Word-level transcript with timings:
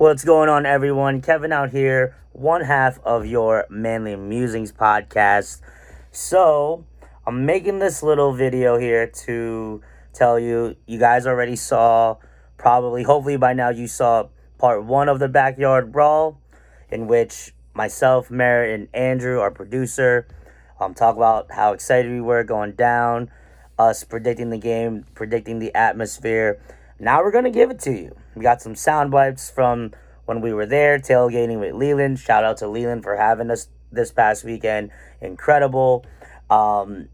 What's 0.00 0.24
going 0.24 0.48
on, 0.48 0.64
everyone? 0.64 1.20
Kevin 1.20 1.52
out 1.52 1.72
here, 1.72 2.16
one 2.32 2.62
half 2.62 2.98
of 3.04 3.26
your 3.26 3.66
Manly 3.68 4.16
Musings 4.16 4.72
podcast. 4.72 5.60
So, 6.10 6.86
I'm 7.26 7.44
making 7.44 7.80
this 7.80 8.02
little 8.02 8.32
video 8.32 8.78
here 8.78 9.06
to 9.26 9.82
tell 10.14 10.38
you, 10.38 10.76
you 10.86 10.98
guys 10.98 11.26
already 11.26 11.54
saw, 11.54 12.16
probably, 12.56 13.02
hopefully 13.02 13.36
by 13.36 13.52
now, 13.52 13.68
you 13.68 13.86
saw 13.86 14.30
part 14.56 14.86
one 14.86 15.10
of 15.10 15.18
the 15.18 15.28
Backyard 15.28 15.92
Brawl, 15.92 16.40
in 16.88 17.06
which 17.06 17.52
myself, 17.74 18.30
Merritt, 18.30 18.72
and 18.80 18.88
Andrew, 18.94 19.38
our 19.40 19.50
producer, 19.50 20.26
um, 20.80 20.94
talk 20.94 21.14
about 21.14 21.52
how 21.52 21.74
excited 21.74 22.10
we 22.10 22.22
were 22.22 22.42
going 22.42 22.72
down, 22.72 23.30
us 23.78 24.02
predicting 24.04 24.48
the 24.48 24.56
game, 24.56 25.04
predicting 25.12 25.58
the 25.58 25.74
atmosphere. 25.74 26.58
Now 27.00 27.22
we're 27.22 27.32
gonna 27.32 27.50
give 27.50 27.70
it 27.70 27.80
to 27.80 27.92
you. 27.92 28.14
We 28.34 28.42
got 28.42 28.60
some 28.60 28.74
sound 28.74 29.10
bites 29.10 29.50
from 29.50 29.92
when 30.26 30.42
we 30.42 30.52
were 30.52 30.66
there 30.66 30.98
tailgating 30.98 31.58
with 31.58 31.74
Leland. 31.74 32.18
Shout 32.18 32.44
out 32.44 32.58
to 32.58 32.68
Leland 32.68 33.02
for 33.02 33.16
having 33.16 33.50
us 33.50 33.68
this 33.90 34.12
past 34.12 34.44
weekend. 34.44 34.90
Incredible. 35.22 36.04
Um, 36.50 37.08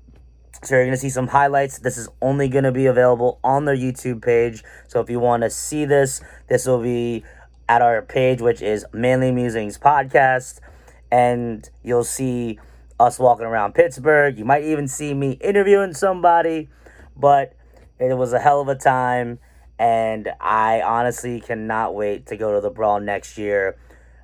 so 0.64 0.74
you're 0.74 0.84
gonna 0.84 0.96
see 0.96 1.08
some 1.08 1.28
highlights. 1.28 1.78
This 1.78 1.96
is 1.96 2.08
only 2.20 2.48
gonna 2.48 2.72
be 2.72 2.86
available 2.86 3.38
on 3.44 3.64
their 3.64 3.76
YouTube 3.76 4.22
page. 4.22 4.64
So 4.88 5.00
if 5.00 5.08
you 5.08 5.20
want 5.20 5.44
to 5.44 5.50
see 5.50 5.84
this, 5.84 6.20
this 6.48 6.66
will 6.66 6.82
be 6.82 7.24
at 7.68 7.80
our 7.80 8.02
page, 8.02 8.40
which 8.40 8.62
is 8.62 8.84
Manly 8.92 9.30
Musings 9.30 9.78
Podcast, 9.78 10.60
and 11.12 11.68
you'll 11.84 12.04
see 12.04 12.58
us 12.98 13.18
walking 13.18 13.46
around 13.46 13.74
Pittsburgh. 13.74 14.36
You 14.36 14.44
might 14.44 14.64
even 14.64 14.88
see 14.88 15.14
me 15.14 15.32
interviewing 15.32 15.94
somebody, 15.94 16.68
but 17.16 17.54
it 17.98 18.16
was 18.16 18.32
a 18.32 18.40
hell 18.40 18.60
of 18.60 18.68
a 18.68 18.74
time, 18.74 19.38
and 19.78 20.30
I 20.40 20.80
honestly 20.80 21.40
cannot 21.40 21.94
wait 21.94 22.26
to 22.26 22.36
go 22.36 22.54
to 22.54 22.60
the 22.60 22.70
Brawl 22.70 23.00
next 23.00 23.36
year. 23.36 23.76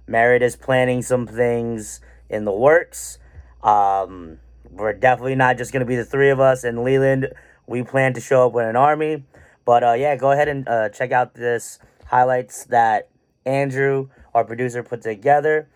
Merritt 0.07 0.43
is 0.43 0.57
planning 0.57 1.03
some 1.03 1.27
things 1.27 2.01
in 2.29 2.45
the 2.45 2.53
works. 2.53 3.19
Um, 3.63 4.39
we're 4.71 4.93
definitely 4.95 5.35
not 5.35 5.59
just 5.59 5.73
going 5.73 5.81
to 5.81 5.87
be 5.87 5.97
the 5.97 6.05
three 6.05 6.31
of 6.31 6.41
us 6.41 6.65
and 6.65 6.83
Leland. 6.83 7.29
We 7.67 7.83
plan 7.83 8.15
to 8.15 8.21
show 8.21 8.47
up 8.47 8.53
with 8.53 8.67
an 8.67 8.77
army. 8.77 9.25
But 9.65 9.85
uh, 9.85 9.93
yeah, 9.93 10.17
go 10.17 10.33
ahead 10.33 10.49
and 10.49 10.69
uh, 10.69 10.89
check 10.89 11.13
out 11.13 11.35
this 11.35 11.79
highlights 12.07 12.65
that 12.67 13.09
Andrew, 13.45 14.09
our 14.35 14.45
producer, 14.45 14.83
put 14.83 15.03
together. 15.03 15.69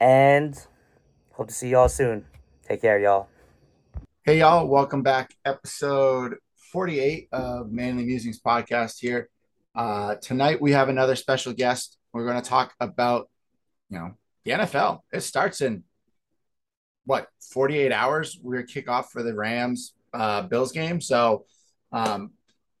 And 0.00 0.58
hope 1.32 1.48
to 1.48 1.54
see 1.54 1.70
y'all 1.70 1.88
soon. 1.88 2.24
Take 2.66 2.82
care, 2.82 2.98
y'all. 2.98 3.28
Hey, 4.24 4.40
y'all. 4.40 4.66
Welcome 4.66 5.02
back. 5.02 5.34
Episode 5.44 6.36
48 6.72 7.28
of 7.32 7.72
Manly 7.72 8.04
Musings 8.04 8.40
podcast 8.40 8.98
here. 9.00 9.28
Uh, 9.74 10.16
tonight, 10.16 10.60
we 10.60 10.72
have 10.72 10.88
another 10.88 11.16
special 11.16 11.52
guest. 11.52 11.96
We're 12.12 12.26
going 12.26 12.40
to 12.42 12.48
talk 12.48 12.74
about, 12.80 13.28
you 13.90 13.98
know, 13.98 14.12
the 14.44 14.50
NFL. 14.52 15.00
It 15.12 15.20
starts 15.20 15.60
in 15.60 15.84
what 17.06 17.28
48 17.52 17.92
hours. 17.92 18.38
We're 18.42 18.64
kick 18.64 18.88
off 18.88 19.10
for 19.10 19.22
the 19.22 19.34
Rams 19.34 19.94
uh, 20.12 20.42
Bills 20.42 20.72
game. 20.72 21.00
So, 21.00 21.46
um, 21.92 22.32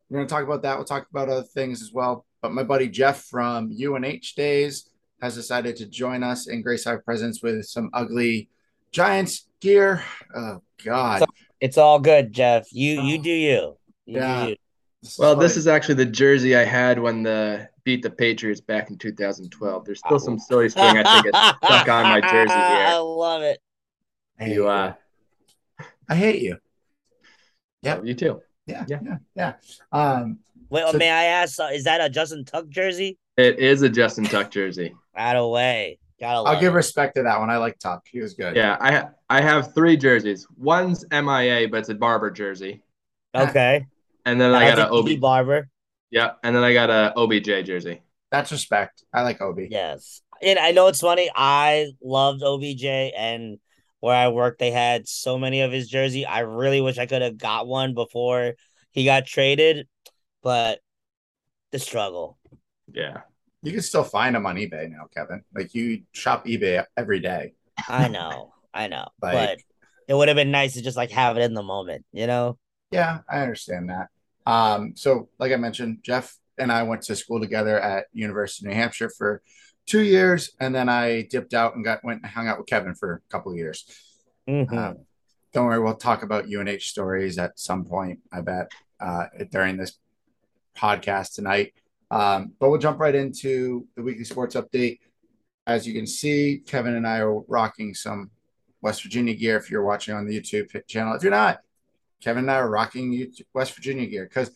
we're 0.08 0.18
going 0.18 0.28
to 0.28 0.34
talk 0.34 0.44
about 0.44 0.62
that. 0.62 0.76
We'll 0.76 0.84
talk 0.84 1.06
about 1.10 1.28
other 1.28 1.42
things 1.42 1.82
as 1.82 1.92
well. 1.92 2.26
But 2.42 2.52
my 2.52 2.64
buddy 2.64 2.88
Jeff 2.88 3.24
from 3.24 3.70
UNH 3.72 4.34
Days 4.36 4.88
has 5.20 5.34
decided 5.34 5.76
to 5.76 5.86
join 5.86 6.22
us 6.22 6.48
in 6.48 6.62
grace 6.62 6.86
our 6.86 7.00
presence 7.00 7.42
with 7.42 7.64
some 7.64 7.90
ugly 7.92 8.48
Giants 8.90 9.46
gear. 9.60 10.04
Oh 10.34 10.62
God. 10.84 11.24
It's 11.60 11.76
all 11.76 11.98
good, 11.98 12.32
Jeff. 12.32 12.68
You 12.72 13.02
you 13.02 13.18
do 13.18 13.30
you. 13.30 13.77
You 14.08 14.20
Yeah. 14.20 14.54
Well, 15.18 15.36
this 15.36 15.56
is 15.56 15.68
actually 15.68 15.94
the 15.94 16.06
jersey 16.06 16.56
I 16.56 16.64
had 16.64 16.98
when 16.98 17.22
the 17.22 17.68
beat 17.84 18.02
the 18.02 18.10
Patriots 18.10 18.60
back 18.60 18.90
in 18.90 18.98
2012. 18.98 19.84
There's 19.84 20.00
still 20.00 20.18
some 20.18 20.38
silly 20.40 20.68
string 20.68 20.98
I 20.98 21.04
think 21.22 21.26
it's 21.32 21.38
stuck 21.66 21.88
on 21.88 22.02
my 22.04 22.20
jersey 22.20 22.52
here. 22.54 22.86
I 22.88 22.96
love 22.96 23.42
it. 23.42 23.60
I 24.40 24.46
You 24.46 24.66
uh, 24.68 24.94
I 26.08 26.16
hate 26.16 26.42
you. 26.42 26.56
Yeah, 27.82 28.00
you 28.02 28.14
too. 28.14 28.42
Yeah, 28.66 28.84
Yeah. 28.88 28.98
yeah, 29.04 29.16
yeah. 29.36 29.52
Um, 29.92 30.40
Wait, 30.68 30.84
So- 30.90 30.98
may 30.98 31.10
I 31.10 31.24
ask? 31.24 31.60
Uh, 31.60 31.68
is 31.72 31.84
that 31.84 32.00
a 32.00 32.10
Justin 32.10 32.44
Tuck 32.44 32.68
jersey? 32.68 33.18
It 33.36 33.60
is 33.60 33.82
a 33.82 33.88
Justin 33.88 34.24
Tuck 34.24 34.50
jersey. 34.50 34.94
Out 35.16 35.36
of 35.36 35.50
way. 35.50 35.98
Gotta 36.20 36.48
I'll 36.50 36.60
give 36.60 36.72
it. 36.72 36.76
respect 36.76 37.14
to 37.14 37.22
that 37.22 37.38
one. 37.38 37.48
I 37.50 37.58
like 37.58 37.78
Tuck. 37.78 38.04
He 38.10 38.18
was 38.20 38.34
good. 38.34 38.56
Yeah, 38.56 38.76
I 38.80 38.92
ha- 38.92 39.10
I 39.30 39.40
have 39.40 39.72
three 39.74 39.96
jerseys. 39.96 40.44
One's 40.56 41.04
MIA, 41.12 41.68
but 41.68 41.78
it's 41.78 41.88
a 41.88 41.94
Barber 41.94 42.32
jersey, 42.32 42.82
Okay. 43.34 43.86
And 44.24 44.40
then 44.40 44.54
I 44.54 44.68
got 44.68 44.76
That 44.76 44.90
a 44.90 44.92
OB. 45.14 45.20
barber. 45.20 45.68
Yeah, 46.10 46.32
and 46.42 46.54
then 46.56 46.64
I 46.64 46.72
got 46.72 46.90
a 46.90 47.12
OBJ 47.16 47.66
jersey. 47.66 48.02
That's 48.30 48.50
respect. 48.52 49.04
I 49.12 49.22
like 49.22 49.40
Obi. 49.40 49.68
Yes. 49.70 50.22
And 50.42 50.58
I 50.58 50.70
know 50.72 50.86
it's 50.88 51.00
funny. 51.00 51.30
I 51.34 51.88
loved 52.02 52.42
OBJ 52.42 52.84
and 52.84 53.58
where 54.00 54.14
I 54.14 54.28
worked, 54.28 54.58
they 54.60 54.70
had 54.70 55.08
so 55.08 55.38
many 55.38 55.60
of 55.62 55.72
his 55.72 55.88
jersey. 55.88 56.24
I 56.24 56.40
really 56.40 56.80
wish 56.80 56.98
I 56.98 57.06
could 57.06 57.22
have 57.22 57.36
got 57.36 57.66
one 57.66 57.94
before 57.94 58.54
he 58.92 59.04
got 59.04 59.26
traded, 59.26 59.88
but 60.42 60.78
the 61.72 61.78
struggle. 61.78 62.38
Yeah, 62.92 63.22
You 63.62 63.72
can 63.72 63.82
still 63.82 64.04
find 64.04 64.34
them 64.34 64.46
on 64.46 64.56
eBay 64.56 64.88
now, 64.90 65.06
Kevin. 65.14 65.42
Like 65.54 65.74
you 65.74 66.02
shop 66.12 66.46
eBay 66.46 66.84
every 66.96 67.20
day. 67.20 67.54
I 67.88 68.08
know. 68.08 68.52
I 68.72 68.86
know. 68.88 69.08
Like- 69.22 69.32
but 69.32 69.58
it 70.06 70.14
would 70.14 70.28
have 70.28 70.36
been 70.36 70.50
nice 70.52 70.74
to 70.74 70.82
just 70.82 70.96
like 70.96 71.10
have 71.10 71.36
it 71.36 71.42
in 71.42 71.54
the 71.54 71.62
moment, 71.62 72.04
you 72.12 72.26
know? 72.26 72.58
Yeah, 72.90 73.20
I 73.28 73.40
understand 73.40 73.90
that. 73.90 74.08
Um, 74.46 74.94
so 74.96 75.28
like 75.38 75.52
I 75.52 75.56
mentioned, 75.56 75.98
Jeff 76.02 76.36
and 76.56 76.72
I 76.72 76.82
went 76.82 77.02
to 77.02 77.16
school 77.16 77.40
together 77.40 77.78
at 77.78 78.06
University 78.12 78.66
of 78.66 78.70
New 78.70 78.76
Hampshire 78.76 79.10
for 79.10 79.42
two 79.86 80.00
years, 80.00 80.50
and 80.60 80.74
then 80.74 80.88
I 80.88 81.22
dipped 81.22 81.54
out 81.54 81.74
and 81.74 81.84
got 81.84 82.04
went 82.04 82.22
and 82.22 82.30
hung 82.30 82.48
out 82.48 82.58
with 82.58 82.66
Kevin 82.66 82.94
for 82.94 83.14
a 83.14 83.32
couple 83.32 83.52
of 83.52 83.58
years. 83.58 83.84
Mhm. 84.48 84.72
Um, 84.72 85.06
don't 85.52 85.66
worry, 85.66 85.80
we'll 85.80 85.94
talk 85.94 86.22
about 86.22 86.46
UNH 86.46 86.80
stories 86.80 87.38
at 87.38 87.58
some 87.58 87.84
point, 87.84 88.20
I 88.32 88.40
bet, 88.40 88.70
uh, 89.00 89.26
during 89.50 89.76
this 89.76 89.98
podcast 90.76 91.34
tonight. 91.34 91.74
Um, 92.10 92.52
but 92.58 92.70
we'll 92.70 92.80
jump 92.80 93.00
right 93.00 93.14
into 93.14 93.86
the 93.96 94.02
weekly 94.02 94.24
sports 94.24 94.54
update. 94.54 95.00
As 95.66 95.86
you 95.86 95.92
can 95.92 96.06
see, 96.06 96.62
Kevin 96.66 96.94
and 96.94 97.06
I 97.06 97.18
are 97.18 97.40
rocking 97.40 97.94
some 97.94 98.30
West 98.80 99.02
Virginia 99.02 99.34
gear 99.34 99.56
if 99.56 99.70
you're 99.70 99.84
watching 99.84 100.14
on 100.14 100.26
the 100.26 100.38
YouTube 100.38 100.86
channel. 100.86 101.14
If 101.14 101.22
you're 101.22 101.30
not, 101.30 101.60
Kevin 102.22 102.44
and 102.44 102.50
I 102.50 102.56
are 102.56 102.70
rocking 102.70 103.32
West 103.54 103.74
Virginia 103.74 104.06
gear 104.06 104.24
because 104.24 104.50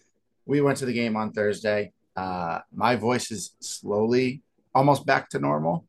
we 0.46 0.60
went 0.60 0.78
to 0.78 0.86
the 0.86 0.92
game 0.92 1.16
on 1.16 1.32
Thursday. 1.32 1.92
Uh, 2.16 2.60
my 2.74 2.96
voice 2.96 3.30
is 3.30 3.54
slowly 3.60 4.42
almost 4.74 5.06
back 5.06 5.28
to 5.30 5.38
normal 5.38 5.86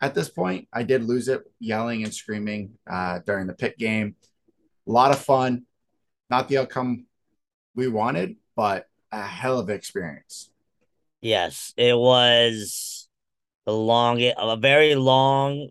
at 0.00 0.14
this 0.14 0.28
point. 0.28 0.68
I 0.72 0.82
did 0.82 1.04
lose 1.04 1.28
it 1.28 1.42
yelling 1.60 2.02
and 2.02 2.12
screaming 2.12 2.72
uh, 2.90 3.20
during 3.24 3.46
the 3.46 3.54
pit 3.54 3.78
game. 3.78 4.16
A 4.86 4.90
lot 4.90 5.12
of 5.12 5.20
fun. 5.20 5.64
Not 6.28 6.48
the 6.48 6.58
outcome 6.58 7.06
we 7.74 7.88
wanted, 7.88 8.36
but 8.56 8.86
a 9.12 9.22
hell 9.22 9.58
of 9.58 9.68
an 9.68 9.76
experience. 9.76 10.50
Yes, 11.20 11.72
it 11.76 11.96
was 11.96 13.08
the 13.64 13.72
long, 13.72 14.20
a 14.20 14.56
very 14.56 14.96
long 14.96 15.68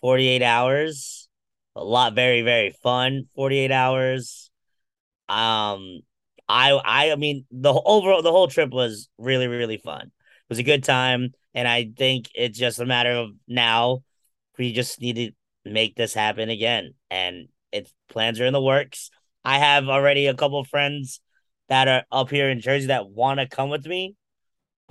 48 0.00 0.42
hours. 0.42 1.28
A 1.74 1.82
lot, 1.82 2.14
very, 2.14 2.42
very 2.42 2.70
fun 2.70 3.26
48 3.34 3.72
hours. 3.72 4.51
Um, 5.32 6.00
I, 6.48 6.78
I, 7.12 7.16
mean, 7.16 7.46
the 7.50 7.72
overall, 7.72 8.22
the 8.22 8.30
whole 8.30 8.48
trip 8.48 8.70
was 8.70 9.08
really, 9.18 9.46
really 9.46 9.78
fun. 9.78 10.02
It 10.02 10.48
was 10.48 10.58
a 10.58 10.64
good 10.64 10.84
time, 10.84 11.32
and 11.54 11.66
I 11.66 11.90
think 11.96 12.28
it's 12.34 12.58
just 12.58 12.78
a 12.78 12.86
matter 12.86 13.12
of 13.12 13.30
now 13.48 14.02
we 14.58 14.72
just 14.72 15.00
need 15.00 15.16
to 15.16 15.30
make 15.64 15.96
this 15.96 16.12
happen 16.12 16.50
again, 16.50 16.94
and 17.10 17.48
it's 17.70 17.92
plans 18.10 18.38
are 18.40 18.46
in 18.46 18.52
the 18.52 18.60
works. 18.60 19.10
I 19.44 19.58
have 19.58 19.88
already 19.88 20.26
a 20.26 20.34
couple 20.34 20.62
friends 20.64 21.20
that 21.68 21.88
are 21.88 22.04
up 22.12 22.30
here 22.30 22.50
in 22.50 22.60
Jersey 22.60 22.88
that 22.88 23.08
want 23.08 23.40
to 23.40 23.48
come 23.48 23.70
with 23.70 23.86
me 23.86 24.14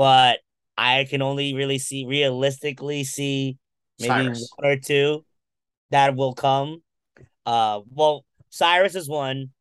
but 0.02 0.40
I 0.78 1.06
can 1.08 1.22
only 1.22 1.54
really 1.54 1.78
see 1.78 2.08
realistically 2.08 3.04
see 3.04 3.60
maybe 4.00 4.10
Cyrus. 4.10 4.52
one 4.56 4.72
or 4.72 4.78
two 4.78 5.26
that 5.92 6.16
will 6.16 6.34
come. 6.34 6.82
Uh, 7.46 7.82
well, 7.88 8.26
Cyrus 8.50 8.96
is 8.96 9.08
one, 9.08 9.52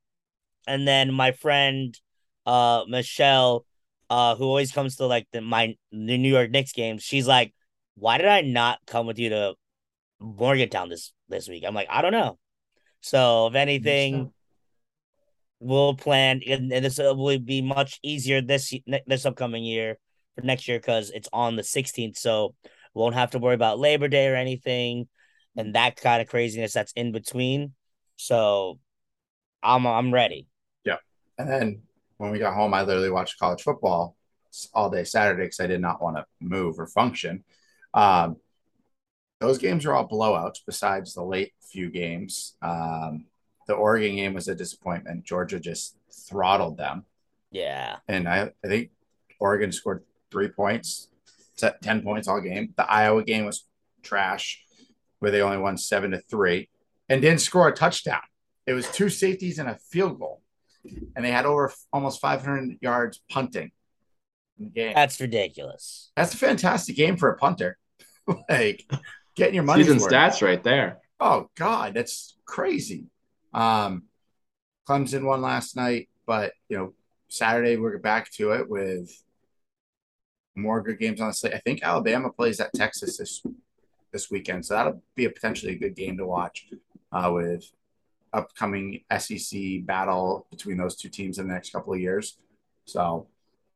and 0.71 0.87
then 0.87 1.13
my 1.13 1.33
friend, 1.33 1.99
uh, 2.47 2.85
Michelle, 2.89 3.67
uh, 4.09 4.37
who 4.37 4.45
always 4.45 4.71
comes 4.73 4.97
to 4.97 5.07
like 5.07 5.27
the 5.33 5.41
my 5.41 5.77
the 5.91 6.17
New 6.19 6.31
York 6.31 6.51
Knicks 6.51 6.73
games. 6.73 7.03
She's 7.03 7.27
like, 7.27 7.53
"Why 7.97 8.19
did 8.19 8.29
I 8.29 8.43
not 8.43 8.79
come 8.87 9.07
with 9.07 9.19
you 9.19 9.31
to 9.31 9.55
Morgantown 10.21 10.89
this 10.89 11.13
this 11.29 11.49
week?" 11.49 11.65
I'm 11.67 11.75
like, 11.75 11.89
"I 11.91 12.03
don't 12.03 12.13
know." 12.13 12.39
So 13.01 13.49
if 13.49 13.55
anything, 13.55 14.33
we'll 15.59 15.95
plan, 15.95 16.41
and, 16.47 16.73
and 16.73 16.85
this 16.85 16.99
will 16.99 17.39
be 17.39 17.63
much 17.63 17.99
easier 18.03 18.41
this 18.41 18.73
this 19.07 19.27
upcoming 19.27 19.65
year 19.65 19.99
for 20.37 20.43
next 20.43 20.69
year 20.69 20.79
because 20.79 21.11
it's 21.11 21.29
on 21.33 21.57
the 21.57 21.63
16th, 21.63 22.17
so 22.17 22.55
we 22.95 23.01
won't 23.01 23.15
have 23.15 23.33
to 23.33 23.39
worry 23.39 23.55
about 23.55 23.79
Labor 23.81 24.09
Day 24.09 24.29
or 24.29 24.37
anything, 24.37 25.09
and 25.57 25.75
that 25.75 25.97
kind 25.97 26.23
of 26.23 26.29
craziness 26.29 26.73
that's 26.73 26.93
in 26.93 27.11
between. 27.11 27.75
So, 28.17 28.79
I'm 29.63 29.87
I'm 29.87 30.13
ready. 30.13 30.47
And 31.41 31.49
then 31.51 31.83
when 32.19 32.31
we 32.31 32.39
got 32.39 32.55
home, 32.55 32.75
I 32.75 32.83
literally 32.83 33.11
watched 33.11 33.39
college 33.39 33.63
football 33.63 34.17
all 34.75 34.91
day 34.91 35.05
Saturday 35.05 35.45
because 35.45 35.61
I 35.61 35.67
did 35.67 35.81
not 35.81 36.03
want 36.03 36.17
to 36.17 36.25
move 36.41 36.79
or 36.79 36.87
function. 36.87 37.45
Um, 37.95 38.37
those 39.41 39.59
games 39.59 39.87
are 39.87 39.95
all 39.95 40.07
blowouts. 40.09 40.59
Besides 40.67 41.15
the 41.15 41.23
late 41.25 41.53
few 41.63 41.91
games, 41.91 42.57
um, 42.61 43.25
the 43.67 43.75
Oregon 43.75 44.17
game 44.17 44.35
was 44.35 44.49
a 44.49 44.55
disappointment. 44.55 45.25
Georgia 45.25 45.59
just 45.59 45.97
throttled 46.29 46.77
them, 46.77 47.05
Yeah. 47.51 47.97
and 48.09 48.29
I, 48.29 48.51
I 48.65 48.69
think 48.69 48.91
Oregon 49.39 49.73
scored 49.73 50.05
three 50.31 50.49
points, 50.49 51.09
t- 51.57 51.69
ten 51.81 52.03
points 52.03 52.29
all 52.29 52.41
game. 52.41 52.75
The 52.77 52.91
Iowa 52.91 53.23
game 53.25 53.47
was 53.47 53.67
trash, 54.03 54.63
where 55.21 55.31
they 55.31 55.41
only 55.41 55.57
won 55.59 55.79
seven 55.79 56.11
to 56.11 56.19
three, 56.19 56.69
and 57.09 57.23
didn't 57.23 57.41
score 57.41 57.69
a 57.69 57.73
touchdown. 57.75 58.21
It 58.67 58.75
was 58.75 58.91
two 58.91 59.09
safeties 59.09 59.59
and 59.59 59.69
a 59.71 59.79
field 59.79 60.19
goal, 60.19 60.43
and 60.85 61.25
they 61.25 61.31
had 61.31 61.47
over 61.47 61.73
almost 61.93 62.21
500 62.21 62.79
yards 62.81 63.21
punting 63.31 63.71
in 64.59 64.65
the 64.65 64.71
game. 64.71 64.93
That's 64.95 65.21
ridiculous. 65.21 66.11
That's 66.17 66.35
a 66.35 66.39
fantastic 66.39 66.97
game 66.97 67.17
for 67.17 67.31
a 67.31 67.37
punter. 67.37 67.79
like 68.49 68.89
getting 69.35 69.55
your 69.55 69.65
money. 69.65 69.85
Season 69.85 69.99
stats 69.99 70.43
right 70.43 70.63
there. 70.63 70.99
Oh 71.19 71.49
God, 71.57 71.95
that's 71.95 72.37
crazy. 72.45 73.07
Um, 73.53 74.05
Clemson 74.89 75.25
won 75.25 75.43
last 75.43 75.77
night, 75.77 76.09
but 76.27 76.53
you 76.69 76.77
know 76.77 76.95
Saturday 77.29 77.77
we're 77.77 77.99
back 77.99 78.31
to 78.33 78.53
it 78.53 78.69
with 78.69 79.11
more 80.57 80.83
good 80.83 80.99
games 80.99 81.21
on 81.21 81.29
the 81.29 81.35
slate. 81.35 81.55
I 81.55 81.59
think 81.59 81.83
Alabama 81.83 82.31
plays 82.31 82.61
at 82.61 82.73
Texas 82.75 83.19
this 83.19 83.43
this 84.13 84.31
weekend, 84.31 84.67
so 84.67 84.75
that'll 84.75 85.03
be 85.15 85.25
a 85.25 85.31
potentially 85.31 85.73
a 85.73 85.79
good 85.79 85.95
game 85.95 86.17
to 86.19 86.27
watch 86.27 86.67
uh, 87.13 87.31
with 87.33 87.71
upcoming 88.33 89.01
SEC 89.19 89.85
battle 89.85 90.47
between 90.51 90.77
those 90.77 90.97
two 90.97 91.09
teams 91.09 91.39
in 91.39 91.49
the 91.49 91.55
next 91.55 91.73
couple 91.73 91.93
of 91.93 92.01
years. 92.01 92.39
So 92.85 93.27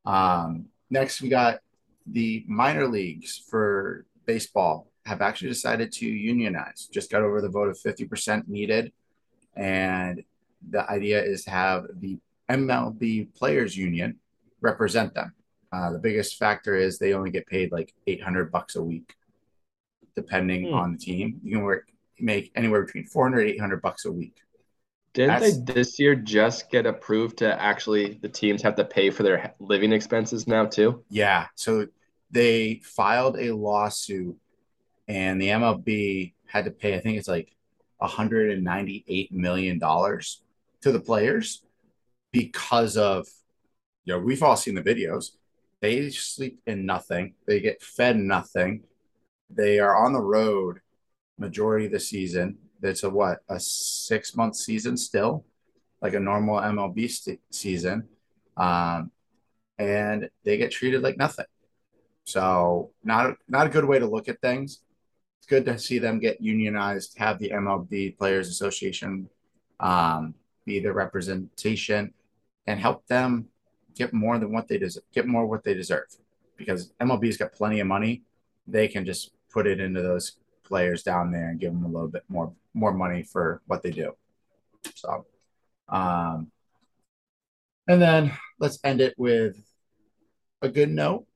um, 0.07 0.67
next 0.91 1.21
we 1.23 1.29
got 1.29 1.61
the 2.07 2.45
minor 2.47 2.87
leagues 2.87 3.43
for 3.49 4.07
baseball 4.27 4.91
have 5.07 5.21
actually 5.21 5.49
decided 5.49 5.93
to 5.93 6.07
unionize. 6.07 6.89
Just 6.93 7.11
got 7.11 7.23
over 7.23 7.41
the 7.41 7.49
vote 7.49 7.69
of 7.69 7.79
50% 7.79 8.49
needed. 8.49 8.93
And 9.57 10.25
the 10.71 10.89
idea 10.91 11.23
is 11.23 11.45
to 11.45 11.51
have 11.51 11.87
the 12.01 12.19
MLB 12.51 13.35
Players 13.35 13.77
Union 13.77 14.19
represent 14.61 15.15
them. 15.15 15.35
Uh, 15.73 15.93
the 15.93 15.99
biggest 15.99 16.37
factor 16.39 16.77
is 16.77 16.99
they 16.99 17.13
only 17.15 17.31
get 17.31 17.47
paid 17.47 17.73
like 17.73 17.93
800 18.07 18.51
bucks 18.53 18.77
a 18.77 18.83
week, 18.83 19.15
depending 20.17 20.69
Hmm. 20.69 20.75
on 20.75 20.93
the 20.93 20.99
team. 20.99 21.41
You 21.43 21.57
can 21.57 21.65
work 21.65 21.89
make 22.25 22.51
anywhere 22.55 22.85
between 22.85 23.05
400 23.05 23.49
800 23.49 23.83
bucks 23.83 24.05
a 24.07 24.13
week. 24.13 24.41
Didn't 25.13 25.29
That's- 25.29 25.59
they 25.59 25.73
this 25.75 25.99
year 26.01 26.17
just 26.17 26.71
get 26.71 26.87
approved 26.87 27.39
to 27.39 27.63
actually 27.63 28.15
the 28.15 28.29
teams 28.29 28.63
have 28.63 28.75
to 28.77 28.85
pay 28.85 29.11
for 29.11 29.23
their 29.23 29.55
living 29.61 29.93
expenses 29.93 30.49
now 30.49 30.67
too? 30.67 31.05
Yeah. 31.09 31.47
So 31.55 31.87
they 32.31 32.81
filed 32.83 33.39
a 33.39 33.53
lawsuit 33.53 34.37
and 35.07 35.41
the 35.41 35.49
MLB 35.51 36.35
had 36.47 36.65
to 36.65 36.71
pay, 36.71 36.97
I 36.97 37.01
think 37.01 37.19
it's 37.19 37.29
like 37.29 37.55
$198 38.03 39.31
million 39.31 39.79
to 39.79 40.93
the 40.93 41.01
players 41.01 41.63
because 42.33 42.97
of, 42.97 43.29
you 44.05 44.15
know, 44.15 44.19
we've 44.19 44.43
all 44.43 44.57
seen 44.57 44.75
the 44.75 44.83
videos. 44.83 45.31
They 45.81 46.11
sleep 46.11 46.61
in 46.67 46.87
nothing, 46.87 47.35
they 47.47 47.61
get 47.61 47.83
fed 47.83 48.17
nothing. 48.17 48.85
They 49.51 49.79
are 49.79 49.95
on 49.95 50.13
the 50.13 50.21
road 50.21 50.81
majority 51.39 51.87
of 51.87 51.93
the 51.93 52.01
season. 52.01 52.59
It's 52.83 53.03
a 53.03 53.11
what, 53.11 53.39
a 53.49 53.59
six 53.59 54.37
month 54.37 54.57
season 54.57 54.97
still, 54.97 55.45
like 56.03 56.15
a 56.15 56.21
normal 56.21 56.57
MLB 56.57 57.11
st- 57.11 57.41
season. 57.51 58.09
Um, 58.57 59.11
and 59.79 60.29
they 60.45 60.57
get 60.57 60.71
treated 60.71 61.03
like 61.03 61.17
nothing. 61.17 61.47
So 62.25 62.91
not 63.03 63.37
not 63.49 63.67
a 63.67 63.71
good 63.71 63.85
way 63.85 63.99
to 63.99 64.07
look 64.07 64.29
at 64.29 64.41
things. 64.41 64.81
It's 65.39 65.47
good 65.47 65.67
to 65.67 65.79
see 65.79 65.99
them 65.99 66.21
get 66.21 66.41
unionized, 66.41 67.19
have 67.19 67.39
the 67.39 67.51
MLB 67.51 68.17
Players 68.17 68.49
Association 68.49 69.29
um, 69.81 70.35
be 70.65 70.81
their 70.81 70.95
representation, 70.95 72.15
and 72.67 72.81
help 72.81 73.07
them 73.07 73.49
get 73.95 74.13
more 74.13 74.39
than 74.39 74.53
what 74.53 74.69
they 74.69 74.79
deserve, 74.79 75.05
get 75.13 75.27
more 75.27 75.47
what 75.47 75.65
they 75.65 75.75
deserve. 75.75 76.07
Because 76.57 76.93
MLB's 77.01 77.37
got 77.37 77.53
plenty 77.53 77.81
of 77.81 77.87
money, 77.87 78.23
they 78.67 78.89
can 78.89 79.05
just 79.05 79.33
put 79.51 79.67
it 79.67 79.81
into 79.81 80.01
those 80.01 80.39
players 80.65 81.03
down 81.03 81.31
there 81.31 81.49
and 81.51 81.61
give 81.61 81.73
them 81.73 81.85
a 81.85 81.89
little 81.89 82.09
bit 82.09 82.25
more 82.29 82.53
more 82.73 82.93
money 82.93 83.23
for 83.23 83.63
what 83.67 83.83
they 83.83 83.91
do. 83.91 84.13
So, 84.95 85.27
um, 85.89 86.51
and 87.87 88.01
then 88.01 88.33
let's 88.59 88.79
end 88.83 89.01
it 89.01 89.15
with 89.17 89.57
a 90.63 90.69
good 90.69 90.91
note. 90.91 91.27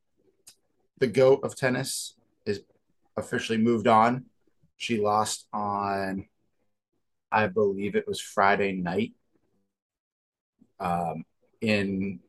The 0.99 1.07
GOAT 1.07 1.45
of 1.45 1.55
tennis 1.55 2.15
is 2.47 2.63
officially 3.17 3.59
moved 3.59 3.87
on. 3.87 4.25
She 4.77 5.01
lost 5.01 5.47
on, 5.53 6.27
I 7.31 7.47
believe 7.47 7.95
it 7.95 8.09
was 8.09 8.21
Friday 8.21 8.73
night 8.73 9.13
um, 10.81 11.25
in 11.61 12.21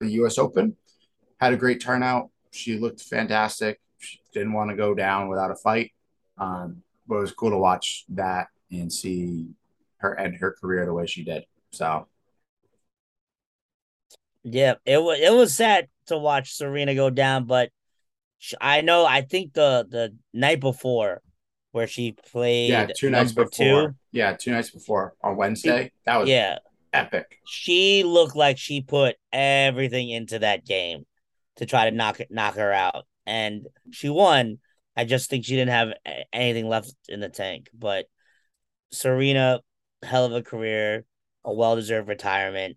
the 0.00 0.10
US 0.22 0.38
Open. 0.38 0.76
Had 1.40 1.52
a 1.52 1.56
great 1.56 1.80
turnout. 1.80 2.30
She 2.50 2.78
looked 2.78 3.00
fantastic. 3.00 3.80
She 3.98 4.20
didn't 4.32 4.52
want 4.52 4.70
to 4.70 4.76
go 4.76 4.94
down 4.94 5.28
without 5.28 5.50
a 5.50 5.56
fight. 5.56 5.92
Um, 6.38 6.82
but 7.06 7.16
it 7.16 7.20
was 7.20 7.32
cool 7.32 7.50
to 7.50 7.58
watch 7.58 8.04
that 8.10 8.48
and 8.70 8.92
see 8.92 9.48
her 9.98 10.18
end 10.18 10.36
her 10.36 10.52
career 10.60 10.84
the 10.86 10.92
way 10.94 11.06
she 11.06 11.24
did. 11.24 11.44
So, 11.70 12.06
Yeah, 14.44 14.74
it 14.84 14.98
was 15.02 15.18
it 15.20 15.32
was 15.32 15.54
sad 15.54 15.88
to 16.06 16.16
watch 16.18 16.52
Serena 16.54 16.94
go 16.94 17.10
down, 17.10 17.44
but 17.46 17.70
sh- 18.38 18.54
I 18.60 18.80
know 18.82 19.04
I 19.06 19.22
think 19.22 19.52
the 19.54 19.86
the 19.88 20.16
night 20.32 20.60
before 20.60 21.22
where 21.72 21.86
she 21.86 22.12
played 22.12 22.70
yeah, 22.70 22.86
two 22.86 23.10
nights 23.10 23.32
before. 23.32 23.50
two, 23.54 23.94
Yeah, 24.12 24.32
two 24.34 24.52
nights 24.52 24.70
before 24.70 25.14
on 25.22 25.36
Wednesday. 25.36 25.92
That 26.06 26.16
was 26.18 26.30
yeah, 26.30 26.58
epic. 26.92 27.40
she 27.44 28.04
looked 28.04 28.36
like 28.36 28.58
she 28.58 28.80
put 28.80 29.16
everything 29.32 30.10
into 30.10 30.38
that 30.40 30.64
game 30.64 31.06
to 31.56 31.66
try 31.66 31.88
to 31.90 31.96
knock 31.96 32.20
knock 32.30 32.54
her 32.56 32.72
out, 32.72 33.06
and 33.26 33.66
she 33.90 34.08
won. 34.08 34.58
I 34.98 35.04
just 35.04 35.30
think 35.30 35.44
she 35.44 35.54
didn't 35.54 35.70
have 35.70 35.92
anything 36.32 36.68
left 36.68 36.92
in 37.08 37.20
the 37.20 37.28
tank. 37.28 37.70
But 37.72 38.06
Serena, 38.90 39.60
hell 40.02 40.24
of 40.24 40.32
a 40.32 40.42
career, 40.42 41.04
a 41.44 41.54
well 41.54 41.76
deserved 41.76 42.08
retirement, 42.08 42.76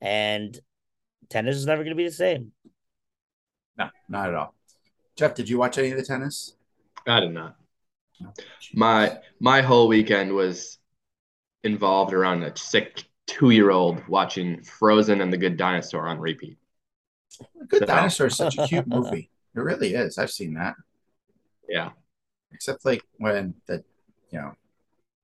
and 0.00 0.58
tennis 1.28 1.54
is 1.54 1.66
never 1.66 1.84
going 1.84 1.92
to 1.94 2.02
be 2.02 2.06
the 2.08 2.10
same. 2.10 2.50
No, 3.78 3.88
not 4.08 4.30
at 4.30 4.34
all. 4.34 4.52
Jeff, 5.14 5.36
did 5.36 5.48
you 5.48 5.58
watch 5.58 5.78
any 5.78 5.92
of 5.92 5.96
the 5.96 6.02
tennis? 6.02 6.54
I 7.06 7.20
did 7.20 7.32
not. 7.32 7.54
My 8.74 9.18
my 9.38 9.62
whole 9.62 9.86
weekend 9.86 10.32
was 10.32 10.78
involved 11.62 12.12
around 12.12 12.42
a 12.42 12.56
sick 12.56 13.04
two 13.28 13.50
year 13.50 13.70
old 13.70 14.02
watching 14.08 14.60
Frozen 14.64 15.20
and 15.20 15.32
the 15.32 15.36
Good 15.38 15.56
Dinosaur 15.56 16.08
on 16.08 16.18
repeat. 16.18 16.58
Good 17.68 17.78
So- 17.82 17.86
Dinosaur 17.86 18.26
is 18.26 18.36
such 18.36 18.58
a 18.58 18.66
cute 18.66 18.86
movie. 18.88 19.30
It 19.54 19.60
really 19.60 19.94
is. 19.94 20.18
I've 20.18 20.32
seen 20.32 20.54
that. 20.54 20.74
Yeah. 21.70 21.90
Except 22.52 22.84
like 22.84 23.02
when 23.18 23.54
the 23.66 23.84
you 24.30 24.38
know 24.40 24.52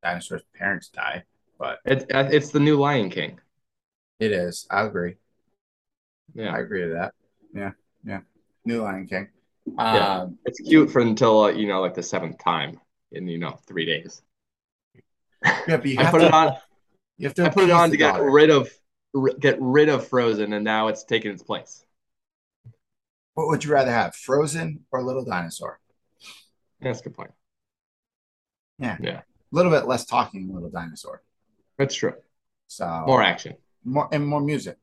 dinosaur's 0.03 0.43
parents 0.55 0.88
die. 0.88 1.25
But 1.59 1.79
It's 1.85 2.05
it's 2.11 2.50
the 2.50 2.61
new 2.61 2.76
Lion 2.76 3.11
King. 3.11 3.41
it 4.21 4.33
is. 4.33 4.67
I 4.71 4.83
agree. 4.85 5.17
Yeah. 6.35 6.55
I 6.55 6.61
agree 6.61 6.83
with 6.85 6.93
that. 6.93 7.15
Yeah, 7.55 7.73
yeah. 8.05 8.21
New 8.65 8.83
Lion 8.83 9.07
King. 9.07 9.29
Yeah. 9.67 10.21
Um, 10.21 10.38
It's 10.45 10.61
cute 10.61 10.91
for 10.91 11.00
until 11.00 11.41
uh, 11.45 11.49
you 11.49 11.67
know 11.67 11.81
like 11.81 11.95
the 11.95 12.03
seventh 12.03 12.38
time 12.38 12.81
in 13.12 13.26
you 13.26 13.38
know 13.38 13.59
three 13.67 13.85
days. 13.87 14.23
yeah, 15.45 15.76
but 15.79 15.87
you 15.87 15.99
I 15.99 16.05
have 16.05 16.12
put 16.12 16.21
to. 16.21 16.26
it 16.26 16.35
on. 16.35 16.57
You 17.19 17.26
have 17.29 17.35
to. 17.35 17.47
I 17.47 17.49
put 17.49 17.65
it 17.65 17.71
on 17.71 17.91
to 17.91 17.97
get 17.97 18.12
daughter. 18.12 18.31
rid 18.31 18.50
of 18.50 18.71
get 19.41 19.57
rid 19.61 19.88
of 19.88 20.07
Frozen, 20.09 20.53
and 20.53 20.65
now 20.65 20.88
it's 20.88 21.05
taking 21.05 21.33
its 21.33 21.43
place. 21.43 21.85
What 23.35 23.49
would 23.49 23.65
you 23.65 23.73
rather 23.73 23.91
have, 23.91 24.15
Frozen 24.15 24.85
or 24.93 25.03
Little 25.03 25.25
Dinosaur? 25.25 25.79
That's 26.80 27.00
a 27.00 27.04
good 27.04 27.14
point. 27.14 27.30
Yeah. 28.78 28.97
Yeah. 29.00 29.18
A 29.21 29.23
little 29.52 29.71
bit 29.71 29.87
less 29.87 30.04
talking, 30.04 30.52
Little 30.52 30.71
Dinosaur. 30.71 31.23
That's 31.78 31.95
true. 31.95 32.14
So 32.68 33.04
More 33.06 33.23
action. 33.23 33.54
more 33.85 34.09
and 34.12 34.26
more 34.26 34.40
music, 34.40 34.76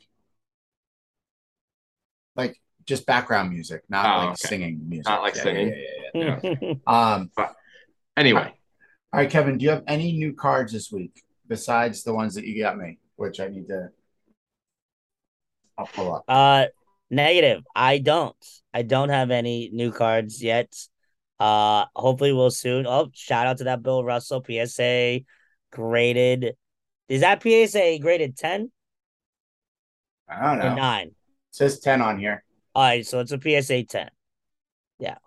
like 2.35 2.59
just 2.85 3.05
background 3.05 3.49
music, 3.51 3.83
not 3.89 4.05
Oh, 4.05 4.17
like 4.19 4.27
okay. 4.29 4.47
singing 4.47 4.81
music. 4.87 5.05
Not 5.05 5.21
like 5.21 5.35
Yeah, 5.35 5.43
singing. 5.43 5.67
Yeah, 5.69 6.11
yeah, 6.13 6.39
yeah, 6.43 6.55
yeah. 6.55 6.73
Um, 6.87 7.31
Anyway, 8.15 8.53
all 9.11 9.19
right, 9.19 9.29
Kevin, 9.29 9.57
do 9.57 9.63
you 9.65 9.71
have 9.71 9.83
any 9.87 10.11
new 10.13 10.33
cards 10.33 10.71
this 10.71 10.91
week 10.91 11.23
besides 11.47 12.03
the 12.03 12.13
ones 12.13 12.35
that 12.35 12.45
you 12.45 12.61
got 12.61 12.77
me, 12.77 12.99
which 13.15 13.39
I 13.39 13.47
need 13.47 13.67
to? 13.69 13.89
I'll 15.77 15.87
pull 15.87 16.13
up. 16.13 16.23
Uh, 16.27 16.65
negative. 17.09 17.63
I 17.75 17.97
don't. 17.97 18.35
I 18.71 18.83
don't 18.83 19.09
have 19.09 19.31
any 19.31 19.71
new 19.73 19.91
cards 19.91 20.43
yet. 20.43 20.71
Uh, 21.39 21.85
hopefully 21.95 22.31
we'll 22.33 22.51
soon. 22.51 22.87
Oh, 22.87 23.09
shout 23.13 23.47
out 23.47 23.57
to 23.57 23.65
that 23.65 23.83
Bill 23.83 24.03
Russell 24.03 24.43
PSA 24.45 25.21
graded. 25.71 26.55
Is 27.09 27.21
that 27.21 27.41
PSA 27.43 27.99
graded 27.99 28.37
ten 28.37 28.71
I 30.27 30.47
don't 30.47 30.59
know. 30.59 30.71
It 30.71 30.75
nine? 30.75 31.11
says 31.51 31.79
ten 31.79 32.01
on 32.01 32.19
here. 32.19 32.43
All 32.75 32.83
right, 32.83 33.05
so 33.05 33.19
it's 33.19 33.31
a 33.31 33.39
PSA 33.39 33.83
ten. 33.83 34.09
Yeah. 34.99 35.17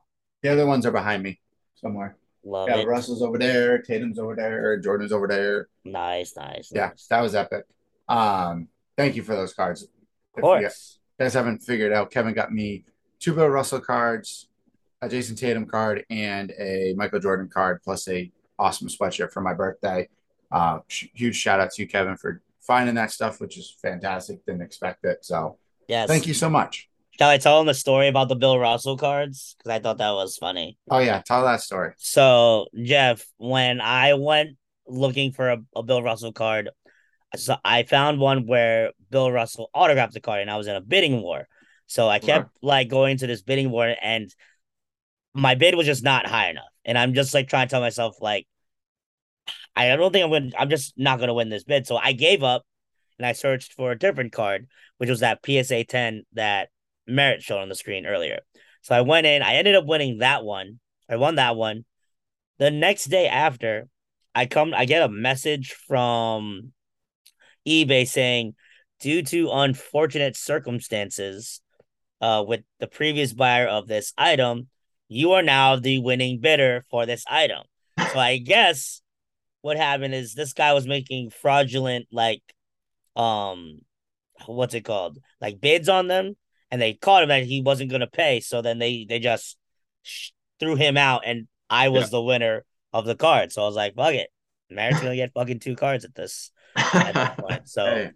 The 0.43 0.51
other 0.51 0.67
ones 0.67 0.87
are 0.87 0.91
behind 0.93 1.23
me 1.23 1.41
somewhere. 1.77 2.17
Love 2.45 2.69
Yeah, 2.69 2.77
it. 2.79 2.87
Russell's 2.87 3.23
over 3.23 3.39
there, 3.39 3.83
Tatum's 3.83 4.19
over 4.19 4.35
there, 4.37 4.79
Jordan's 4.79 5.13
over 5.13 5.27
there. 5.27 5.69
Nice, 5.85 6.37
nice. 6.37 6.71
Yeah, 6.73 6.89
nice. 6.89 7.07
that 7.09 7.21
was 7.21 7.35
epic. 7.35 7.65
Um, 8.09 8.69
thank 8.97 9.17
you 9.17 9.23
for 9.23 9.35
those 9.35 9.53
cards. 9.53 9.83
Of 9.83 9.89
If 9.89 10.37
you 10.37 10.43
course. 10.43 10.99
guys 11.19 11.35
haven't 11.35 11.59
figured 11.63 11.93
out, 11.93 12.11
Kevin 12.11 12.35
got 12.35 12.53
me 12.53 12.85
two 13.19 13.35
Bill 13.35 13.49
Russell 13.49 13.81
cards, 13.81 14.49
a 15.03 15.09
Jayson 15.09 15.37
Tatum 15.37 15.67
card, 15.67 16.05
and 16.11 16.53
a 16.59 16.95
Michael 16.97 17.21
Jordan 17.21 17.49
card, 17.53 17.83
plus 17.83 18.09
a 18.09 18.31
awesome 18.59 18.89
sweatshirt 18.89 19.33
for 19.33 19.41
my 19.41 19.55
birthday. 19.55 20.09
Uh, 20.51 20.79
sh- 20.89 21.07
huge 21.15 21.37
shout 21.37 21.61
out 21.61 21.71
to 21.73 21.83
you, 21.83 21.89
Kevin, 21.89 22.17
for 22.17 22.41
finding 22.61 22.95
that 22.95 23.11
stuff, 23.11 23.41
which 23.41 23.59
is 23.59 23.77
fantastic. 23.83 24.45
Didn't 24.47 24.63
expect 24.63 25.05
it, 25.05 25.25
so 25.25 25.59
Yes. 25.89 26.09
thank 26.09 26.27
you 26.27 26.35
so 26.35 26.49
much. 26.49 26.89
Shall 27.19 27.31
I 27.31 27.39
tell 27.39 27.61
him 27.61 27.67
the 27.67 27.75
story 27.75 28.09
about 28.09 28.29
the 28.29 28.37
Bill 28.37 28.59
Russell 28.59 28.97
cards? 28.97 29.55
Because 29.57 29.71
I 29.71 29.79
thought 29.79 29.99
that 29.99 30.11
was 30.11 30.37
funny. 30.37 30.79
Oh 30.91 30.99
yeah, 30.99 31.23
tell 31.25 31.43
that 31.45 31.63
story. 31.63 31.93
So, 31.97 32.67
Jeff, 32.75 33.25
when 33.39 33.81
I 33.81 34.15
went 34.15 34.57
looking 34.87 35.33
for 35.33 35.51
a, 35.51 35.59
a 35.75 35.83
Bill 35.83 36.03
Russell 36.03 36.33
card, 36.33 36.71
so 37.35 37.57
I 37.65 37.85
found 37.85 38.21
one 38.21 38.47
where 38.47 38.93
Bill 39.11 39.33
Russell 39.33 39.71
autographed 39.75 40.15
the 40.15 40.21
card, 40.21 40.43
and 40.43 40.51
I 40.51 40.57
was 40.57 40.67
in 40.67 40.77
a 40.77 40.81
bidding 40.81 41.23
war. 41.23 41.49
So 41.87 42.09
I 42.09 42.19
kept 42.19 42.51
like 42.63 42.89
going 42.89 43.17
to 43.19 43.27
this 43.27 43.43
bidding 43.43 43.71
war, 43.71 43.95
and 44.03 44.33
my 45.37 45.55
bid 45.55 45.75
was 45.75 45.87
just 45.87 46.03
not 46.03 46.27
high 46.27 46.49
enough. 46.51 46.65
And 46.85 46.97
I'm 46.97 47.15
just 47.15 47.35
like 47.35 47.49
trying 47.49 47.69
to 47.69 47.71
tell 47.71 47.81
myself, 47.81 48.17
like, 48.21 48.47
I 49.75 49.95
don't 49.95 50.13
think 50.13 50.25
I'm 50.25 50.31
gonna. 50.31 50.51
I'm 50.59 50.71
just 50.71 50.95
not 50.97 51.21
gonna 51.21 51.35
win 51.35 51.51
this 51.51 51.65
bid. 51.65 51.87
So 51.87 51.97
I 51.97 52.13
gave 52.13 52.43
up, 52.43 52.63
and 53.19 53.27
I 53.27 53.33
searched 53.33 53.75
for 53.75 53.93
a 53.93 53.99
different 53.99 54.33
card, 54.33 54.67
which 54.97 55.11
was 55.11 55.21
that 55.21 55.41
PSA 55.45 55.85
10 55.85 56.25
that 56.33 56.71
Merritt 57.07 57.43
showed 57.43 57.61
on 57.61 57.69
the 57.69 57.75
screen 57.75 58.07
earlier. 58.07 58.41
So 58.81 58.95
I 58.95 59.03
went 59.03 59.27
in. 59.27 59.43
I 59.43 59.55
ended 59.55 59.75
up 59.75 59.85
winning 59.85 60.19
that 60.19 60.45
one. 60.45 60.81
I 61.09 61.17
won 61.17 61.35
that 61.35 61.57
one. 61.57 61.85
The 62.59 62.71
next 62.71 63.07
day 63.07 63.29
after, 63.29 63.89
I 64.35 64.47
come. 64.47 64.73
I 64.75 64.87
get 64.87 65.03
a 65.03 65.09
message 65.09 65.73
from 65.87 66.73
eBay 67.69 68.09
saying, 68.09 68.55
due 69.01 69.23
to 69.25 69.51
unfortunate 69.51 70.37
circumstances, 70.37 71.61
uh, 72.21 72.43
with 72.47 72.63
the 72.81 72.87
previous 72.87 73.33
buyer 73.33 73.67
of 73.67 73.87
this 73.87 74.15
item, 74.17 74.69
you 75.09 75.33
are 75.33 75.43
now 75.43 75.77
the 75.77 75.99
winning 76.01 76.41
bidder 76.41 76.85
for 76.91 77.07
this 77.07 77.25
item. 77.29 77.63
So 78.13 78.19
I 78.19 78.39
guess 78.39 79.01
what 79.63 79.77
happened 79.77 80.15
is 80.15 80.35
this 80.35 80.53
guy 80.53 80.73
was 80.73 80.87
making 80.87 81.31
fraudulent 81.31 82.07
like 82.13 82.43
um 83.15 83.81
what's 84.47 84.75
it 84.75 84.83
called? 84.85 85.19
Like 85.41 85.61
bids 85.61 85.89
on 85.89 86.09
them 86.09 86.37
and 86.71 86.81
they 86.83 86.95
caught 86.95 87.23
him 87.23 87.29
that 87.31 87.45
he 87.45 87.63
wasn't 87.63 87.91
going 87.91 88.01
to 88.01 88.07
pay, 88.07 88.41
so 88.41 88.61
then 88.63 88.79
they 88.79 89.07
they 89.09 89.19
just 89.19 89.57
sh- 90.03 90.31
threw 90.61 90.75
him 90.77 90.97
out 90.97 91.23
and 91.25 91.47
I 91.71 91.89
was 91.89 92.05
Yeah. 92.05 92.11
the 92.11 92.23
winner 92.23 92.65
of 92.93 93.05
the 93.07 93.15
card. 93.17 93.53
So 93.53 93.63
I 93.63 93.67
was 93.67 93.77
like, 93.77 93.95
fuck 93.95 94.15
it. 94.15 94.29
Merritt's 94.71 95.01
going 95.01 95.13
to 95.13 95.17
get 95.17 95.33
fucking 95.33 95.61
two 95.61 95.77
cards 95.77 96.05
at 96.05 96.15
this 96.15 96.51
at. 96.77 97.37
So 97.67 97.85
Hey, 97.87 98.11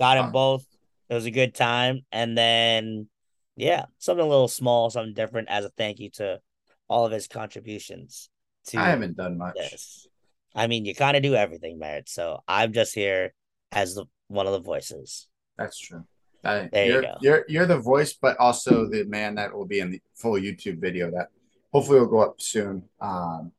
got 0.00 0.16
him 0.18 0.24
fun. 0.24 0.32
both. 0.32 0.66
It 1.08 1.14
was 1.14 1.24
a 1.26 1.30
good 1.30 1.54
time. 1.54 2.00
And 2.12 2.36
then, 2.36 3.08
yeah, 3.56 3.86
something 3.98 4.24
a 4.24 4.28
little 4.28 4.48
small, 4.48 4.90
something 4.90 5.14
different 5.14 5.48
as 5.48 5.64
a 5.64 5.70
thank 5.70 5.98
you 5.98 6.10
to 6.10 6.40
all 6.88 7.04
of 7.06 7.12
his 7.12 7.26
contributions 7.26 8.28
to 8.66 8.78
I 8.78 8.88
haven't 8.90 9.16
done 9.16 9.38
much. 9.38 9.54
this. 9.56 10.06
I 10.54 10.66
mean, 10.66 10.84
you 10.84 10.94
kind 10.94 11.16
of 11.16 11.22
do 11.22 11.34
everything, 11.34 11.78
Merritt. 11.78 12.08
So 12.08 12.40
I'm 12.46 12.72
just 12.72 12.94
here 12.94 13.34
as 13.72 13.94
the 13.94 14.06
one 14.28 14.46
of 14.46 14.52
the 14.52 14.60
voices. 14.60 15.26
That's 15.58 15.78
true. 15.78 16.04
There 16.42 16.68
you 16.72 16.92
you're, 16.92 17.02
go. 17.02 17.14
You're 17.20 17.44
you're 17.48 17.66
the 17.66 17.78
voice, 17.78 18.12
but 18.14 18.36
also 18.38 18.88
the 18.88 19.04
man 19.04 19.34
that 19.34 19.52
will 19.52 19.66
be 19.66 19.80
in 19.80 19.90
the 19.90 20.00
full 20.14 20.34
YouTube 20.34 20.80
video 20.80 21.10
that 21.10 21.28
hopefully 21.72 21.98
will 21.98 22.06
go 22.06 22.20
up 22.20 22.40
soon. 22.40 22.84
Um, 23.00 23.52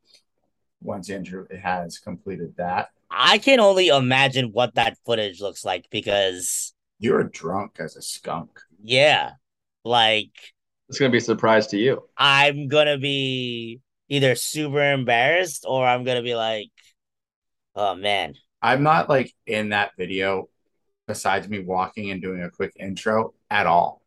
once 0.82 1.10
Andrew 1.10 1.48
has 1.62 1.98
completed 1.98 2.54
that. 2.58 2.90
I 3.10 3.40
can 3.40 3.60
only 3.60 3.88
imagine 3.88 4.52
what 4.52 4.76
that 4.76 4.98
footage 5.06 5.42
looks 5.42 5.66
like 5.66 5.88
because, 5.90 6.74
You 7.00 7.14
were 7.14 7.24
drunk 7.24 7.78
as 7.80 7.96
a 7.96 8.02
skunk. 8.02 8.60
yeah, 8.82 9.32
like 9.88 10.32
It's 10.90 11.00
gonna 11.00 11.12
be 11.12 11.18
a 11.18 11.22
surprise 11.22 11.68
to 11.68 11.78
you. 11.78 12.04
I'm 12.18 12.68
gonna 12.68 12.98
be 12.98 13.82
either 14.10 14.36
super 14.36 14.92
embarrassed 14.94 15.66
or 15.68 15.86
I'm 15.86 16.04
gonna 16.04 16.24
be 16.24 16.36
like, 16.36 16.70
oh 17.76 17.96
man, 17.96 18.36
I'm 18.62 18.84
not 18.84 19.10
like 19.10 19.34
in 19.46 19.70
that 19.70 19.92
video 19.98 20.50
besides 21.08 21.48
me 21.48 21.60
walking 21.60 22.12
and 22.12 22.22
doing 22.22 22.44
a 22.44 22.50
quick 22.50 22.74
intro 22.80 23.34
at 23.50 23.66
all. 23.68 24.02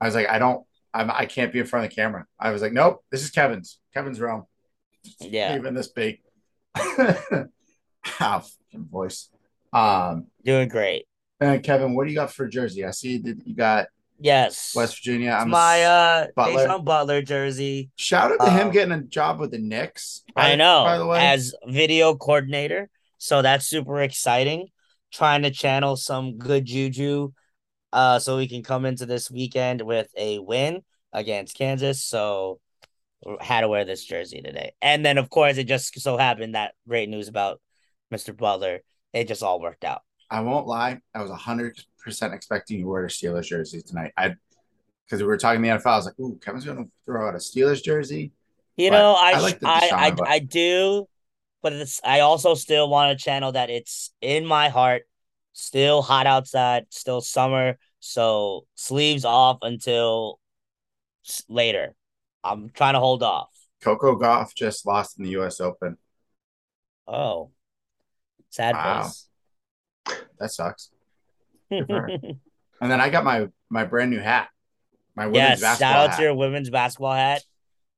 I 0.00 0.06
was 0.06 0.14
like, 0.14 0.28
I 0.28 0.38
don't, 0.38 0.64
I'm, 0.92 1.10
I 1.10 1.26
can't 1.26 1.52
be 1.52 1.60
in 1.60 1.66
front 1.66 1.84
of 1.84 1.90
the 1.90 1.96
camera. 1.96 2.26
I 2.38 2.50
was 2.50 2.62
like, 2.62 2.72
nope, 2.72 3.04
this 3.10 3.22
is 3.22 3.30
Kevin's, 3.30 3.78
Kevin's 3.94 4.20
realm. 4.20 4.44
Yeah. 5.20 5.56
Even 5.56 5.74
this 5.74 5.88
big. 5.88 6.20
Fucking 6.76 7.48
voice. 8.74 9.28
Um, 9.72 10.26
doing 10.44 10.68
great. 10.68 11.06
and 11.40 11.62
Kevin, 11.62 11.94
what 11.94 12.04
do 12.04 12.10
you 12.10 12.16
got 12.16 12.32
for 12.32 12.48
Jersey? 12.48 12.84
I 12.84 12.90
see 12.90 13.18
that 13.18 13.46
you 13.46 13.54
got 13.54 13.86
Yes, 14.22 14.72
West 14.76 14.98
Virginia. 14.98 15.30
I'm 15.30 15.50
my 15.50 15.82
uh 15.82 16.26
Butler. 16.36 16.78
Butler 16.78 17.22
jersey. 17.22 17.90
shout 17.96 18.32
out 18.32 18.44
to 18.44 18.50
him 18.50 18.68
um, 18.68 18.72
getting 18.72 18.92
a 18.92 19.02
job 19.02 19.40
with 19.40 19.50
the 19.50 19.58
Knicks. 19.58 20.22
by- 20.34 20.52
I 20.52 20.54
know 20.54 20.84
By 20.84 20.98
the 20.98 21.06
way, 21.06 21.18
as 21.18 21.54
video 21.66 22.14
coordinator, 22.14 22.88
so 23.18 23.42
that's 23.42 23.66
super 23.66 24.00
exciting. 24.00 24.68
Trying 25.12 25.42
to 25.42 25.50
channel 25.50 25.96
some 25.96 26.38
good 26.38 26.64
juju, 26.64 27.32
uh, 27.92 28.18
so 28.18 28.36
we 28.36 28.48
can 28.48 28.62
come 28.62 28.86
into 28.86 29.06
this 29.06 29.30
weekend 29.30 29.82
with 29.82 30.08
a 30.16 30.38
win 30.38 30.82
against 31.12 31.56
Kansas. 31.58 32.02
So 32.02 32.60
had 33.40 33.60
to 33.62 33.68
wear 33.68 33.84
this 33.84 34.04
jersey 34.04 34.40
today, 34.40 34.72
and 34.80 35.04
then 35.04 35.18
of 35.18 35.30
course 35.30 35.58
it 35.58 35.64
just 35.64 36.00
so 36.00 36.16
happened 36.16 36.54
that 36.54 36.74
great 36.88 37.08
news 37.08 37.28
about 37.28 37.60
Mr. 38.12 38.36
Butler. 38.36 38.80
It 39.12 39.28
just 39.28 39.42
all 39.42 39.60
worked 39.60 39.84
out. 39.84 40.02
I 40.30 40.40
won't 40.40 40.66
lie. 40.66 41.00
I 41.14 41.22
was 41.22 41.30
hundred 41.30 41.76
percent 42.02 42.34
expecting 42.34 42.78
you 42.78 42.84
to 42.84 42.88
wear 42.90 43.04
a 43.04 43.08
Steelers 43.08 43.46
jersey 43.46 43.82
tonight. 43.82 44.12
I 44.16 44.34
because 45.06 45.20
we 45.20 45.26
were 45.26 45.36
talking 45.38 45.62
the 45.62 45.68
NFL. 45.68 45.92
I 45.92 45.96
was 45.96 46.06
like, 46.06 46.18
"Ooh, 46.20 46.38
Kevin's 46.42 46.64
going 46.64 46.84
to 46.84 46.90
throw 47.06 47.28
out 47.28 47.34
a 47.34 47.38
Steelers 47.38 47.82
jersey." 47.82 48.32
You 48.76 48.90
But 48.90 48.96
know, 48.96 49.12
I 49.12 49.32
I 49.32 49.40
like 49.40 49.60
the 49.60 49.68
I, 49.68 49.90
I, 49.92 50.10
but- 50.10 50.28
I 50.28 50.38
do, 50.38 51.06
but 51.62 51.72
it's 51.72 52.00
I 52.04 52.20
also 52.20 52.54
still 52.54 52.88
want 52.88 53.16
to 53.16 53.22
channel 53.22 53.52
that 53.52 53.70
it's 53.70 54.12
in 54.20 54.46
my 54.46 54.68
heart. 54.68 55.02
Still 55.54 56.00
hot 56.00 56.26
outside, 56.26 56.86
still 56.88 57.20
summer, 57.20 57.76
so 58.00 58.66
sleeves 58.74 59.26
off 59.26 59.58
until 59.60 60.40
later. 61.48 61.94
I'm 62.42 62.70
trying 62.70 62.94
to 62.94 63.00
hold 63.00 63.22
off. 63.22 63.50
Coco 63.82 64.16
Gauff 64.18 64.54
just 64.54 64.86
lost 64.86 65.18
in 65.18 65.24
the 65.24 65.30
U.S. 65.32 65.60
Open. 65.60 65.98
Oh, 67.06 67.50
sad 68.50 68.74
Wow. 68.74 69.10
That 70.38 70.50
sucks. 70.50 70.91
Good 71.72 71.86
for 71.86 72.02
her. 72.02 72.08
And 72.80 72.90
then 72.90 73.00
I 73.00 73.10
got 73.10 73.22
my 73.22 73.46
my 73.70 73.84
brand 73.84 74.10
new 74.10 74.18
hat, 74.18 74.48
my 75.14 75.26
women's 75.26 75.60
yes, 75.60 75.78
shout 75.78 75.96
out 75.96 76.10
hat. 76.10 76.16
to 76.16 76.22
your 76.24 76.34
women's 76.34 76.68
basketball 76.68 77.12
hat, 77.12 77.44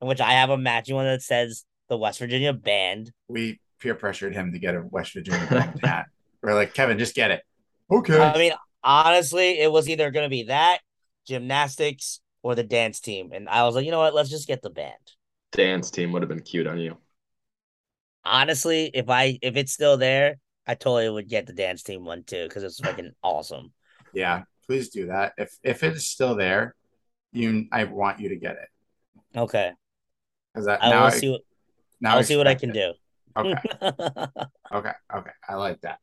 in 0.03 0.09
which 0.09 0.21
I 0.21 0.33
have 0.33 0.51
a 0.51 0.59
matching 0.59 0.95
one 0.95 1.07
that 1.07 1.23
says 1.23 1.65
the 1.89 1.97
West 1.97 2.19
Virginia 2.19 2.53
band. 2.53 3.11
We 3.27 3.61
peer 3.81 3.95
pressured 3.95 4.35
him 4.35 4.53
to 4.53 4.59
get 4.59 4.75
a 4.75 4.83
West 4.83 5.15
Virginia 5.15 5.47
band 5.49 5.81
hat. 5.83 6.05
We're 6.43 6.53
like, 6.53 6.75
Kevin, 6.75 6.99
just 6.99 7.15
get 7.15 7.31
it. 7.31 7.43
Okay. 7.91 8.21
I 8.21 8.37
mean, 8.37 8.53
honestly, 8.83 9.59
it 9.59 9.73
was 9.73 9.89
either 9.89 10.11
gonna 10.11 10.29
be 10.29 10.45
that 10.45 10.81
gymnastics 11.27 12.21
or 12.43 12.55
the 12.55 12.63
dance 12.63 13.01
team, 13.01 13.31
and 13.33 13.49
I 13.49 13.65
was 13.65 13.75
like, 13.75 13.87
you 13.87 13.91
know 13.91 14.01
what, 14.01 14.15
let's 14.15 14.29
just 14.29 14.47
get 14.47 14.61
the 14.61 14.69
band. 14.69 14.93
Dance 15.53 15.91
team 15.91 16.13
would 16.13 16.21
have 16.21 16.29
been 16.29 16.43
cute 16.43 16.67
on 16.67 16.79
you. 16.79 16.99
Honestly, 18.23 18.91
if 18.93 19.09
I 19.09 19.39
if 19.41 19.57
it's 19.57 19.73
still 19.73 19.97
there, 19.97 20.37
I 20.67 20.75
totally 20.75 21.09
would 21.11 21.29
get 21.29 21.47
the 21.47 21.53
dance 21.53 21.83
team 21.83 22.05
one 22.05 22.23
too 22.25 22.45
because 22.45 22.63
it's 22.63 22.81
fucking 22.81 23.13
awesome. 23.23 23.73
yeah, 24.13 24.45
please 24.67 24.89
do 24.91 25.07
that. 25.07 25.35
If 25.37 25.57
if 25.63 25.83
it's 25.83 26.05
still 26.05 26.35
there, 26.35 26.75
you 27.33 27.67
I 27.73 27.85
want 27.85 28.21
you 28.21 28.31
to 28.31 28.37
get 28.37 28.57
it 28.57 28.69
Okay, 29.39 29.73
because 30.53 30.69
I 30.69 30.79
now 30.89 31.01
will 31.01 31.07
I, 31.07 31.11
see. 31.11 31.31
What, 31.31 31.41
now 32.01 32.17
I'll 32.17 32.23
see 32.23 32.37
what 32.37 32.47
I 32.47 32.55
can 32.55 32.71
it. 32.71 32.75
do. 32.75 32.93
Okay. 33.37 33.55
Okay. 34.73 34.93
Okay. 35.15 35.31
I 35.49 35.55
like 35.57 35.81
that. 35.83 35.99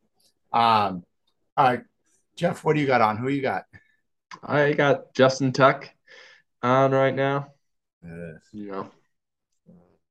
Um. 0.54 1.04
All 1.58 1.66
right, 1.66 1.82
Jeff. 2.36 2.64
What 2.64 2.76
do 2.76 2.82
you 2.82 2.88
got 2.88 3.02
on? 3.02 3.18
Who 3.18 3.30
you 3.30 3.42
got? 3.42 3.66
I 4.44 4.74
got 4.74 5.14
Justin 5.14 5.52
Tuck 5.52 5.90
on 6.64 6.92
right 6.92 7.14
now. 7.16 7.54
Uh, 8.06 8.40
You 8.54 8.72
know, 8.72 8.92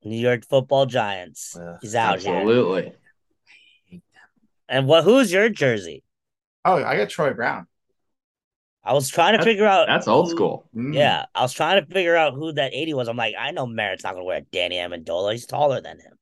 New 0.05 0.17
York 0.19 0.45
Football 0.47 0.87
Giants. 0.87 1.57
Ugh, 1.57 1.79
He's 1.81 1.95
out 1.95 2.21
here. 2.21 2.35
absolutely. 2.37 2.93
And 4.71 4.87
what? 4.87 5.05
Who's 5.05 5.31
your 5.33 5.49
jersey? 5.51 6.03
oh, 6.65 6.83
I 6.83 6.97
got 6.97 7.09
Troy 7.11 7.33
Brown. 7.35 7.67
I 8.85 8.93
was 8.95 9.09
trying 9.11 9.33
to 9.35 9.39
That's- 9.39 9.45
figure 9.53 9.67
out. 9.67 9.87
That's 9.89 10.09
old 10.09 10.31
school. 10.31 10.67
Mm. 10.75 10.95
Yeah, 10.95 11.27
I 11.35 11.43
was 11.43 11.53
trying 11.53 11.85
to 11.85 11.93
figure 11.93 12.17
out 12.17 12.33
who 12.35 12.53
that 12.53 12.73
eighty 12.73 12.95
was. 12.95 13.09
I'm 13.09 13.17
like, 13.17 13.35
I 13.39 13.51
know 13.51 13.67
Merritt's 13.67 14.05
not 14.05 14.13
gonna 14.15 14.25
wear 14.25 14.41
Danny 14.53 14.77
Amendola. 14.77 15.33
He's 15.33 15.45
taller 15.45 15.81
than 15.83 15.99
him. 15.99 16.13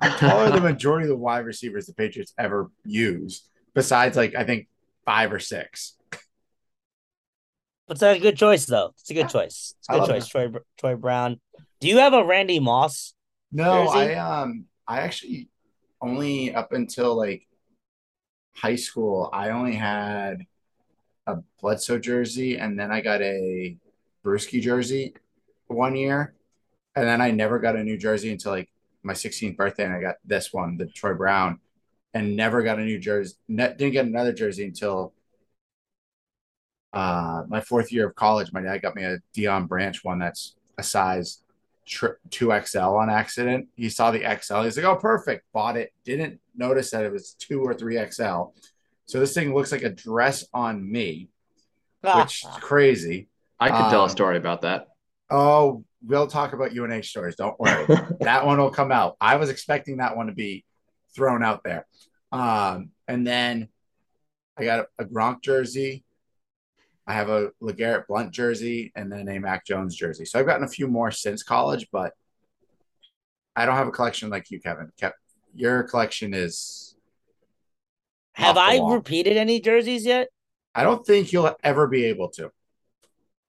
I'm 0.00 0.12
taller 0.12 0.44
than 0.44 0.62
the 0.62 0.70
majority 0.70 1.04
of 1.04 1.08
the 1.10 1.16
wide 1.16 1.44
receivers 1.44 1.86
the 1.86 1.92
Patriots 1.94 2.32
ever 2.38 2.70
use, 2.84 3.46
besides 3.74 4.16
like 4.16 4.34
I 4.36 4.44
think 4.44 4.68
five 5.04 5.32
or 5.32 5.40
six. 5.40 5.96
It's 7.88 8.02
a 8.02 8.18
good 8.18 8.36
choice 8.36 8.64
though. 8.66 8.92
It's 9.00 9.10
a 9.10 9.14
good 9.14 9.28
choice. 9.28 9.74
It's 9.78 9.88
a 9.88 9.92
good 9.98 10.06
choice. 10.06 10.26
Troy 10.28 10.52
Troy 10.78 10.94
Brown. 10.96 11.40
Do 11.80 11.88
you 11.88 11.98
have 11.98 12.12
a 12.14 12.24
Randy 12.24 12.60
Moss? 12.60 13.14
No, 13.50 13.86
Jersey? 13.86 14.14
I 14.14 14.42
um 14.42 14.64
I 14.86 15.00
actually 15.00 15.48
only 16.00 16.54
up 16.54 16.72
until 16.72 17.16
like 17.16 17.46
high 18.54 18.76
school, 18.76 19.30
I 19.32 19.50
only 19.50 19.74
had 19.74 20.46
a 21.26 21.38
Bledsoe 21.60 21.98
jersey 21.98 22.58
and 22.58 22.78
then 22.78 22.90
I 22.90 23.00
got 23.00 23.22
a 23.22 23.76
Bruschi 24.24 24.60
jersey 24.60 25.14
one 25.68 25.96
year. 25.96 26.34
And 26.96 27.06
then 27.06 27.20
I 27.20 27.30
never 27.30 27.58
got 27.60 27.76
a 27.76 27.84
new 27.84 27.96
jersey 27.96 28.32
until 28.32 28.52
like 28.52 28.70
my 29.02 29.12
16th 29.12 29.56
birthday 29.56 29.84
and 29.84 29.94
I 29.94 30.00
got 30.00 30.16
this 30.24 30.52
one, 30.52 30.76
the 30.76 30.86
Troy 30.86 31.14
Brown, 31.14 31.60
and 32.14 32.36
never 32.36 32.62
got 32.62 32.78
a 32.78 32.84
new 32.84 32.98
jersey. 32.98 33.36
Ne- 33.48 33.74
didn't 33.76 33.92
get 33.92 34.06
another 34.06 34.32
jersey 34.32 34.64
until 34.64 35.12
uh 36.92 37.42
my 37.48 37.60
fourth 37.60 37.92
year 37.92 38.08
of 38.08 38.14
college. 38.14 38.52
My 38.52 38.62
dad 38.62 38.82
got 38.82 38.96
me 38.96 39.04
a 39.04 39.18
Deion 39.36 39.68
Branch 39.68 40.02
one 40.02 40.18
that's 40.18 40.56
a 40.78 40.82
size 40.82 41.42
tri- 41.88 42.10
2XL 42.30 42.98
on 43.00 43.10
accident. 43.10 43.68
He 43.76 43.88
saw 43.88 44.10
the 44.10 44.20
XL. 44.20 44.62
He's 44.62 44.76
like, 44.76 44.86
oh, 44.86 44.96
perfect. 44.96 45.44
Bought 45.52 45.76
it. 45.76 45.92
Didn't 46.04 46.40
notice 46.56 46.90
that 46.90 47.04
it 47.04 47.12
was 47.12 47.32
2 47.40 47.62
or 47.62 47.74
3XL. 47.74 48.52
So 49.06 49.20
this 49.20 49.32
thing 49.34 49.54
looks 49.54 49.72
like 49.72 49.82
a 49.82 49.88
dress 49.90 50.46
on 50.52 50.90
me, 50.90 51.28
which 52.02 52.44
is 52.44 52.50
crazy. 52.60 53.28
I 53.58 53.70
could 53.70 53.90
tell 53.90 54.02
Um, 54.02 54.06
a 54.06 54.10
story 54.10 54.36
about 54.36 54.62
that. 54.62 54.88
Oh, 55.30 55.84
we'll 56.04 56.26
talk 56.26 56.52
about 56.52 56.76
UNH 56.76 57.02
stories. 57.04 57.36
Don't 57.36 57.58
worry. 57.58 57.86
that 58.20 58.46
one 58.46 58.58
will 58.58 58.70
come 58.70 58.92
out. 58.92 59.16
I 59.20 59.36
was 59.36 59.50
expecting 59.50 59.96
that 59.96 60.16
one 60.16 60.26
to 60.28 60.32
be 60.32 60.64
thrown 61.16 61.42
out 61.42 61.64
there. 61.64 61.86
Um, 62.30 62.90
and 63.08 63.26
then 63.26 63.68
I 64.56 64.64
got 64.64 64.80
a, 64.80 65.02
a 65.02 65.04
Gronk 65.06 65.42
jersey. 65.42 66.04
I 67.08 67.14
have 67.14 67.30
a 67.30 67.50
LeGarrette 67.62 68.06
Blunt 68.06 68.32
jersey 68.32 68.92
and 68.94 69.10
then 69.10 69.26
a 69.28 69.40
Mac 69.40 69.64
Jones 69.64 69.96
jersey. 69.96 70.26
So 70.26 70.38
I've 70.38 70.44
gotten 70.46 70.64
a 70.64 70.68
few 70.68 70.86
more 70.86 71.10
since 71.10 71.42
college, 71.42 71.88
but 71.90 72.12
I 73.56 73.64
don't 73.64 73.76
have 73.76 73.88
a 73.88 73.90
collection 73.90 74.28
like 74.28 74.50
you, 74.50 74.60
Kevin. 74.60 74.92
Kev, 75.00 75.12
your 75.54 75.84
collection 75.84 76.34
is. 76.34 76.94
have 78.34 78.58
I 78.58 78.78
wall. 78.78 78.92
repeated 78.92 79.38
any 79.38 79.58
jerseys 79.58 80.04
yet? 80.04 80.28
I 80.74 80.82
don't 80.82 81.04
think 81.04 81.32
you'll 81.32 81.56
ever 81.64 81.86
be 81.86 82.04
able 82.04 82.28
to. 82.32 82.50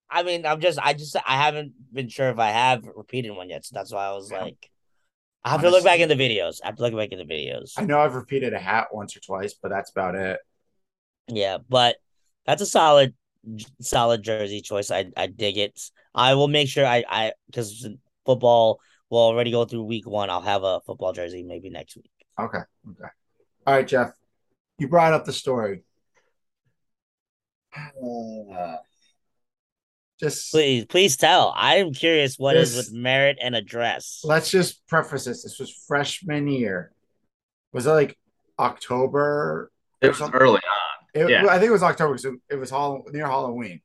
I 0.09 0.23
mean, 0.23 0.45
I'm 0.45 0.61
just, 0.61 0.79
I 0.81 0.93
just, 0.93 1.17
I 1.17 1.35
haven't 1.35 1.73
been 1.93 2.07
sure 2.07 2.29
if 2.29 2.39
I 2.39 2.51
have 2.51 2.85
repeated 2.95 3.31
one 3.31 3.49
yet. 3.49 3.65
So 3.65 3.73
that's 3.75 3.91
why 3.91 4.05
I 4.07 4.13
was 4.13 4.31
Yeah. 4.31 4.43
like, 4.43 4.71
I 5.43 5.49
have 5.49 5.61
to 5.61 5.69
look 5.69 5.83
back 5.83 5.99
in 5.99 6.09
the 6.09 6.15
videos. 6.15 6.59
I 6.63 6.67
have 6.67 6.77
to 6.77 6.81
look 6.81 6.95
back 6.95 7.11
in 7.11 7.19
the 7.19 7.25
videos. 7.31 7.73
I 7.77 7.83
know 7.83 7.99
I've 7.99 8.15
repeated 8.15 8.53
a 8.53 8.59
hat 8.59 8.87
once 8.93 9.15
or 9.15 9.19
twice, 9.19 9.53
but 9.53 9.69
that's 9.69 9.91
about 9.91 10.15
it. 10.15 10.39
Yeah, 11.27 11.57
but 11.69 11.97
that's 12.45 12.61
a 12.61 12.65
solid, 12.65 13.13
solid 13.81 14.23
jersey 14.23 14.61
choice. 14.61 14.91
I, 14.91 15.05
I 15.17 15.27
dig 15.27 15.57
it. 15.57 15.79
I 16.13 16.33
will 16.35 16.47
make 16.47 16.67
sure 16.67 16.85
I, 16.85 17.03
I, 17.09 17.33
because 17.47 17.87
football 18.25 18.79
will 19.09 19.19
already 19.19 19.51
go 19.51 19.65
through 19.65 19.83
week 19.83 20.07
one. 20.07 20.29
I'll 20.29 20.41
have 20.41 20.63
a 20.63 20.81
football 20.85 21.13
jersey 21.13 21.43
maybe 21.43 21.69
next 21.69 21.95
week. 21.95 22.11
Okay. 22.39 22.59
Okay. 22.89 23.09
All 23.67 23.73
right, 23.73 23.87
Jeff. 23.87 24.11
You 24.77 24.87
brought 24.87 25.13
up 25.13 25.25
the 25.25 25.33
story. 25.33 25.83
Uh, 27.75 28.75
just 30.19 30.51
Please, 30.51 30.85
please 30.85 31.17
tell. 31.17 31.53
I 31.55 31.75
am 31.77 31.93
curious 31.93 32.37
what 32.37 32.55
is 32.55 32.75
This- 32.75 32.87
with 32.89 32.93
Merritt 32.97 33.37
and 33.41 33.55
address. 33.55 34.21
let's 34.23 34.49
just 34.49 34.85
preface 34.87 35.25
this. 35.25 35.43
This 35.43 35.59
was 35.59 35.71
freshman 35.87 36.47
year. 36.47 36.91
Was 37.71 37.85
it 37.85 37.91
like 37.91 38.17
October? 38.57 39.71
It 40.01 40.07
was 40.09 40.17
something? 40.17 40.39
early 40.39 40.55
on. 40.55 40.78
It, 41.13 41.29
yeah. 41.29 41.45
I 41.47 41.57
think 41.57 41.69
it 41.69 41.73
was 41.73 41.83
October 41.83 42.15
because 42.15 42.37
it, 42.49 42.55
was 42.55 42.69
Hall, 42.69 43.03
near 43.11 43.25
Halloween. 43.25 43.81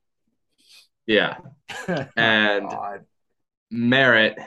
Yeah. 1.06 1.38
And 2.16 2.68
God. 2.68 3.04
Merritt 3.70 4.38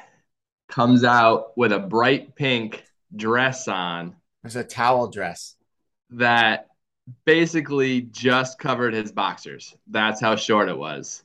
comes 0.69 1.03
out 1.03 1.57
with 1.57 1.71
a 1.71 1.79
bright 1.79 2.35
pink 2.35 2.83
dress 3.15 3.67
on 3.67 4.09
It 4.09 4.13
was 4.43 4.55
a 4.55 4.63
towel 4.63 5.07
dress. 5.09 5.55
that 6.11 6.67
basically 7.25 8.01
just 8.01 8.59
covered 8.59 8.93
his 8.93 9.11
boxers. 9.11 9.75
That's 9.87 10.21
how 10.21 10.35
short 10.35 10.69
it 10.69 10.77
was. 10.77 11.23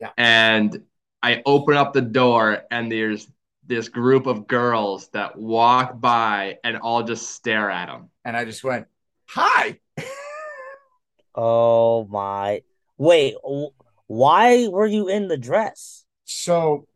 Yeah. 0.00 0.10
And 0.16 0.82
I 1.22 1.42
open 1.44 1.76
up 1.76 1.92
the 1.92 2.02
door 2.02 2.62
and 2.70 2.90
there's 2.90 3.28
this 3.66 3.88
group 3.88 4.26
of 4.26 4.46
girls 4.46 5.08
that 5.08 5.36
walk 5.36 6.00
by 6.00 6.58
and 6.62 6.76
all 6.76 7.02
just 7.02 7.30
stare 7.30 7.70
at 7.70 7.88
him. 7.88 8.10
And 8.24 8.36
I 8.36 8.44
just 8.44 8.62
went, 8.62 8.86
Hi. 9.28 9.80
Oh 11.36 12.06
my! 12.06 12.62
Wait, 12.96 13.34
why 14.06 14.68
were 14.68 14.86
you 14.86 15.08
in 15.08 15.28
the 15.28 15.36
dress? 15.36 16.04
So 16.24 16.86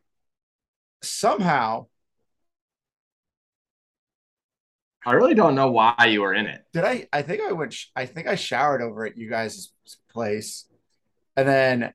somehow, 1.03 1.87
I 5.05 5.13
really 5.13 5.35
don't 5.35 5.55
know 5.55 5.71
why 5.71 5.95
you 6.09 6.21
were 6.23 6.35
in 6.35 6.47
it. 6.47 6.65
did 6.73 6.85
I? 6.85 7.07
I 7.13 7.23
think 7.23 7.43
I 7.43 7.53
went, 7.53 7.73
sh- 7.73 7.87
I 7.97 8.07
think 8.07 8.27
I 8.27 8.35
showered 8.35 8.83
over 8.83 9.07
at 9.07 9.17
you 9.17 9.29
guys' 9.31 9.73
place. 10.11 10.67
And 11.37 11.49
then 11.49 11.93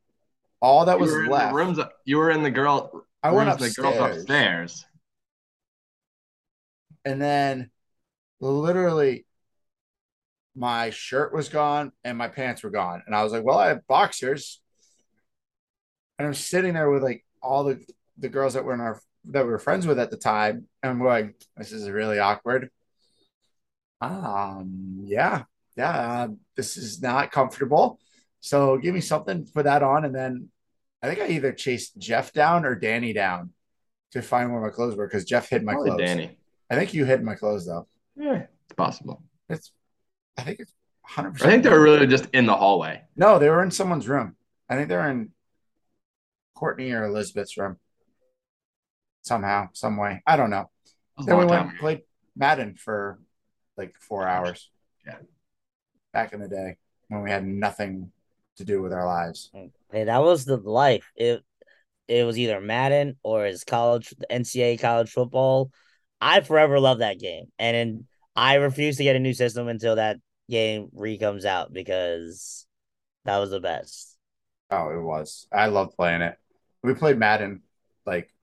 all 0.62 0.86
that 0.86 0.98
You 0.98 1.02
was 1.02 1.12
were 1.12 1.24
in 1.26 1.30
left. 1.30 1.52
the 1.52 1.56
rooms. 1.56 1.80
You 2.06 2.18
were 2.18 2.32
in 2.32 2.42
the 2.44 2.52
girl. 2.52 3.06
I 3.22 3.32
went 3.32 3.50
rooms, 3.50 3.76
The 3.76 3.82
girls 3.82 3.96
upstairs. 3.96 4.18
upstairs. 4.22 4.86
and 7.06 7.22
then 7.22 7.70
literally 8.40 9.26
my 10.56 10.90
shirt 10.90 11.34
was 11.34 11.50
gone 11.50 11.92
and 12.04 12.18
my 12.18 12.28
pants 12.28 12.64
were 12.64 12.70
gone. 12.70 13.04
And 13.06 13.16
i 13.16 13.24
was 13.24 13.32
like 13.32 13.44
well 13.44 13.58
i 13.58 13.68
have 13.68 13.86
boxers. 13.88 14.62
And 16.18 16.28
i'm 16.28 16.34
sitting 16.34 16.74
there 16.74 16.90
with 16.90 17.04
like 17.04 17.26
all 17.42 17.64
the 17.64 17.84
the 18.18 18.30
girls 18.30 18.54
that 18.54 18.64
were 18.64 18.74
in 18.74 18.82
our 18.82 19.02
that 19.26 19.44
we 19.44 19.52
were 19.52 19.60
friends 19.60 19.86
with 19.86 20.00
at 20.00 20.12
the 20.12 20.18
time. 20.18 20.68
And 20.82 20.92
i'm 20.92 21.04
like, 21.04 21.36
this 21.58 21.72
is 21.72 21.90
really 21.90 22.20
awkward. 22.20 22.70
Um 24.02 25.00
yeah 25.04 25.44
yeah 25.76 25.92
uh, 25.92 26.28
this 26.56 26.78
is 26.78 27.02
not 27.02 27.32
comfortable. 27.32 28.00
So 28.40 28.78
give 28.78 28.94
me 28.94 29.02
something 29.02 29.48
put 29.54 29.66
that 29.66 29.84
on. 29.84 30.06
And 30.06 30.16
then 30.16 30.50
i 31.04 31.08
think 31.08 31.20
i 31.20 31.28
either 31.28 31.52
chased 31.52 31.98
jeff 31.98 32.32
down 32.32 32.66
or 32.66 32.74
danny 32.74 33.14
down 33.14 33.52
to 34.12 34.22
find 34.22 34.52
where 34.52 34.62
my 34.62 34.70
clothes 34.70 34.96
were 34.96 35.06
because 35.06 35.26
jeff 35.26 35.50
hid 35.50 35.64
my 35.64 35.74
Probably 35.74 35.92
clothes. 35.92 36.02
Danny. 36.02 36.38
I 36.70 36.76
think 36.76 36.94
you 36.94 37.06
hid 37.06 37.24
my 37.24 37.36
clothes 37.36 37.66
though. 37.66 37.88
Yeah, 38.16 38.46
it's 38.66 38.76
possible. 38.76 39.22
It's, 39.50 39.72
I 40.38 40.42
think 40.42 40.60
it's 40.60 40.74
100%. 41.10 41.42
I 41.42 41.50
think 41.50 41.64
they 41.64 41.70
were 41.70 41.82
really 41.82 42.08
just 42.08 42.28
in 42.34 42.46
the 42.46 42.56
hallway. 42.56 43.04
No, 43.16 43.40
they 43.40 43.50
were 43.50 43.64
in 43.64 43.72
someone's 43.72 44.08
room. 44.08 44.36
I 44.70 44.76
think 44.76 44.90
they 44.90 44.96
were 44.96 45.10
in 45.10 45.32
Courtney 46.56 46.92
or 46.92 47.06
Elizabeth's 47.06 47.58
room. 47.58 47.78
Somehow, 49.22 49.70
some 49.74 49.98
way. 49.98 50.22
I 50.26 50.38
don't 50.38 50.50
know. 50.50 50.70
That 51.18 51.18
was 51.18 51.28
a 51.28 51.30
Then 51.30 51.40
we 51.40 51.46
went 51.46 51.70
and 51.70 51.80
played 51.80 52.02
Madden 52.36 52.76
for 52.76 53.20
like 53.78 53.96
four 54.00 54.28
hours. 54.28 54.70
Yeah. 55.06 55.18
Back 56.14 56.34
in 56.34 56.40
the 56.40 56.48
day 56.48 56.78
when 57.08 57.22
we 57.22 57.32
had 57.32 57.46
nothing 57.46 58.12
to 58.58 58.66
do 58.66 58.82
with 58.82 58.94
our 58.94 59.06
lives. 59.06 59.52
Hey, 59.92 60.06
that 60.06 60.24
was 60.24 60.46
the 60.46 60.58
life. 60.58 61.12
It 61.16 61.44
it 62.08 62.24
was 62.24 62.38
either 62.38 62.62
Madden 62.62 63.18
or 63.24 63.46
his 63.46 63.64
college, 63.64 64.14
the 64.18 64.28
NCAA 64.32 64.80
college 64.80 65.10
football. 65.10 65.72
I 66.22 66.42
forever 66.42 66.80
loved 66.80 67.02
that 67.02 67.20
game, 67.20 67.46
and 67.60 67.76
then 67.76 68.08
I 68.36 68.56
refused 68.56 68.98
to 69.00 69.04
get 69.04 69.16
a 69.16 69.20
new 69.20 69.34
system 69.34 69.68
until 69.68 69.96
that 69.96 70.18
game 70.50 70.90
re 70.94 71.18
comes 71.18 71.46
out 71.46 71.74
because 71.74 72.66
that 73.26 73.38
was 73.38 73.50
the 73.52 73.60
best. 73.60 74.18
Oh, 74.72 74.90
it 74.90 75.02
was. 75.02 75.48
I 75.52 75.68
loved 75.68 75.96
playing 75.96 76.22
it. 76.22 76.38
We 76.84 76.94
played 76.94 77.18
Madden 77.18 77.62
like 78.06 78.34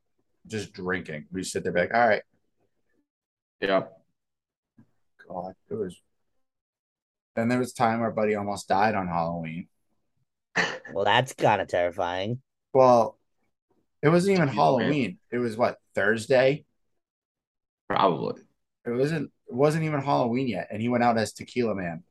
just 0.47 0.73
drinking. 0.73 1.27
We 1.33 1.45
sit 1.45 1.62
there, 1.62 1.73
be 1.73 1.81
like, 1.81 1.95
all 1.95 2.09
right, 2.09 2.23
Yeah. 3.61 3.85
God, 5.29 5.55
it 5.71 5.75
was. 5.75 6.01
Then 7.37 7.49
there 7.49 7.59
was 7.59 7.73
time 7.73 8.01
our 8.01 8.11
buddy 8.11 8.35
almost 8.35 8.69
died 8.69 8.95
on 8.95 9.09
Halloween. 9.09 9.69
Well, 10.93 11.05
that's 11.05 11.33
kind 11.33 11.62
of 11.62 11.69
terrifying. 11.69 12.43
Well, 12.75 13.19
it 14.03 14.09
wasn't 14.11 14.37
even 14.37 14.49
Halloween. 14.49 15.19
It 15.31 15.38
was 15.38 15.57
what 15.57 15.79
Thursday. 15.95 16.65
Probably. 17.88 18.43
It 18.85 18.91
wasn't. 18.91 19.31
It 19.53 19.57
wasn't 19.57 19.85
even 19.85 20.01
Halloween 20.01 20.49
yet, 20.49 20.69
and 20.71 20.81
he 20.81 20.88
went 20.88 21.05
out 21.05 21.19
as 21.19 21.35
Tequila 21.35 21.75
Man. 21.75 22.05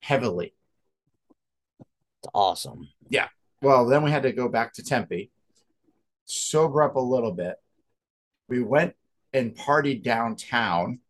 heavily. 0.00 0.54
It's 1.80 2.30
awesome. 2.34 2.88
Yeah. 3.08 3.28
Well, 3.60 3.86
then 3.86 4.02
we 4.02 4.10
had 4.10 4.24
to 4.24 4.32
go 4.32 4.48
back 4.48 4.72
to 4.74 4.82
Tempe, 4.82 5.30
sober 6.24 6.82
up 6.82 6.96
a 6.96 7.00
little 7.00 7.32
bit. 7.32 7.56
We 8.48 8.62
went 8.62 8.94
and 9.32 9.56
partied 9.56 10.02
downtown 10.02 11.00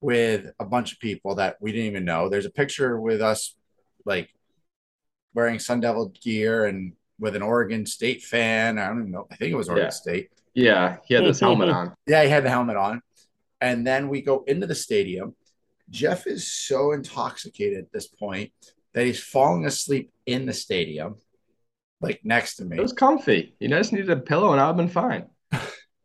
with 0.00 0.52
a 0.58 0.64
bunch 0.64 0.92
of 0.92 0.98
people 0.98 1.36
that 1.36 1.56
we 1.60 1.72
didn't 1.72 1.86
even 1.86 2.04
know. 2.04 2.28
There's 2.28 2.46
a 2.46 2.50
picture 2.50 3.00
with 3.00 3.22
us 3.22 3.54
like 4.04 4.34
wearing 5.32 5.58
Sun 5.58 5.80
Devil 5.80 6.12
gear 6.20 6.66
and 6.66 6.94
with 7.18 7.36
an 7.36 7.42
Oregon 7.42 7.86
State 7.86 8.22
fan. 8.22 8.78
I 8.78 8.88
don't 8.88 8.98
even 8.98 9.12
know. 9.12 9.28
I 9.30 9.36
think 9.36 9.52
it 9.52 9.56
was 9.56 9.68
Oregon 9.68 9.86
Yeah. 9.86 9.90
State. 9.90 10.30
Yeah, 10.54 10.98
he 11.04 11.14
had 11.14 11.24
this 11.24 11.40
helmet 11.40 11.70
on. 11.70 11.94
Yeah, 12.06 12.24
he 12.24 12.30
had 12.30 12.44
the 12.44 12.50
helmet 12.50 12.76
on. 12.76 13.00
And 13.60 13.86
then 13.86 14.08
we 14.08 14.22
go 14.22 14.44
into 14.46 14.66
the 14.66 14.74
stadium. 14.74 15.34
Jeff 15.88 16.26
is 16.26 16.50
so 16.50 16.92
intoxicated 16.92 17.78
at 17.78 17.92
this 17.92 18.06
point 18.06 18.52
that 18.94 19.06
he's 19.06 19.22
falling 19.22 19.66
asleep 19.66 20.10
in 20.26 20.46
the 20.46 20.52
stadium, 20.52 21.16
like 22.00 22.20
next 22.24 22.56
to 22.56 22.64
me. 22.64 22.76
It 22.76 22.82
was 22.82 22.92
comfy. 22.92 23.54
You 23.60 23.68
know 23.68 23.78
just 23.78 23.92
needed 23.92 24.10
a 24.10 24.16
pillow 24.16 24.52
and 24.52 24.60
I 24.60 24.64
would 24.70 24.78
have 24.78 24.88
been 24.88 24.88
fine. 24.88 25.26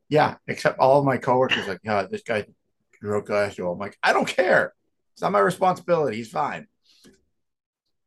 Yeah, 0.10 0.36
except 0.48 0.80
all 0.80 1.00
of 1.00 1.06
my 1.06 1.18
coworkers 1.18 1.68
like, 1.68 1.82
yeah, 1.84 2.08
this 2.10 2.22
guy 2.22 2.46
drove 3.02 3.26
glass 3.26 3.60
I'm 3.60 3.78
like, 3.78 3.98
I 4.02 4.14
don't 4.14 4.28
care. 4.28 4.74
It's 5.14 5.22
not 5.22 5.34
my 5.34 5.40
responsibility. 5.40 6.18
He's 6.18 6.30
fine. 6.30 6.68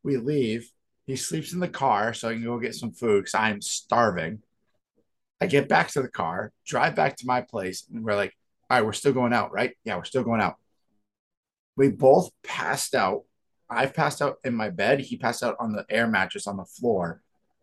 We 0.03 0.17
leave. 0.17 0.71
He 1.07 1.17
sleeps 1.17 1.53
in 1.53 1.61
the 1.61 1.69
car 1.69 2.15
so 2.15 2.29
I 2.29 2.33
can 2.33 2.45
go 2.45 2.59
get 2.59 2.75
some 2.75 2.93
food 2.93 3.25
because 3.25 3.35
I'm 3.35 3.61
starving. 3.61 4.43
I 5.41 5.47
get 5.47 5.69
back 5.69 5.89
to 5.93 6.03
the 6.03 6.09
car, 6.09 6.53
drive 6.67 6.95
back 6.95 7.17
to 7.17 7.27
my 7.27 7.41
place, 7.41 7.87
and 7.93 8.05
we're 8.05 8.17
like, 8.17 8.35
all 8.69 8.79
right, 8.79 8.85
we're 8.85 8.93
still 8.93 9.13
going 9.13 9.33
out, 9.33 9.53
right? 9.53 9.75
Yeah, 9.85 9.97
we're 9.97 10.05
still 10.05 10.23
going 10.23 10.41
out. 10.41 10.57
We 11.77 11.89
both 11.89 12.31
passed 12.43 12.95
out. 12.95 13.23
I've 13.69 13.95
passed 13.95 14.21
out 14.21 14.37
in 14.45 14.55
my 14.55 14.71
bed. 14.71 15.01
He 15.01 15.17
passed 15.17 15.43
out 15.43 15.57
on 15.59 15.73
the 15.73 15.87
air 15.89 16.07
mattress 16.07 16.47
on 16.47 16.57
the 16.57 16.65
floor 16.65 17.23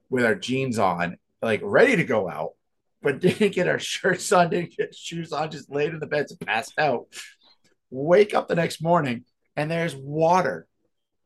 with 0.10 0.26
our 0.26 0.36
jeans 0.36 0.80
on, 0.80 1.18
like 1.42 1.62
ready 1.64 1.96
to 1.96 2.04
go 2.04 2.30
out 2.30 2.54
but 3.02 3.20
didn't 3.22 3.54
get 3.54 3.68
our 3.68 3.80
shirts 3.80 4.32
on, 4.32 4.50
didn't 4.50 4.76
get 4.76 4.96
shoes 4.96 5.32
on, 5.32 5.52
just 5.52 5.70
laid 5.70 5.94
in 5.94 6.00
the 6.00 6.08
bed 6.08 6.28
and 6.30 6.40
passed 6.48 6.78
out. 6.78 7.08
Wake 7.90 8.34
up 8.34 8.48
the 8.48 8.56
next 8.56 8.82
morning 8.82 9.24
and 9.56 9.72
there's 9.72 9.96
water. 9.96 10.68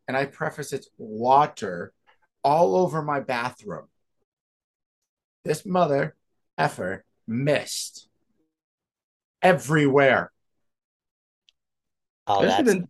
And 0.07 0.17
I 0.17 0.25
preface 0.25 0.73
it's 0.73 0.89
water 0.97 1.93
all 2.43 2.75
over 2.75 3.01
my 3.01 3.19
bathroom. 3.19 3.85
This 5.43 5.65
mother 5.65 6.15
effer 6.61 7.03
missed 7.27 8.07
everywhere. 9.41 10.31
Oh, 12.27 12.35
At 12.35 12.41
least 12.41 12.53
it 12.59 12.63
that's 12.65 12.73
didn't- 12.75 12.89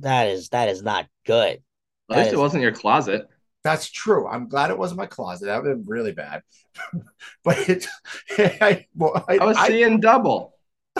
that 0.00 0.28
is 0.28 0.48
that 0.50 0.68
is 0.70 0.82
not 0.82 1.06
good. 1.26 1.62
at 2.10 2.16
least 2.16 2.18
That 2.18 2.26
it 2.28 2.32
is- 2.34 2.38
wasn't 2.38 2.62
your 2.62 2.72
closet. 2.72 3.28
That's 3.64 3.88
true. 3.90 4.26
I'm 4.26 4.48
glad 4.48 4.70
it 4.70 4.78
wasn't 4.78 4.98
my 4.98 5.06
closet. 5.06 5.46
That 5.46 5.62
would 5.62 5.68
have 5.68 5.78
been 5.78 5.86
really 5.88 6.10
bad. 6.12 6.42
but 7.44 7.68
it, 7.68 7.86
I, 8.60 8.86
well, 8.96 9.24
I, 9.28 9.38
I 9.38 9.44
was 9.44 9.56
I- 9.56 9.68
seeing 9.68 10.00
double. 10.00 10.58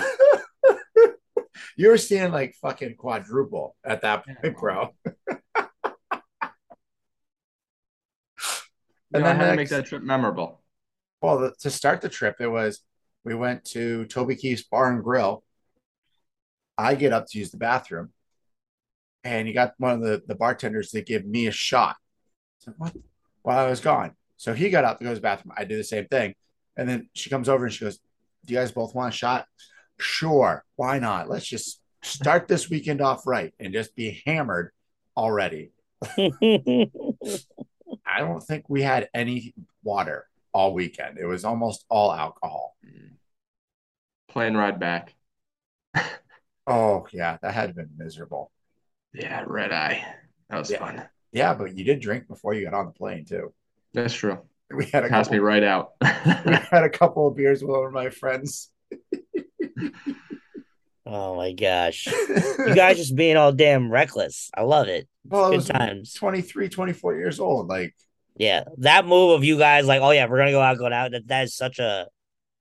you 1.77 1.89
were 1.89 1.99
seeing 1.99 2.31
like 2.31 2.55
fucking 2.63 2.95
quadruple 2.97 3.75
at 3.85 4.03
that 4.03 4.25
point, 4.27 4.57
bro. 4.59 4.91
You 5.05 5.13
And 9.15 9.25
know, 9.25 9.31
I 9.31 9.33
then 9.33 9.37
had 9.37 9.51
to 9.51 9.57
make 9.57 9.69
that 9.71 9.87
trip 9.87 10.03
memorable. 10.03 10.62
Well, 11.23 11.39
the, 11.39 11.55
to 11.61 11.71
start 11.71 12.01
the 12.01 12.09
trip, 12.09 12.37
it 12.41 12.49
was 12.49 12.81
we 13.25 13.35
went 13.35 13.65
to 13.67 14.05
Toby 14.07 14.35
Keith's 14.35 14.65
Bar 14.65 14.93
and 14.93 15.05
Grill. 15.05 15.45
I 16.77 16.97
get 16.97 17.13
up 17.13 17.29
to 17.29 17.39
use 17.39 17.53
the 17.53 17.59
bathroom, 17.59 18.11
and 19.23 19.47
he 19.47 19.55
got 19.55 19.75
one 19.79 19.93
of 19.93 20.01
the, 20.01 20.23
the 20.27 20.35
bartenders 20.35 20.91
to 20.91 21.01
give 21.01 21.25
me 21.25 21.47
a 21.47 21.53
shot. 21.53 21.97
So 22.59 22.75
what? 22.77 22.93
While 23.43 23.65
I 23.65 23.71
was 23.71 23.81
gone, 23.81 24.17
so 24.37 24.53
he 24.53 24.69
got 24.69 24.85
up 24.85 24.99
to 24.99 25.05
go 25.05 25.11
to 25.11 25.15
the 25.15 25.21
bathroom. 25.21 25.55
I 25.57 25.65
do 25.65 25.77
the 25.77 25.85
same 25.85 26.07
thing, 26.07 26.35
and 26.77 26.89
then 26.89 27.09
she 27.15 27.31
comes 27.31 27.49
over 27.49 27.65
and 27.65 27.73
she 27.73 27.85
goes, 27.85 27.99
"Do 28.45 28.55
you 28.55 28.59
guys 28.59 28.73
both 28.73 28.95
want 28.95 29.15
a 29.15 29.17
shot?" 29.17 29.47
Sure, 30.01 30.65
why 30.75 30.99
not? 30.99 31.29
Let's 31.29 31.47
just 31.47 31.81
start 32.03 32.49
this 32.49 32.69
weekend 32.69 33.01
off 33.01 33.29
right 33.29 33.55
and 33.61 33.73
just 33.73 33.95
be 33.95 34.23
hammered 34.27 34.73
already. 35.17 35.71
I 36.19 36.89
don't 38.19 38.43
think 38.43 38.65
we 38.69 38.83
had 38.83 39.09
any 39.15 39.55
water 39.85 40.27
all 40.53 40.75
weekend. 40.75 41.19
It 41.19 41.27
was 41.27 41.45
almost 41.45 41.85
all 41.89 42.13
alcohol. 42.13 42.77
Plane 44.29 44.55
ride 44.57 44.79
back. 44.81 45.15
Oh 46.67 47.07
yeah, 47.13 47.39
that 47.43 47.55
had 47.55 47.75
been 47.75 47.91
miserable. 47.97 48.51
Yeah, 49.13 49.45
red 49.47 49.73
eye. 49.73 50.05
That 50.49 50.59
was 50.59 50.71
Yeah. 50.71 50.79
fun. 50.79 51.09
Yeah, 51.33 51.55
but 51.55 51.77
you 51.77 51.85
did 51.85 52.01
drink 52.01 52.29
before 52.29 52.55
you 52.55 52.65
got 52.65 52.75
on 52.75 52.87
the 52.87 52.93
plane 52.93 53.25
too. 53.25 53.53
That's 53.95 54.15
true. 54.15 54.39
We 54.75 54.87
had 54.87 55.05
a 55.05 55.09
Passed 55.09 55.29
couple, 55.31 55.33
me 55.35 55.39
right 55.41 55.63
out. 55.63 55.93
we 56.01 56.55
had 56.71 56.85
a 56.85 56.89
couple 56.91 57.27
of 57.29 57.37
beers 57.37 57.63
with 57.63 57.71
one 57.71 57.85
of 57.87 57.93
my 57.93 58.09
friends. 58.11 58.71
oh 61.07 61.37
my 61.37 61.53
gosh. 61.53 62.07
You 62.59 62.75
guys 62.77 62.97
just 62.97 63.17
being 63.17 63.37
all 63.37 63.53
damn 63.53 63.91
reckless. 63.91 64.51
I 64.57 64.63
love 64.63 64.87
it. 64.89 65.09
well, 65.25 65.47
it 65.49 65.51
Good 65.51 65.57
was 65.57 65.69
times. 65.69 66.15
23, 66.15 66.69
24 66.69 67.17
years 67.17 67.41
old. 67.41 67.67
Like, 67.67 67.95
Yeah. 68.37 68.65
That 68.79 69.07
move 69.07 69.33
of 69.33 69.45
you 69.45 69.59
guys 69.59 69.87
like, 69.87 70.01
oh 70.01 70.11
yeah, 70.11 70.27
we're 70.27 70.39
gonna 70.39 70.51
go 70.51 70.61
out, 70.61 70.79
going 70.79 70.93
out. 70.93 71.13
That 71.13 71.29
that 71.29 71.45
is 71.45 71.57
such 71.57 71.79
a 71.79 72.07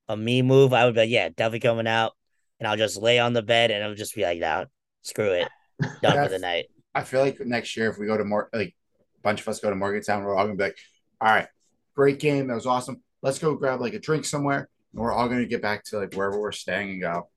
a 0.08 0.16
me 0.16 0.42
move. 0.42 0.72
I 0.72 0.84
would 0.84 0.94
be 0.94 1.00
like, 1.00 1.10
yeah, 1.10 1.28
definitely 1.28 1.60
coming 1.60 1.86
out. 1.86 2.12
And 2.58 2.68
I'll 2.68 2.76
just 2.76 2.96
lay 2.96 3.18
on 3.18 3.32
the 3.32 3.42
bed 3.42 3.70
and 3.70 3.82
I'll 3.82 3.94
just 3.94 4.14
be 4.14 4.22
like, 4.22 4.38
no, 4.38 4.66
screw 5.02 5.32
it. 5.32 5.48
Done 6.02 6.24
for 6.24 6.30
the 6.30 6.38
night. 6.38 6.66
I 6.94 7.02
feel 7.02 7.20
like 7.20 7.40
next 7.40 7.76
year 7.76 7.90
if 7.90 7.98
we 7.98 8.06
go 8.06 8.16
to 8.16 8.24
more 8.24 8.48
like 8.52 8.68
a 8.68 9.20
bunch 9.22 9.40
of 9.40 9.48
us 9.48 9.60
go 9.60 9.70
to 9.70 9.76
Morgantown, 9.76 10.22
we're 10.22 10.36
all 10.36 10.44
gonna 10.44 10.56
be 10.56 10.64
like, 10.64 10.78
all 11.20 11.28
right, 11.28 11.48
great 11.94 12.18
game, 12.18 12.48
that 12.48 12.54
was 12.54 12.66
awesome. 12.66 13.02
Let's 13.22 13.38
go 13.38 13.54
grab 13.54 13.80
like 13.80 13.94
a 13.94 13.98
drink 13.98 14.24
somewhere, 14.24 14.68
and 14.92 15.02
we're 15.02 15.12
all 15.12 15.28
gonna 15.28 15.46
get 15.46 15.62
back 15.62 15.84
to 15.84 15.98
like 15.98 16.14
wherever 16.14 16.38
we're 16.40 16.52
staying 16.52 16.90
and 16.90 17.00
go. 17.00 17.28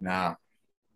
Nah, 0.00 0.34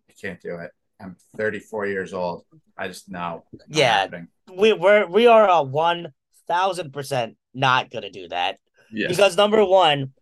I 0.08 0.12
can't 0.20 0.40
do 0.40 0.56
it. 0.56 0.70
I'm 1.00 1.16
34 1.36 1.86
years 1.86 2.12
old. 2.12 2.44
I 2.76 2.88
just 2.88 3.08
no. 3.08 3.44
Yeah. 3.68 4.00
happening. 4.00 4.28
We 4.52 4.72
we're 4.72 5.06
we 5.06 5.26
are 5.26 5.48
a 5.48 5.62
one 5.62 6.12
thousand 6.48 6.92
percent 6.92 7.36
not 7.54 7.90
gonna 7.90 8.10
do 8.10 8.28
that. 8.28 8.58
yes. 8.92 9.10
Because 9.10 9.36
number 9.36 9.64
one, 9.64 10.12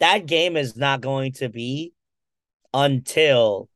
that 0.00 0.26
game 0.26 0.56
is 0.56 0.76
not 0.76 1.00
going 1.00 1.32
to 1.34 1.48
be 1.48 1.92
until 2.74 3.68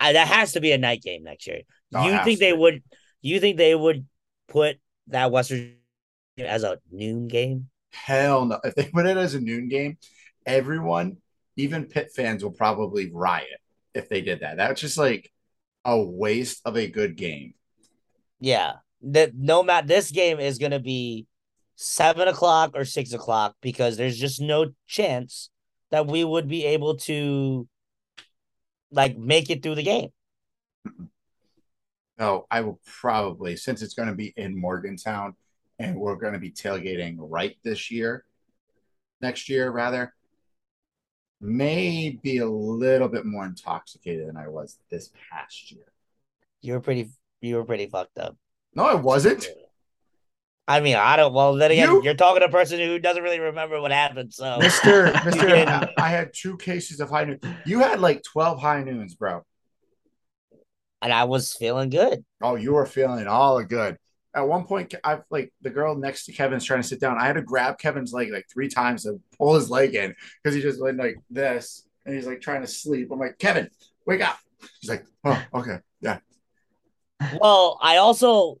uh, 0.00 0.12
that 0.12 0.28
has 0.28 0.52
to 0.52 0.60
be 0.60 0.72
a 0.72 0.78
night 0.78 1.02
game 1.02 1.22
next 1.22 1.46
year. 1.46 1.60
Oh, 1.94 2.04
you 2.04 2.24
think 2.24 2.40
to 2.40 2.44
they 2.46 2.52
would? 2.52 2.82
You 3.20 3.38
think 3.38 3.56
they 3.56 3.74
would 3.74 4.06
put 4.48 4.78
that 5.08 5.30
Western 5.30 5.76
as 6.38 6.64
a 6.64 6.78
noon 6.90 7.28
game? 7.28 7.68
Hell 7.92 8.46
no. 8.46 8.58
If 8.64 8.74
they 8.74 8.84
put 8.84 9.06
it 9.06 9.16
as 9.16 9.34
a 9.34 9.40
noon 9.40 9.68
game, 9.68 9.98
everyone, 10.44 11.18
even 11.56 11.86
Pitt 11.86 12.10
fans, 12.14 12.42
will 12.42 12.50
probably 12.50 13.10
riot 13.12 13.60
if 13.94 14.08
they 14.08 14.22
did 14.22 14.40
that. 14.40 14.56
That's 14.56 14.80
just 14.80 14.98
like 14.98 15.30
a 15.84 16.02
waste 16.02 16.62
of 16.64 16.76
a 16.76 16.88
good 16.88 17.16
game. 17.16 17.54
Yeah, 18.40 18.74
that 19.02 19.34
no 19.34 19.62
matter 19.62 19.86
this 19.86 20.10
game 20.10 20.38
is 20.40 20.58
going 20.58 20.72
to 20.72 20.80
be 20.80 21.26
seven 21.76 22.28
o'clock 22.28 22.72
or 22.74 22.84
six 22.84 23.12
o'clock 23.12 23.56
because 23.60 23.96
there's 23.96 24.18
just 24.18 24.40
no 24.40 24.72
chance 24.86 25.50
that 25.90 26.06
we 26.06 26.24
would 26.24 26.48
be 26.48 26.64
able 26.64 26.96
to 26.96 27.68
like 28.90 29.16
make 29.16 29.50
it 29.50 29.62
through 29.62 29.74
the 29.74 29.82
game. 29.82 30.10
No, 32.18 32.28
oh, 32.28 32.46
I 32.50 32.60
will 32.60 32.78
probably, 33.00 33.56
since 33.56 33.82
it's 33.82 33.94
going 33.94 34.08
to 34.08 34.14
be 34.14 34.32
in 34.36 34.56
Morgantown 34.56 35.34
and 35.78 35.96
we're 35.96 36.14
going 36.14 36.34
to 36.34 36.38
be 36.38 36.52
tailgating 36.52 37.16
right 37.18 37.56
this 37.64 37.90
year, 37.90 38.24
next 39.20 39.48
year 39.48 39.70
rather, 39.70 40.14
may 41.40 42.16
be 42.22 42.38
a 42.38 42.48
little 42.48 43.08
bit 43.08 43.26
more 43.26 43.44
intoxicated 43.44 44.28
than 44.28 44.36
I 44.36 44.46
was 44.46 44.78
this 44.88 45.10
past 45.30 45.72
year. 45.72 45.92
You 46.60 46.74
were 46.74 46.80
pretty. 46.80 47.10
You 47.40 47.56
were 47.56 47.64
pretty 47.64 47.86
fucked 47.86 48.18
up. 48.18 48.36
No, 48.74 48.88
it 48.96 49.02
wasn't. 49.02 49.46
I 50.68 50.80
mean, 50.80 50.96
I 50.96 51.16
don't. 51.16 51.34
Well, 51.34 51.54
then 51.54 51.70
again, 51.72 51.90
You- 52.02 52.10
are 52.10 52.14
talking 52.14 52.40
to 52.40 52.46
a 52.46 52.50
person 52.50 52.78
who 52.78 52.98
doesn't 52.98 53.22
really 53.22 53.40
remember 53.40 53.80
what 53.80 53.90
happened. 53.90 54.32
So, 54.32 54.58
Mister, 54.60 55.06
Mister, 55.24 55.48
I 55.48 55.88
I 55.98 56.08
had 56.08 56.32
two 56.34 56.56
cases 56.56 57.00
of 57.00 57.10
high 57.10 57.24
noon. 57.24 57.40
You 57.66 57.80
had 57.80 58.00
like 58.00 58.22
twelve 58.22 58.60
high 58.60 58.82
noons, 58.82 59.14
bro. 59.14 59.42
and 61.02 61.12
I 61.12 61.24
was 61.24 61.52
feeling 61.54 61.90
good. 61.90 62.24
Oh, 62.40 62.54
you 62.54 62.72
were 62.74 62.86
feeling 62.86 63.26
all 63.26 63.62
good. 63.64 63.98
At 64.34 64.48
one 64.48 64.64
point, 64.64 64.94
I 65.04 65.18
like 65.30 65.52
the 65.60 65.68
girl 65.68 65.94
next 65.94 66.24
to 66.24 66.32
Kevin's 66.32 66.64
trying 66.64 66.80
to 66.80 66.88
sit 66.88 67.00
down. 67.00 67.18
I 67.20 67.26
had 67.26 67.34
to 67.34 67.42
grab 67.42 67.78
Kevin's 67.78 68.14
leg 68.14 68.32
like 68.32 68.46
three 68.50 68.68
times 68.68 69.02
to 69.02 69.20
pull 69.36 69.56
his 69.56 69.68
leg 69.68 69.94
in 69.94 70.14
because 70.42 70.54
he 70.54 70.62
just 70.62 70.80
went 70.80 70.96
like 70.96 71.16
this 71.28 71.86
and 72.06 72.14
he's 72.14 72.26
like 72.26 72.40
trying 72.40 72.62
to 72.62 72.66
sleep. 72.66 73.10
I'm 73.12 73.18
like, 73.18 73.38
Kevin, 73.38 73.68
wake 74.06 74.22
up. 74.26 74.38
He's 74.80 74.88
like, 74.88 75.04
oh, 75.24 75.42
okay, 75.52 75.80
yeah. 76.00 76.18
Well, 77.40 77.78
I 77.82 77.98
also 77.98 78.58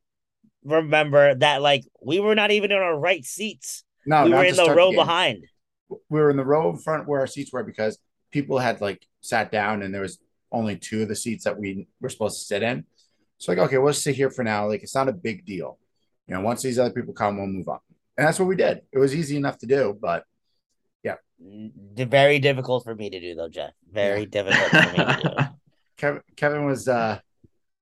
remember 0.64 1.34
that 1.36 1.62
like 1.62 1.84
we 2.02 2.20
were 2.20 2.34
not 2.34 2.50
even 2.50 2.72
in 2.72 2.78
our 2.78 2.98
right 2.98 3.24
seats. 3.24 3.84
No, 4.06 4.24
we 4.24 4.30
were 4.30 4.44
in 4.44 4.56
the 4.56 4.74
row 4.74 4.90
game. 4.90 4.96
behind. 4.96 5.44
We 5.88 6.20
were 6.20 6.30
in 6.30 6.36
the 6.36 6.44
row 6.44 6.70
in 6.70 6.78
front 6.78 7.06
where 7.06 7.20
our 7.20 7.26
seats 7.26 7.52
were 7.52 7.62
because 7.62 7.98
people 8.30 8.58
had 8.58 8.80
like 8.80 9.06
sat 9.20 9.52
down 9.52 9.82
and 9.82 9.94
there 9.94 10.00
was 10.02 10.18
only 10.50 10.76
two 10.76 11.02
of 11.02 11.08
the 11.08 11.16
seats 11.16 11.44
that 11.44 11.58
we 11.58 11.86
were 12.00 12.08
supposed 12.08 12.40
to 12.40 12.44
sit 12.46 12.62
in. 12.62 12.84
So 13.38 13.52
like, 13.52 13.58
okay, 13.58 13.78
we'll 13.78 13.92
sit 13.92 14.14
here 14.14 14.30
for 14.30 14.44
now. 14.44 14.68
Like, 14.68 14.82
it's 14.82 14.94
not 14.94 15.08
a 15.08 15.12
big 15.12 15.44
deal. 15.44 15.78
You 16.26 16.34
know, 16.34 16.40
once 16.42 16.62
these 16.62 16.78
other 16.78 16.92
people 16.92 17.12
come, 17.12 17.38
we'll 17.38 17.46
move 17.46 17.68
on. 17.68 17.80
And 18.16 18.26
that's 18.26 18.38
what 18.38 18.46
we 18.46 18.56
did. 18.56 18.82
It 18.92 18.98
was 18.98 19.14
easy 19.14 19.36
enough 19.36 19.58
to 19.58 19.66
do, 19.66 19.98
but 20.00 20.24
D- 21.94 22.04
Very 22.04 22.38
difficult 22.38 22.84
for 22.84 22.94
me 22.94 23.10
to 23.10 23.20
do 23.20 23.34
though, 23.34 23.48
Jeff. 23.48 23.72
Very 23.90 24.26
difficult 24.26 24.68
for 24.70 24.92
me 24.92 25.04
to 25.04 25.20
do. 25.22 25.44
Kevin, 25.96 26.22
Kevin 26.36 26.64
was 26.64 26.88
uh, 26.88 27.18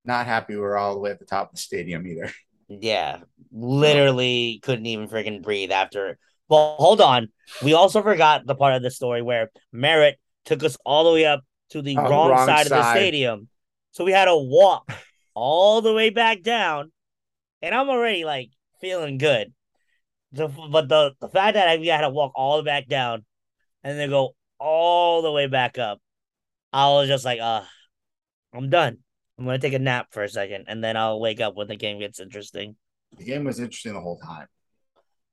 not 0.05 0.27
happy 0.27 0.55
we 0.55 0.61
were 0.61 0.77
all 0.77 0.95
the 0.95 1.01
way 1.01 1.11
at 1.11 1.19
the 1.19 1.25
top 1.25 1.51
of 1.51 1.55
the 1.55 1.61
stadium 1.61 2.07
either. 2.07 2.31
Yeah, 2.71 3.19
literally 3.51 4.61
couldn't 4.63 4.87
even 4.87 5.09
freaking 5.09 5.43
breathe 5.43 5.73
after. 5.73 6.19
Well, 6.49 6.77
hold 6.79 7.01
on. 7.01 7.29
We 7.63 7.75
also 7.75 8.03
forgot 8.03 8.47
the 8.47 8.55
part 8.55 8.75
of 8.75 8.83
the 8.83 8.91
story 8.91 9.23
where 9.23 9.51
Merritt 9.73 10.19
took 10.45 10.63
us 10.63 10.77
all 10.85 11.05
the 11.05 11.13
way 11.13 11.27
up 11.27 11.45
to 11.71 11.83
the 11.83 11.97
Oh, 11.97 12.09
wrong, 12.09 12.31
wrong 12.31 12.47
side, 12.47 12.67
of 12.67 12.71
the 12.71 12.91
stadium. 12.91 13.49
So 13.91 14.05
we 14.05 14.13
had 14.13 14.27
to 14.27 14.37
walk 14.37 14.91
all 15.35 15.83
the 15.83 15.93
way 15.93 16.11
back 16.11 16.43
down. 16.43 16.93
And 17.61 17.75
I'm 17.75 17.89
already 17.91 18.25
like 18.25 18.51
feeling 18.81 19.19
good. 19.19 19.53
The, 20.33 20.49
but 20.49 20.89
the, 20.89 21.13
the 21.21 21.29
fact 21.29 21.55
that 21.55 21.69
I 21.69 21.77
we 21.79 21.89
had 21.89 22.03
to 22.03 22.09
walk 22.11 22.33
all 22.37 22.57
the 22.59 22.63
way 22.63 22.67
back 22.67 22.89
down 22.89 23.25
and 23.83 23.99
then 23.99 24.11
go 24.11 24.37
all 24.59 25.23
the 25.23 25.33
way 25.33 25.49
back 25.49 25.79
up, 25.79 26.01
I 26.73 26.89
was 26.91 27.09
just 27.09 27.25
like, 27.25 27.41
uh, 27.41 27.63
I'm 28.55 28.71
done. 28.71 28.99
I'm 29.41 29.47
gonna 29.47 29.59
take 29.59 29.73
a 29.73 29.79
nap 29.79 30.09
for 30.11 30.23
a 30.23 30.29
second 30.29 30.67
and 30.69 30.85
then 30.85 30.99
I'll 30.99 31.19
wake 31.19 31.41
up 31.41 31.57
when 31.57 31.67
the 31.67 31.77
game 31.77 31.99
gets 31.99 32.21
interesting. 32.21 32.77
The 33.17 33.25
game 33.25 33.45
was 33.45 33.59
interesting 33.59 33.95
the 33.95 34.01
whole 34.01 34.19
time. 34.19 34.47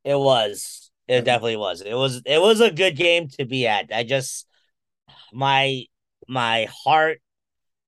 It 0.06 0.17
was. 0.17 0.91
It 1.10 1.24
definitely 1.26 1.58
was. 1.58 1.82
It 1.82 1.93
was. 1.93 2.22
It 2.26 2.41
was 2.41 2.62
a 2.62 2.72
good 2.72 2.96
game 2.96 3.28
to 3.38 3.46
be 3.46 3.67
at. 3.67 3.89
I 3.93 4.04
just 4.04 4.48
my 5.34 5.84
my 6.28 6.67
heart 6.86 7.22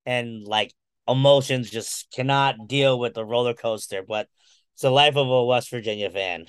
and 0.05 0.43
like 0.43 0.73
emotions 1.07 1.69
just 1.71 2.11
cannot 2.11 2.67
deal 2.67 2.99
with 2.99 3.13
the 3.15 3.25
roller 3.25 3.53
coaster. 3.55 4.03
But 4.07 4.27
it's 4.73 4.83
the 4.83 4.91
life 4.91 5.17
of 5.17 5.29
a 5.29 5.45
West 5.45 5.69
Virginia 5.71 6.09
fan. 6.09 6.47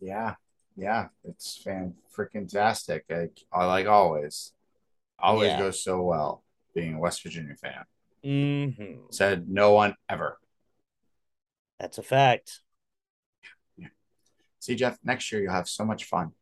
Yeah, 0.00 0.34
yeah, 0.76 1.08
it's 1.24 1.56
fan 1.62 1.94
freaking 2.16 2.48
tastic. 2.50 3.04
Like, 3.08 3.40
I 3.52 3.64
like 3.66 3.86
always, 3.86 4.52
always 5.18 5.50
Yeah. 5.50 5.58
goes 5.58 5.82
so 5.82 6.02
well 6.02 6.44
being 6.74 6.94
a 6.94 7.00
West 7.00 7.22
Virginia 7.22 7.54
fan. 7.56 7.84
Hmm 8.24 8.68
Said 9.10 9.48
no 9.48 9.72
one 9.72 9.94
ever. 10.08 10.38
That's 11.78 11.98
a 11.98 12.02
fact. 12.02 12.60
See, 14.60 14.74
Jeff, 14.76 14.98
next 15.04 15.30
year 15.30 15.42
you'll 15.42 15.52
have 15.52 15.68
so 15.68 15.84
much 15.84 16.04
fun. 16.04 16.32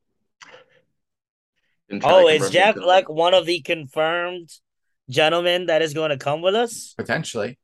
Didn't 1.89 2.03
try 2.03 2.11
to 2.11 2.17
Oh, 2.19 2.29
is 2.29 2.51
Jeff 2.51 2.77
to- 2.77 2.87
like 2.87 3.09
one 3.09 3.35
of 3.35 3.47
the 3.47 3.61
confirmed 3.63 4.49
gentlemen 5.11 5.67
that 5.67 5.83
is 5.83 5.93
going 5.93 6.11
to 6.11 6.17
come 6.17 6.41
with 6.41 6.55
us? 6.55 6.95
Potentially, 6.97 7.59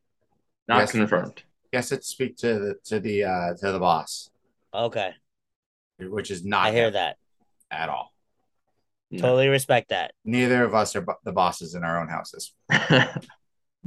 not 0.66 0.78
Yes. 0.78 0.90
confirmed? 0.90 1.42
yes, 1.72 1.92
it 1.92 2.02
speak 2.04 2.36
to 2.38 2.58
the 2.58 2.74
to 2.86 2.98
the 2.98 3.22
uh 3.24 3.54
to 3.54 3.70
the 3.72 3.78
boss, 3.78 4.30
Okay, 4.74 5.14
which 6.00 6.30
is 6.32 6.44
not 6.44 6.66
I 6.66 6.72
hear 6.72 6.90
that. 6.90 7.16
at 7.70 7.88
all. 7.88 8.12
No. 9.12 9.20
Totally 9.20 9.48
respect 9.48 9.90
that. 9.90 10.12
Neither 10.24 10.64
of 10.64 10.74
us 10.74 10.96
are 10.96 11.02
bo- 11.02 11.18
the 11.24 11.32
bosses 11.32 11.74
in 11.76 11.84
our 11.84 12.00
own 12.00 12.08
houses. 12.08 12.52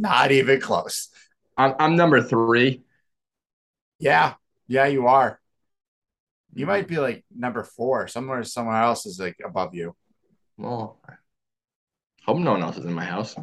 Not 0.01 0.31
even 0.31 0.59
close. 0.59 1.09
I'm 1.55 1.75
I'm 1.77 1.95
number 1.95 2.23
three. 2.23 2.81
Yeah, 3.99 4.33
yeah, 4.67 4.87
you 4.87 5.05
are. 5.05 5.39
You 6.55 6.65
might 6.65 6.87
be 6.87 6.97
like 6.97 7.23
number 7.29 7.63
four. 7.63 8.07
Somewhere, 8.07 8.43
someone 8.43 8.81
else 8.81 9.05
is 9.05 9.19
like 9.19 9.37
above 9.45 9.75
you. 9.75 9.95
Well, 10.57 10.99
hope 12.25 12.39
no 12.39 12.53
one 12.53 12.63
else 12.63 12.77
is 12.77 12.85
in 12.85 12.93
my 12.93 13.05
house. 13.05 13.35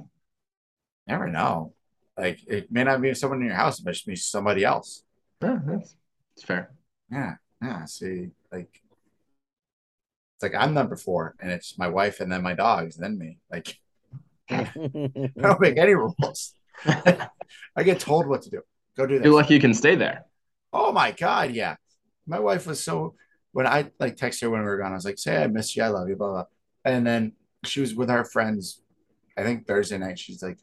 Never 1.07 1.29
know. 1.29 1.75
Like 2.19 2.41
it 2.49 2.73
may 2.73 2.83
not 2.83 3.01
be 3.01 3.15
someone 3.15 3.41
in 3.41 3.47
your 3.47 3.55
house, 3.55 3.79
it 3.79 3.87
might 3.87 4.03
be 4.05 4.17
somebody 4.17 4.65
else. 4.65 5.05
Yeah, 5.41 5.61
that's, 5.65 5.95
that's 6.35 6.45
fair. 6.45 6.73
Yeah, 7.13 7.35
yeah. 7.63 7.85
See, 7.85 8.31
like 8.51 8.83
it's 10.35 10.43
like 10.43 10.57
I'm 10.57 10.75
number 10.75 10.97
four, 10.97 11.37
and 11.39 11.53
it's 11.53 11.79
my 11.79 11.87
wife, 11.87 12.19
and 12.19 12.33
then 12.33 12.43
my 12.43 12.55
dogs, 12.55 12.97
and 12.97 13.05
then 13.05 13.17
me. 13.17 13.39
Like 13.49 13.79
I 14.51 14.71
don't 15.41 15.61
make 15.61 15.79
any 15.79 15.95
rules. 15.95 16.55
I 16.87 17.83
get 17.85 18.01
told 18.01 18.27
what 18.27 18.43
to 18.43 18.51
do. 18.51 18.63
Go 18.97 19.07
do 19.07 19.19
this. 19.19 19.25
Feel 19.25 19.35
like 19.35 19.51
you 19.51 19.61
can 19.61 19.75
stay 19.75 19.95
there. 19.95 20.25
Oh 20.73 20.93
my 20.93 21.13
god, 21.13 21.53
yeah. 21.53 21.77
My 22.27 22.39
wife 22.39 22.67
was 22.67 22.83
so 22.83 23.15
when 23.53 23.67
I 23.67 23.91
like 23.99 24.17
text 24.17 24.41
her 24.41 24.51
when 24.51 24.61
we 24.61 24.67
were 24.67 24.79
gone, 24.79 24.93
I 24.93 24.95
was 24.95 25.05
like, 25.05 25.19
say 25.19 25.43
I 25.43 25.47
miss 25.47 25.77
you, 25.77 25.83
I 25.83 25.89
love 25.89 26.09
you, 26.09 26.17
blah 26.17 26.31
blah. 26.31 26.45
And 26.85 27.07
then 27.07 27.33
she 27.65 27.81
was 27.81 27.95
with 27.95 28.09
her 28.09 28.25
friends, 28.25 28.81
I 29.37 29.43
think 29.43 29.67
Thursday 29.67 29.99
night. 29.99 30.19
She's 30.19 30.43
like, 30.43 30.59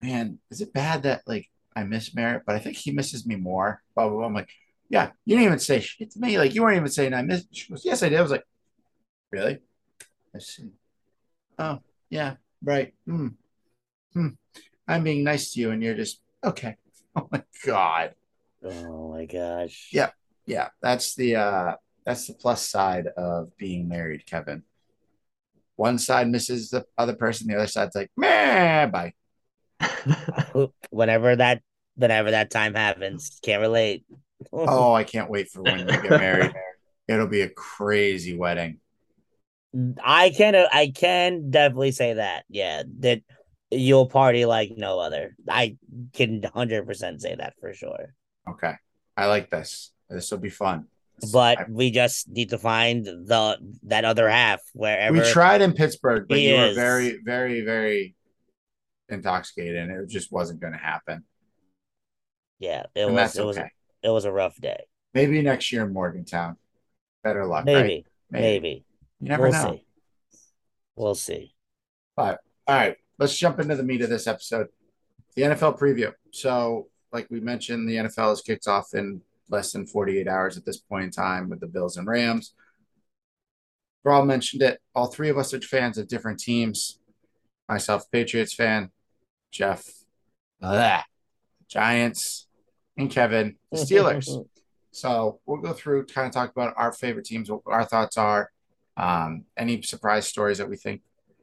Man, 0.00 0.38
is 0.50 0.60
it 0.60 0.72
bad 0.72 1.04
that 1.04 1.22
like 1.26 1.48
I 1.76 1.84
miss 1.84 2.14
Merritt, 2.14 2.42
but 2.46 2.56
I 2.56 2.58
think 2.58 2.76
he 2.76 2.92
misses 2.92 3.26
me 3.26 3.36
more? 3.36 3.82
Blah 3.94 4.08
blah 4.08 4.18
blah. 4.18 4.26
I'm 4.26 4.34
like, 4.34 4.50
Yeah, 4.88 5.10
you 5.24 5.36
didn't 5.36 5.46
even 5.46 5.58
say 5.58 5.80
shit 5.80 6.10
to 6.12 6.20
me. 6.20 6.38
Like 6.38 6.54
you 6.54 6.62
weren't 6.62 6.76
even 6.76 6.88
saying 6.88 7.14
I 7.14 7.22
miss 7.22 7.44
she 7.52 7.68
goes, 7.68 7.84
Yes, 7.84 8.02
I 8.02 8.08
did. 8.08 8.18
I 8.18 8.22
was 8.22 8.30
like, 8.30 8.44
Really? 9.30 9.58
I 10.34 10.38
see. 10.38 10.70
Oh, 11.58 11.80
yeah, 12.12 12.36
right. 12.62 12.92
Hmm. 13.06 13.28
Hmm. 14.12 14.28
I'm 14.86 15.02
being 15.02 15.24
nice 15.24 15.52
to 15.52 15.60
you, 15.60 15.70
and 15.70 15.82
you're 15.82 15.96
just 15.96 16.20
okay. 16.44 16.76
Oh 17.14 17.28
my 17.30 17.42
god. 17.66 18.14
oh 18.64 19.12
my 19.12 19.26
gosh. 19.26 19.90
Yeah. 19.92 20.10
yeah 20.46 20.68
that's 20.80 21.14
the 21.14 21.36
uh 21.36 21.74
that's 22.06 22.26
the 22.26 22.32
plus 22.32 22.66
side 22.66 23.06
of 23.18 23.54
being 23.58 23.86
married 23.86 24.24
kevin 24.24 24.62
one 25.76 25.98
side 25.98 26.26
misses 26.30 26.70
the 26.70 26.86
other 26.96 27.14
person 27.14 27.48
the 27.48 27.54
other 27.56 27.66
side's 27.66 27.94
like 27.94 28.10
meh 28.16 28.86
bye 28.86 29.12
whenever 30.90 31.36
that 31.36 31.60
whenever 31.96 32.30
that 32.30 32.50
time 32.50 32.72
happens 32.74 33.38
can't 33.42 33.60
relate 33.60 34.06
oh 34.52 34.94
i 34.94 35.04
can't 35.04 35.28
wait 35.28 35.50
for 35.50 35.62
when 35.62 35.84
we 35.84 35.92
get 35.92 36.08
married 36.08 36.52
it'll 37.08 37.26
be 37.26 37.42
a 37.42 37.48
crazy 37.50 38.34
wedding 38.34 38.80
i 40.04 40.30
can 40.30 40.54
uh, 40.54 40.68
i 40.72 40.92
can 40.94 41.50
definitely 41.50 41.92
say 41.92 42.14
that 42.14 42.44
yeah 42.48 42.82
that 42.98 43.22
you'll 43.72 44.06
party 44.06 44.44
like 44.44 44.72
no 44.76 44.98
other. 44.98 45.34
I 45.48 45.76
can 46.12 46.40
100% 46.40 47.20
say 47.20 47.34
that 47.34 47.54
for 47.60 47.72
sure. 47.72 48.14
Okay. 48.48 48.74
I 49.16 49.26
like 49.26 49.50
this. 49.50 49.92
This 50.08 50.30
will 50.30 50.38
be 50.38 50.50
fun. 50.50 50.86
But 51.32 51.60
I- 51.60 51.66
we 51.68 51.90
just 51.90 52.28
need 52.28 52.50
to 52.50 52.58
find 52.58 53.04
the 53.04 53.58
that 53.84 54.04
other 54.04 54.28
half 54.28 54.60
wherever 54.72 55.16
we 55.16 55.30
tried 55.30 55.62
in 55.62 55.72
pittsburgh 55.72 56.26
but 56.28 56.40
you 56.40 56.56
were 56.56 56.72
very 56.74 57.20
very 57.22 57.60
very 57.60 58.16
intoxicated 59.08 59.76
and 59.76 59.92
it 59.92 60.08
just 60.08 60.32
wasn't 60.32 60.58
going 60.60 60.72
to 60.72 60.78
happen. 60.78 61.22
Yeah 62.58 62.84
it 62.94 63.04
and 63.04 63.14
was 63.14 63.36
it 63.36 63.44
was 63.44 63.58
okay. 63.58 63.70
it 64.02 64.08
was 64.08 64.24
a 64.24 64.32
rough 64.32 64.56
day. 64.56 64.84
Maybe 65.14 65.40
next 65.42 65.70
year 65.70 65.84
in 65.84 65.92
morgantown. 65.92 66.56
Better 67.22 67.46
luck 67.46 67.66
right? 67.66 67.74
maybe. 67.74 68.06
maybe, 68.30 68.84
you 69.22 69.28
never 69.28 69.44
we'll 69.44 69.52
know 69.52 69.72
see 69.72 69.84
we'll 70.96 71.14
see 71.14 71.54
All 72.68 72.76
right, 72.76 72.96
let's 73.18 73.36
jump 73.36 73.58
into 73.58 73.74
the 73.74 73.82
meat 73.82 74.02
of 74.02 74.08
this 74.08 74.26
episode. 74.26 74.68
The 75.34 75.42
NFL 75.42 75.78
preview. 75.78 76.12
So, 76.30 76.88
like 77.12 77.26
we 77.30 77.40
mentioned, 77.40 77.88
the 77.88 77.96
NFL 77.96 78.28
has 78.28 78.40
kicked 78.40 78.68
off 78.68 78.94
in 78.94 79.22
less 79.50 79.72
than 79.72 79.86
48 79.86 80.28
hours 80.28 80.56
at 80.56 80.64
this 80.64 80.78
point 80.78 81.04
in 81.04 81.10
time 81.10 81.48
with 81.48 81.60
the 81.60 81.66
Bills 81.66 81.96
and 81.96 82.06
Rams. 82.06 82.54
Brawl 84.04 84.24
mentioned 84.24 84.62
it. 84.62 84.80
All 84.94 85.06
three 85.06 85.28
of 85.28 85.38
us 85.38 85.52
are 85.54 85.60
fans 85.60 85.98
of 85.98 86.08
different 86.08 86.38
teams. 86.38 86.98
Myself, 87.68 88.10
Patriots 88.10 88.54
fan. 88.54 88.90
Jeff, 89.50 89.84
blah, 90.60 91.02
Giants, 91.68 92.46
and 92.96 93.10
Kevin, 93.10 93.56
the 93.70 93.78
Steelers. 93.78 94.28
So 94.94 95.40
we'll 95.46 95.62
go 95.62 95.72
through, 95.72 96.04
kind 96.04 96.26
of 96.26 96.34
talk 96.34 96.50
about 96.50 96.74
our 96.76 96.92
favorite 96.92 97.24
teams, 97.24 97.50
what 97.50 97.62
our 97.64 97.86
thoughts 97.86 98.18
are, 98.18 98.50
um, 98.96 99.44
any 99.56 99.82
surprise 99.82 100.26
stories 100.26 100.58
that 100.58 100.68
we 100.68 100.76
think, 100.76 101.02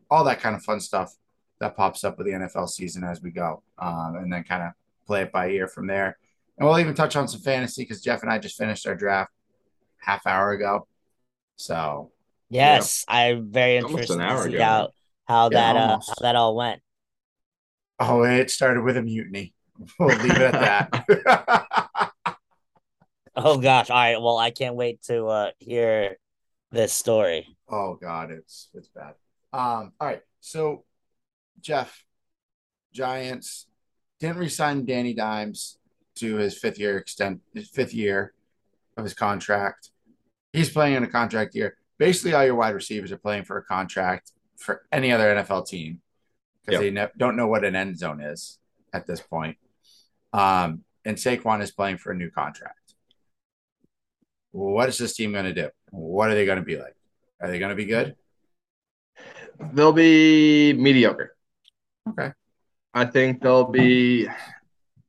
all 0.10 0.24
that 0.26 0.40
kind 0.40 0.56
of 0.56 0.64
fun 0.64 0.80
stuff 0.80 1.14
that 1.60 1.76
pops 1.76 2.04
up 2.04 2.18
with 2.18 2.28
the 2.28 2.34
NFL 2.34 2.70
season 2.70 3.04
as 3.04 3.22
we 3.22 3.32
go, 3.32 3.64
um, 3.78 4.16
and 4.18 4.32
then 4.32 4.44
kind 4.44 4.64
of 4.64 4.72
play 5.06 5.22
it 5.24 5.32
by 5.32 5.50
ear 5.50 5.68
from 5.68 5.88
there. 5.88 6.18
And 6.58 6.68
we'll 6.68 6.80
even 6.80 6.94
touch 6.94 7.16
on 7.16 7.28
some 7.28 7.42
fantasy 7.42 7.84
because 7.84 8.02
Jeff 8.02 8.22
and 8.22 8.32
I 8.32 8.38
just 8.40 8.58
finished 8.58 8.86
our 8.88 8.96
draft 8.96 9.32
half 9.98 10.26
hour 10.28 10.52
ago. 10.52 10.88
So 11.58 12.12
yes, 12.50 13.06
I'm 13.08 13.52
very 13.52 13.78
interested 13.78 14.14
an 14.14 14.20
to 14.20 14.26
hour 14.26 14.44
see 14.44 14.56
ago, 14.56 14.64
how 14.64 14.90
how 15.26 15.50
Yeah, 15.52 15.74
that 15.74 15.76
uh, 15.76 15.98
how 16.08 16.14
that 16.22 16.36
all 16.36 16.56
went. 16.56 16.82
oh, 18.00 18.24
it 18.24 18.50
started 18.52 18.84
with 18.84 18.98
a 18.98 19.02
mutiny. 19.02 19.54
We'll 19.98 20.10
leave 20.18 20.32
it 20.32 20.42
at 20.54 20.92
that. 20.94 22.12
Oh 23.36 23.58
gosh, 23.58 23.90
all 23.90 23.96
right. 23.98 24.22
Well, 24.22 24.38
I 24.38 24.52
can't 24.52 24.76
wait 24.76 25.02
to 25.04 25.26
uh 25.28 25.52
hear 25.60 26.18
this 26.72 26.94
story. 26.94 27.56
oh 27.70 27.96
God, 27.96 28.32
it's 28.32 28.70
it's 28.74 28.90
bad. 28.90 29.14
Um, 29.54 29.94
all 30.00 30.08
right. 30.08 30.22
So 30.42 30.84
Jeff, 31.62 32.04
Giants 32.94 33.68
didn't 34.20 34.38
resign 34.38 34.86
Danny 34.86 35.14
Dimes 35.14 35.78
to 36.16 36.36
his 36.36 36.58
fifth 36.58 36.80
year 36.80 36.98
extent 36.98 37.42
his 37.54 37.70
fifth 37.70 37.94
year 37.94 38.34
of 38.98 39.04
his 39.04 39.14
contract. 39.14 39.90
He's 40.54 40.70
playing 40.70 40.96
in 40.96 41.04
a 41.04 41.08
contract 41.08 41.56
year. 41.56 41.78
Basically, 41.98 42.34
all 42.34 42.46
your 42.46 42.56
wide 42.56 42.76
receivers 42.76 43.12
are 43.12 43.18
playing 43.18 43.44
for 43.44 43.58
a 43.58 43.64
contract 43.64 44.32
for 44.58 44.84
any 44.92 45.12
other 45.12 45.34
NFL 45.36 45.68
team 45.68 46.02
because 46.66 46.74
Yep. 46.74 46.82
they 46.82 46.92
ne- 46.92 47.12
don't 47.18 47.36
know 47.36 47.48
what 47.48 47.64
an 47.64 47.76
end 47.76 47.98
zone 47.98 48.22
is 48.22 48.58
at 48.94 49.06
this 49.08 49.22
point. 49.22 49.58
Um, 50.34 50.84
and 51.06 51.18
Saquon 51.18 51.62
is 51.62 51.72
playing 51.72 51.98
for 51.98 52.12
a 52.12 52.16
new 52.16 52.30
contract. 52.30 52.79
What 54.52 54.90
is 54.90 54.98
this 54.98 55.14
team 55.16 55.32
going 55.32 55.46
to 55.46 55.54
do? 55.54 55.70
What 55.92 56.30
are 56.30 56.36
they 56.36 56.46
going 56.46 56.60
to 56.60 56.66
be 56.66 56.78
like? 56.78 56.96
Are 57.42 57.48
they 57.48 57.60
going 57.60 57.70
to 57.70 57.76
be 57.76 57.86
good? 57.86 58.16
They'll 59.74 59.94
be 59.94 60.74
mediocre. 60.74 61.36
Okay. 62.10 62.32
I 62.94 63.06
think 63.06 63.42
they'll 63.42 63.66
be 63.70 64.28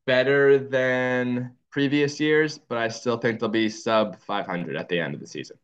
better 0.06 0.58
than 0.58 1.52
previous 1.70 2.20
years, 2.20 2.58
but 2.58 2.76
I 2.78 2.88
still 2.88 3.16
think 3.16 3.40
they'll 3.40 3.48
be 3.48 3.68
sub 3.68 4.18
500 4.20 4.76
at 4.76 4.88
the 4.88 5.00
end 5.00 5.14
of 5.14 5.20
the 5.20 5.26
season. 5.26 5.56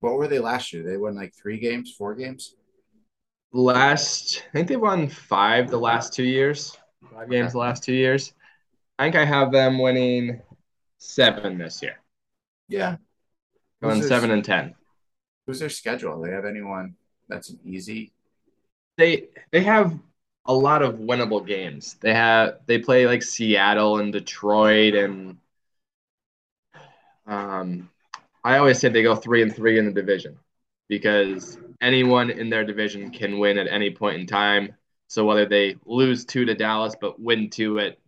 What 0.00 0.14
were 0.14 0.28
they 0.28 0.38
last 0.38 0.72
year? 0.72 0.84
They 0.84 0.96
won 0.96 1.16
like 1.16 1.34
three 1.34 1.58
games, 1.58 1.92
four 1.96 2.14
games. 2.14 2.54
Last, 3.52 4.44
I 4.48 4.52
think 4.52 4.68
they 4.68 4.76
won 4.76 5.08
five 5.08 5.70
the 5.70 5.78
last 5.78 6.12
two 6.12 6.24
years, 6.24 6.76
five 7.12 7.30
games 7.30 7.46
Okay. 7.46 7.52
the 7.52 7.58
last 7.58 7.82
two 7.82 7.94
years. 7.94 8.32
I 8.98 9.04
think 9.04 9.16
I 9.16 9.24
have 9.24 9.50
them 9.52 9.78
winning 9.78 10.40
seven 10.98 11.58
this 11.58 11.82
year, 11.82 11.96
Yeah. 12.68 12.96
going 13.82 13.96
Who's 13.96 14.08
their- 14.08 14.18
seven 14.18 14.30
and 14.30 14.44
10. 14.44 14.74
Who's 15.46 15.60
their 15.60 15.70
schedule? 15.70 16.20
They 16.20 16.30
have 16.30 16.44
anyone 16.44 16.94
that's 17.28 17.50
an 17.50 17.58
easy? 17.64 18.12
they 18.96 19.28
they 19.52 19.62
have 19.62 19.96
a 20.46 20.52
lot 20.52 20.82
of 20.82 20.96
winnable 20.96 21.46
games. 21.46 21.94
They 22.00 22.12
have 22.12 22.58
they 22.66 22.78
play 22.78 23.06
like 23.06 23.22
Seattle 23.22 23.98
and 23.98 24.12
Detroit 24.12 24.94
and 24.94 25.38
um 27.26 27.88
I 28.44 28.58
always 28.58 28.78
say 28.78 28.88
they 28.88 29.02
go 29.02 29.14
three 29.14 29.42
and 29.42 29.54
three 29.54 29.78
in 29.78 29.84
the 29.86 29.92
division 29.92 30.36
because 30.88 31.58
anyone 31.80 32.30
in 32.30 32.50
their 32.50 32.64
division 32.64 33.10
can 33.10 33.38
win 33.38 33.58
at 33.58 33.68
any 33.68 33.90
point 33.90 34.20
in 34.20 34.26
time. 34.26 34.74
So 35.06 35.24
whether 35.24 35.46
they 35.46 35.76
lose 35.86 36.24
two 36.24 36.44
to 36.46 36.54
Dallas 36.54 36.94
but 37.00 37.20
win 37.20 37.50
two 37.50 37.78
at 37.78 37.98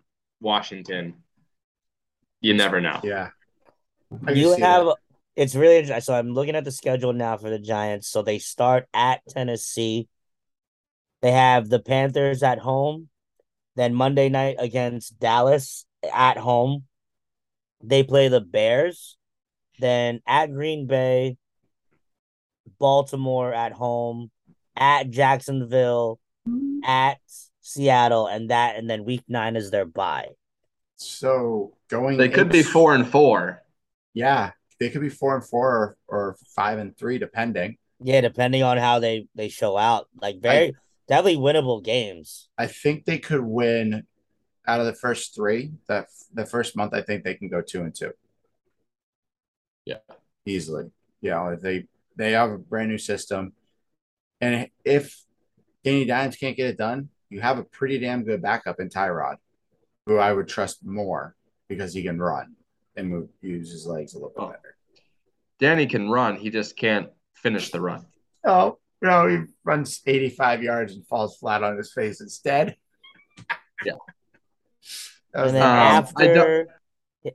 Washington, 0.40 1.14
you 2.40 2.54
never 2.54 2.80
know. 2.80 3.00
Yeah. 3.04 3.30
I 4.26 4.32
You 4.32 4.50
have 4.52 4.86
that. 4.86 4.96
it's 5.36 5.54
really 5.54 5.76
interesting. 5.76 6.00
So 6.02 6.14
I'm 6.14 6.32
looking 6.32 6.56
at 6.56 6.64
the 6.64 6.72
schedule 6.72 7.12
now 7.12 7.36
for 7.36 7.50
the 7.50 7.58
Giants. 7.58 8.08
So 8.08 8.22
they 8.22 8.38
start 8.38 8.86
at 8.92 9.20
Tennessee. 9.28 10.08
They 11.22 11.32
have 11.32 11.68
the 11.68 11.80
Panthers 11.80 12.42
at 12.42 12.58
home. 12.58 13.08
Then 13.76 13.94
Monday 13.94 14.28
night 14.28 14.56
against 14.58 15.18
Dallas 15.18 15.84
at 16.12 16.36
home. 16.36 16.84
They 17.82 18.02
play 18.02 18.28
the 18.28 18.40
Bears. 18.40 19.16
Then 19.78 20.20
at 20.26 20.52
Green 20.52 20.86
Bay, 20.86 21.38
Baltimore 22.78 23.52
at 23.54 23.72
home, 23.72 24.30
at 24.76 25.08
Jacksonville, 25.08 26.18
at 26.84 27.18
Seattle, 27.62 28.26
and 28.26 28.50
that, 28.50 28.76
and 28.76 28.90
then 28.90 29.04
week 29.04 29.22
nine 29.28 29.56
is 29.56 29.70
their 29.70 29.86
bye. 29.86 30.28
So 30.96 31.72
going, 31.88 32.18
They 32.18 32.28
could 32.28 32.50
be 32.50 32.62
four 32.62 32.94
and 32.94 33.08
four. 33.08 33.62
Yeah, 34.14 34.52
they 34.78 34.90
could 34.90 35.00
be 35.00 35.08
four 35.08 35.36
and 35.36 35.44
four 35.44 35.68
or, 35.68 35.96
or 36.08 36.36
five 36.54 36.78
and 36.78 36.96
three, 36.96 37.18
depending. 37.18 37.76
Yeah, 38.02 38.20
depending 38.22 38.62
on 38.62 38.78
how 38.78 38.98
they 38.98 39.28
they 39.34 39.48
show 39.48 39.76
out, 39.76 40.08
like 40.20 40.40
very 40.40 40.74
definitely 41.06 41.36
winnable 41.36 41.82
games. 41.82 42.48
I 42.56 42.66
think 42.66 43.04
they 43.04 43.18
could 43.18 43.42
win 43.42 44.06
out 44.66 44.80
of 44.80 44.86
the 44.86 44.94
first 44.94 45.34
three. 45.34 45.72
That 45.88 46.06
the 46.32 46.46
first 46.46 46.76
month, 46.76 46.94
I 46.94 47.02
think 47.02 47.24
they 47.24 47.34
can 47.34 47.48
go 47.48 47.60
two 47.60 47.82
and 47.82 47.94
two 47.94 48.12
Yeah. 49.84 49.98
easily. 50.46 50.90
You 51.20 51.30
know, 51.30 51.48
if 51.48 51.60
they 51.60 51.86
they 52.16 52.32
have 52.32 52.50
a 52.50 52.58
brand 52.58 52.88
new 52.90 52.98
system, 52.98 53.52
and 54.40 54.68
if 54.84 55.22
Danny 55.84 56.04
Dimes 56.04 56.36
can't 56.36 56.56
get 56.56 56.68
it 56.70 56.78
done, 56.78 57.10
you 57.28 57.40
have 57.40 57.58
a 57.58 57.64
pretty 57.64 57.98
damn 57.98 58.24
good 58.24 58.42
backup 58.42 58.80
in 58.80 58.88
Tyrod, 58.88 59.36
who 60.06 60.16
I 60.18 60.32
would 60.32 60.48
trust 60.48 60.84
more 60.84 61.36
because 61.68 61.94
he 61.94 62.02
can 62.02 62.18
run 62.18 62.56
and 62.96 63.08
move, 63.08 63.28
use 63.40 63.70
his 63.70 63.86
legs 63.86 64.14
a 64.14 64.18
little 64.18 64.30
bit 64.30 64.42
Oh. 64.42 64.48
better. 64.50 64.76
Danny 65.58 65.86
can 65.86 66.08
run, 66.08 66.36
he 66.36 66.50
just 66.50 66.76
can't 66.76 67.10
finish 67.34 67.70
the 67.70 67.80
run. 67.80 68.06
Oh, 68.44 68.78
no, 69.02 69.26
he 69.28 69.38
runs 69.64 70.00
85 70.06 70.62
yards 70.62 70.94
and 70.94 71.06
falls 71.06 71.36
flat 71.38 71.62
on 71.62 71.76
his 71.76 71.92
face 71.92 72.20
instead. 72.20 72.76
Yeah. 73.82 73.92
And 75.32 75.54
then 75.56 75.62
Um, 75.62 75.68
after 75.68 76.68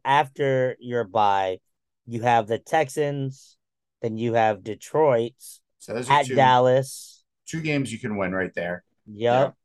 after 0.03 0.75
your 0.79 1.03
bye, 1.03 1.59
you 2.05 2.21
have 2.21 2.45
the 2.45 2.59
Texans, 2.59 3.57
then 4.03 4.15
you 4.17 4.33
have 4.33 4.63
Detroit 4.63 5.33
so 5.79 5.95
those 5.95 6.07
are 6.07 6.19
at 6.19 6.25
two, 6.27 6.35
Dallas. 6.35 7.23
two 7.47 7.61
games 7.61 7.91
you 7.91 7.97
can 7.97 8.15
win 8.17 8.31
right 8.33 8.53
there. 8.53 8.83
Yep. 9.07 9.55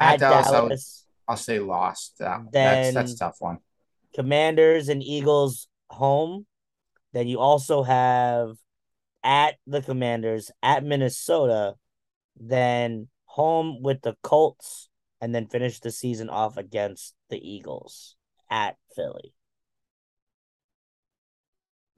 At, 0.00 0.14
At, 0.14 0.20
Dallas, 0.20 0.46
I 0.46 0.50
Dallas, 0.52 1.06
will, 1.28 1.32
I'll 1.32 1.36
say 1.36 1.58
lost. 1.58 2.18
Uh, 2.22 2.38
Then- 2.50 2.94
that's 2.94 2.94
that's 2.94 3.12
a 3.12 3.18
tough 3.18 3.36
one. 3.40 3.58
Commanders 4.14 4.88
and 4.88 5.02
Eagles 5.02 5.68
home. 5.90 6.46
Then 7.12 7.28
you 7.28 7.38
also 7.40 7.82
have 7.82 8.56
at 9.22 9.56
the 9.66 9.82
Commanders, 9.82 10.50
at 10.62 10.84
Minnesota, 10.84 11.74
then 12.36 13.08
home 13.24 13.82
with 13.82 14.02
the 14.02 14.16
Colts, 14.22 14.88
and 15.20 15.34
then 15.34 15.46
finish 15.46 15.80
the 15.80 15.90
season 15.92 16.28
off 16.28 16.56
against 16.56 17.14
the 17.30 17.36
Eagles 17.38 18.16
at 18.50 18.76
Philly. 18.96 19.34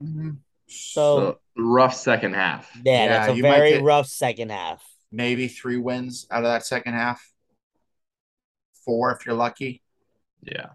Mhm. 0.01 0.39
So- 0.67 1.19
So 1.19 1.39
rough 1.57 1.95
second 1.95 2.33
half. 2.33 2.69
Yeah, 2.83 3.05
Yeah, 3.05 3.07
that's 3.07 3.37
a 3.39 3.41
very 3.41 3.71
get- 3.73 3.83
rough 3.83 4.07
second 4.07 4.51
half. 4.51 4.83
Maybe 5.11 5.47
three 5.47 5.77
wins 5.77 6.27
out 6.29 6.43
of 6.43 6.49
that 6.51 6.65
second 6.65 6.93
half. 6.93 7.31
Four 8.83 9.11
if 9.15 9.25
you're 9.25 9.35
lucky. 9.35 9.81
Yeah. 10.41 10.73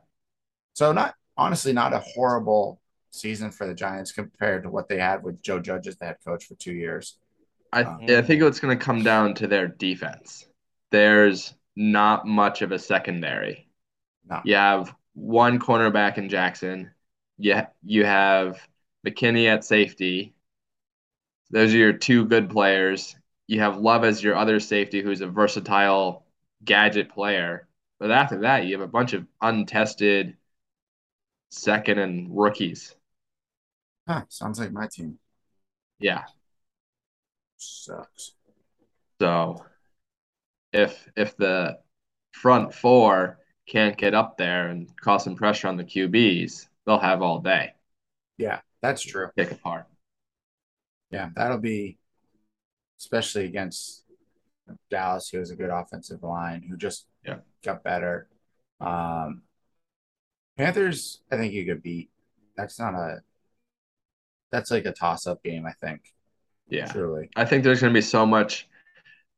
So 0.75 0.93
not 0.93 1.15
honestly 1.41 1.73
not 1.73 1.93
a 1.93 1.99
horrible 2.01 2.81
season 3.11 3.51
for 3.51 3.67
the 3.67 3.75
Giants 3.75 4.13
compared 4.13 4.63
to 4.63 4.71
what 4.71 4.89
they 4.89 4.99
had 4.99 5.23
with 5.25 5.43
Joe 5.43 5.59
Judge 5.59 5.89
as 5.89 5.97
the 5.97 6.05
head 6.05 6.19
coach 6.25 6.45
for 6.45 6.55
two 6.55 6.73
years. 6.73 7.19
I, 7.73 7.83
Um, 7.83 7.99
I 8.09 8.23
think 8.23 8.43
it's 8.43 8.61
going 8.61 8.79
to 8.79 8.85
come 8.85 9.03
down 9.03 9.35
to 9.35 9.47
their 9.47 9.67
defense. 9.67 10.47
There's 10.91 11.55
not 11.77 12.27
much 12.27 12.63
of 12.63 12.73
a 12.73 12.79
secondary. 12.79 13.69
No. 14.29 14.41
You 14.45 14.57
have 14.57 14.95
one 15.15 15.59
cornerback 15.59 16.19
in 16.19 16.29
Jackson. 16.29 16.91
You, 17.39 17.63
you 17.85 18.05
have 18.05 18.61
McKinney 19.07 19.47
at 19.47 19.65
safety. 19.65 20.35
Those 21.51 21.75
are 21.75 21.79
your 21.79 21.93
two 21.95 22.27
good 22.27 22.51
players. 22.51 23.17
You 23.47 23.61
have 23.61 23.79
Love 23.79 24.05
as 24.05 24.23
your 24.23 24.37
other 24.37 24.61
safety, 24.61 25.03
who's 25.03 25.21
a 25.21 25.27
versatile 25.27 26.25
gadget 26.65 27.09
player. 27.09 27.67
But 27.99 28.11
after 28.11 28.41
that, 28.41 28.67
you 28.67 28.79
have 28.79 28.87
a 28.87 28.91
bunch 28.91 29.13
of 29.15 29.27
untested 29.41 30.37
second 31.51 31.99
and 31.99 32.37
rookies. 32.37 32.95
Huh, 34.07 34.25
sounds 34.29 34.59
like 34.61 34.73
my 34.73 34.87
team 34.89 35.19
Yeah. 36.01 36.25
sucks. 37.57 38.33
So 39.21 39.65
if 40.73 41.09
if 41.17 41.37
the 41.37 41.79
front 42.33 42.75
four 42.75 43.39
can't 43.67 43.97
get 43.97 44.15
up 44.15 44.37
there 44.37 44.69
and 44.69 44.89
cause 45.01 45.25
some 45.25 45.37
pressure 45.37 45.69
on 45.69 45.77
the 45.77 45.85
QBs, 45.85 46.69
they'll 46.87 46.99
have 46.99 47.23
all 47.23 47.41
day. 47.41 47.75
Yeah, 48.39 48.61
that's 48.83 49.03
true. 49.03 49.31
Pick 49.37 49.51
apart. 49.51 49.87
Yeah, 51.11 51.31
that'll 51.35 51.59
be 51.59 51.99
especially 52.99 53.47
against 53.47 54.05
Dallas, 54.91 55.29
who 55.31 55.39
has 55.39 55.51
a 55.51 55.57
good 55.57 55.71
offensive 55.71 56.23
line, 56.23 56.63
who 56.69 56.77
just 56.77 57.07
Yeah. 57.25 57.41
got 57.65 57.83
better. 57.83 58.29
Um, 58.81 59.43
Panthers, 60.61 61.21
I 61.33 61.37
think 61.39 61.55
you 61.55 61.65
could 61.65 61.83
beat. 61.83 62.11
That's 62.57 62.79
not 62.79 62.95
a 62.95 63.23
that's 64.53 64.71
like 64.71 64.85
a 64.85 64.93
toss 64.93 65.27
up 65.27 65.43
game. 65.43 65.65
I 65.65 65.73
think. 65.73 66.03
Yeah. 66.69 66.87
Truly. 66.87 67.31
I 67.35 67.47
think 67.47 67.65
there's 67.65 67.81
going 67.81 67.93
to 67.93 67.97
be 67.97 68.03
so 68.03 68.27
much 68.27 68.69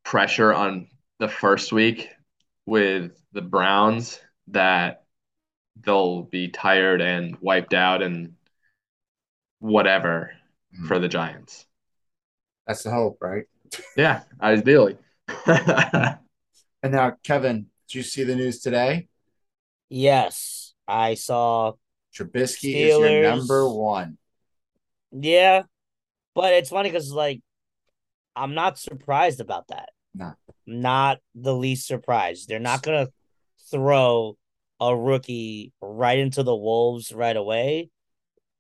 pressure 0.05 0.53
on 0.53 0.89
the 1.19 1.29
first 1.29 1.73
week 1.73 2.11
with 2.67 3.13
the 3.33 3.41
Browns 3.41 4.21
that 4.49 5.05
they'll 5.85 6.23
be 6.25 6.49
tired 6.49 7.01
and 7.01 7.37
wiped 7.41 7.73
out 7.73 8.03
and 8.03 8.35
whatever 9.61 10.33
Mhm. 10.77 10.89
for 10.89 10.99
the 10.99 11.09
Giants. 11.09 11.67
That's 12.67 12.83
the 12.83 12.91
hope, 12.91 13.19
right? 13.21 13.45
Yeah, 13.97 14.23
ideally. 14.41 14.99
And 15.47 16.19
now, 16.93 17.17
Kevin, 17.23 17.71
did 17.89 17.95
you 17.95 18.03
see 18.03 18.25
the 18.25 18.35
news 18.37 18.61
today? 18.61 19.09
Yes, 19.89 20.62
I 20.87 21.15
saw. 21.15 21.73
Trubisky 22.15 22.75
is 22.75 22.99
your 22.99 23.23
number 23.23 23.69
one. 23.69 24.19
Yeah, 25.13 25.63
but 26.35 26.53
it's 26.55 26.71
funny 26.71 26.91
because 26.91 27.11
like 27.11 27.41
I'm 28.37 28.55
not 28.55 28.79
surprised 28.79 29.41
about 29.41 29.69
that. 29.69 29.91
No. 30.15 30.35
Not 30.67 31.19
the 31.35 31.55
least 31.55 31.87
surprised. 31.87 32.49
They're 32.49 32.59
not 32.59 32.83
gonna 32.83 33.09
throw 33.71 34.37
a 34.81 34.97
rookie 34.97 35.73
right 35.81 36.19
into 36.19 36.43
the 36.43 36.55
wolves 36.55 37.13
right 37.13 37.37
away. 37.37 37.91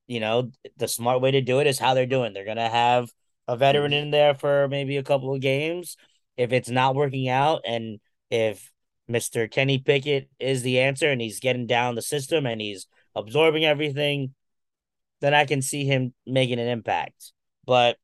You 0.07 0.20
know, 0.20 0.51
the 0.77 0.89
smart 0.89 1.20
way 1.20 1.33
to 1.33 1.41
do 1.41 1.61
it 1.61 1.66
is 1.66 1.79
how 1.79 1.95
they're 1.95 2.07
doing. 2.07 2.33
They're 2.33 2.45
gonna 2.45 2.68
have 2.68 3.11
a 3.49 3.57
veteran 3.57 3.93
mm. 3.93 4.03
in 4.03 4.11
there 4.11 4.35
for 4.35 4.68
maybe 4.68 4.97
a 4.97 5.03
couple 5.03 5.35
of 5.35 5.41
games. 5.41 5.97
If 6.37 6.53
it's 6.53 6.70
not 6.70 6.95
working 6.95 7.29
out, 7.29 7.62
and 7.66 8.01
if 8.31 8.72
Mr. 9.09 9.46
Kenny 9.48 9.78
Pickett 9.78 10.30
is 10.38 10.62
the 10.62 10.80
answer 10.80 11.11
and 11.11 11.20
he's 11.20 11.40
getting 11.40 11.66
down 11.66 11.94
the 11.94 12.03
system 12.03 12.46
and 12.46 12.61
he's 12.61 12.86
absorbing 13.14 13.64
everything, 13.64 14.34
then 15.20 15.34
I 15.34 15.44
can 15.44 15.62
see 15.62 15.84
him 15.84 16.14
making 16.26 16.59
an 16.59 16.68
impact. 16.68 17.32
But 17.66 17.96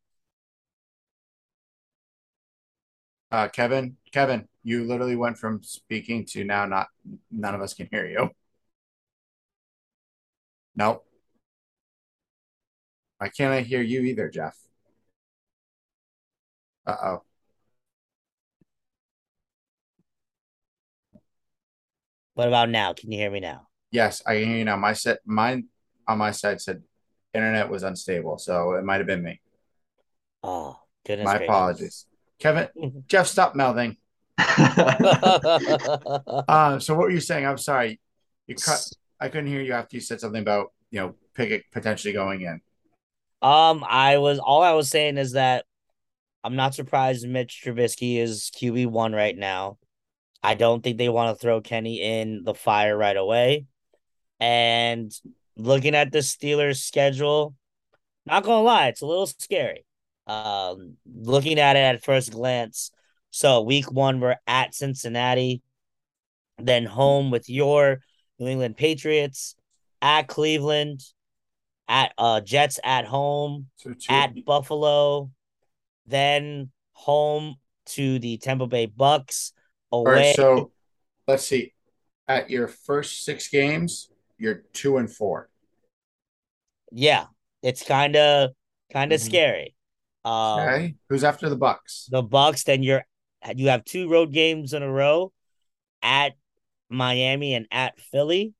Uh, 3.30 3.48
Kevin, 3.48 3.96
Kevin, 4.12 4.48
you 4.62 4.84
literally 4.84 5.16
went 5.16 5.36
from 5.36 5.62
speaking 5.62 6.24
to 6.26 6.44
now 6.44 6.64
not 6.64 6.88
none 7.30 7.54
of 7.54 7.60
us 7.60 7.74
can 7.74 7.88
hear 7.90 8.06
you. 8.06 8.30
Nope. 10.76 11.04
Why 13.18 13.28
can't 13.28 13.52
I 13.52 13.60
hear 13.62 13.82
you 13.82 14.02
either, 14.02 14.28
Jeff? 14.28 14.56
Uh-oh. 16.86 17.22
What 22.38 22.46
about 22.46 22.70
now? 22.70 22.92
Can 22.92 23.10
you 23.10 23.18
hear 23.18 23.32
me 23.32 23.40
now? 23.40 23.66
Yes, 23.90 24.22
I 24.24 24.38
can 24.38 24.48
hear 24.48 24.58
you 24.58 24.64
now. 24.64 24.76
My 24.76 24.92
set 24.92 25.18
mine 25.26 25.64
on 26.06 26.18
my 26.18 26.30
side 26.30 26.60
said 26.60 26.84
internet 27.34 27.68
was 27.68 27.82
unstable, 27.82 28.38
so 28.38 28.74
it 28.74 28.84
might 28.84 28.98
have 28.98 29.08
been 29.08 29.24
me. 29.24 29.40
Oh, 30.44 30.78
goodness. 31.04 31.26
My 31.26 31.32
gracious. 31.32 31.48
apologies. 31.48 32.06
Kevin, 32.38 32.68
Jeff, 33.08 33.26
stop 33.26 33.56
mouthing. 33.56 33.96
Uh, 34.38 35.58
so 36.80 36.94
what 36.94 37.06
were 37.06 37.10
you 37.10 37.18
saying? 37.18 37.44
I'm 37.44 37.58
sorry. 37.58 37.98
You 38.46 38.54
cut 38.54 38.88
I 39.18 39.30
couldn't 39.30 39.48
hear 39.48 39.60
you 39.60 39.72
after 39.72 39.96
you 39.96 40.00
said 40.00 40.20
something 40.20 40.40
about, 40.40 40.72
you 40.92 41.00
know, 41.00 41.16
Pickett 41.34 41.64
potentially 41.72 42.14
going 42.14 42.42
in. 42.42 42.60
um, 43.42 43.84
I 43.84 44.18
was 44.18 44.38
all 44.38 44.62
I 44.62 44.74
was 44.74 44.88
saying 44.88 45.18
is 45.18 45.32
that 45.32 45.64
I'm 46.44 46.54
not 46.54 46.76
surprised 46.76 47.26
Mitch 47.26 47.62
Trubisky 47.64 48.20
is 48.20 48.52
QB 48.56 48.86
one 48.86 49.12
right 49.12 49.36
now. 49.36 49.78
I 50.42 50.54
don't 50.54 50.82
think 50.82 50.98
they 50.98 51.08
want 51.08 51.36
to 51.36 51.40
throw 51.40 51.60
Kenny 51.60 52.00
in 52.00 52.44
the 52.44 52.54
fire 52.54 52.96
right 52.96 53.16
away. 53.16 53.66
And 54.40 55.12
looking 55.56 55.94
at 55.94 56.12
the 56.12 56.18
Steelers 56.18 56.78
schedule, 56.80 57.54
not 58.26 58.44
gonna 58.44 58.62
lie, 58.62 58.88
it's 58.88 59.00
a 59.00 59.06
little 59.06 59.26
scary. 59.26 59.84
Um, 60.26 60.96
looking 61.06 61.58
at 61.58 61.76
it 61.76 61.80
at 61.80 62.04
first 62.04 62.32
glance. 62.32 62.90
So 63.30 63.62
week 63.62 63.90
one, 63.90 64.20
we're 64.20 64.36
at 64.46 64.74
Cincinnati, 64.74 65.62
then 66.58 66.84
home 66.84 67.30
with 67.30 67.48
your 67.48 68.00
New 68.38 68.46
England 68.46 68.76
Patriots, 68.76 69.56
at 70.00 70.28
Cleveland, 70.28 71.02
at 71.88 72.12
uh 72.18 72.40
Jets 72.40 72.78
at 72.84 73.06
home, 73.06 73.68
So 73.76 73.94
at 74.08 74.44
Buffalo, 74.44 75.30
then 76.06 76.70
home 76.92 77.56
to 77.86 78.18
the 78.18 78.36
Tampa 78.36 78.66
Bay 78.66 78.86
Bucks, 78.86 79.52
away. 79.92 80.14
right, 80.14 80.36
so 80.36 80.70
let's 81.26 81.44
see. 81.44 81.74
At 82.26 82.50
your 82.50 82.68
first 82.68 83.24
six 83.24 83.48
games, 83.48 84.10
you're 84.38 84.62
two 84.72 84.98
and 84.98 85.10
four. 85.10 85.48
yeah, 86.92 87.26
it's 87.62 87.82
kind 87.82 88.16
of 88.16 88.50
kind 88.92 89.12
of 89.12 89.20
Mhm. 89.20 89.26
scary. 89.26 89.74
Um, 90.24 90.58
Okay. 90.60 90.94
Who's 91.08 91.24
after 91.24 91.48
the 91.48 91.56
Bucks? 91.56 92.08
the 92.08 92.22
Bucks, 92.22 92.64
then 92.64 92.82
you're 92.82 93.04
you 93.54 93.68
have 93.68 93.84
two 93.84 94.08
road 94.10 94.32
games 94.32 94.72
in 94.72 94.82
a 94.82 94.90
row 94.90 95.32
at 96.02 96.34
Miami 96.90 97.54
and 97.54 97.66
at 97.70 98.00
Philly, 98.00 98.54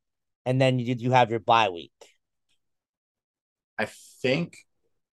and 0.47 0.61
then 0.61 0.79
you 0.79 0.95
you 0.99 1.13
have 1.13 1.31
your 1.31 1.41
bye 1.41 1.71
week. 1.71 1.93
I 3.79 3.87
think, 4.23 4.57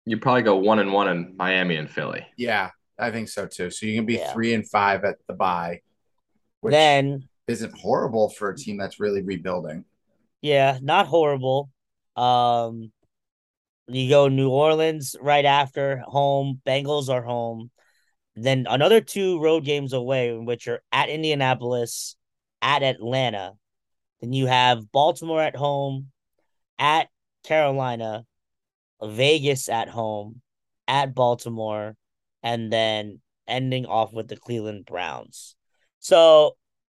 You 0.07 0.19
probably 0.19 0.43
go 0.43 0.57
one 0.57 0.79
and 0.79 0.93
one 0.93 1.09
in 1.09 1.37
Miami 1.37 1.77
and 1.77 1.91
Philly. 1.91 2.27
yeah, 2.37 2.71
I 2.99 3.11
think 3.11 3.29
so 3.29 3.47
too. 3.47 3.71
So 3.71 3.87
you 3.87 3.97
can 3.97 4.07
be 4.07 4.17
Yeah. 4.17 4.33
three 4.33 4.55
and 4.55 4.69
five 4.69 5.05
at 5.05 5.17
the 5.27 5.35
bye, 5.35 5.81
which 6.61 6.73
then 6.73 7.29
isn't 7.49 7.77
horrible 7.79 8.29
for 8.29 8.51
a 8.51 8.57
team 8.57 8.77
that's 8.77 9.01
really 9.01 9.23
rebuilding. 9.23 9.85
Yeah, 10.41 10.79
not 10.81 11.07
horrible. 11.07 11.71
Um, 12.17 12.93
you 13.89 14.09
go 14.09 14.29
New 14.29 14.51
Orleans 14.51 15.17
right 15.21 15.45
after 15.45 15.99
home. 16.07 16.61
Bengals 16.67 17.09
are 17.09 17.23
home. 17.23 17.71
Then 18.37 18.67
another 18.71 19.01
two 19.01 19.41
road 19.41 19.65
games 19.65 19.93
away, 19.93 20.33
which 20.37 20.69
are 20.69 20.83
at 20.93 21.09
Indianapolis, 21.09 22.17
at 22.63 22.83
Atlanta. 22.83 23.53
Then 24.21 24.33
you 24.33 24.47
have 24.47 24.93
Baltimore 24.93 25.43
at 25.43 25.57
home, 25.57 26.09
at 26.79 27.09
Carolina, 27.45 28.25
Vegas 29.03 29.69
at 29.69 29.89
home, 29.89 30.41
at 30.87 31.15
Baltimore, 31.15 31.97
and 32.43 32.73
then 32.73 33.21
ending 33.49 33.87
off 33.87 34.13
with 34.13 34.29
the 34.29 34.37
Cleveland 34.37 34.87
Browns. 34.87 35.57
So 36.01 36.57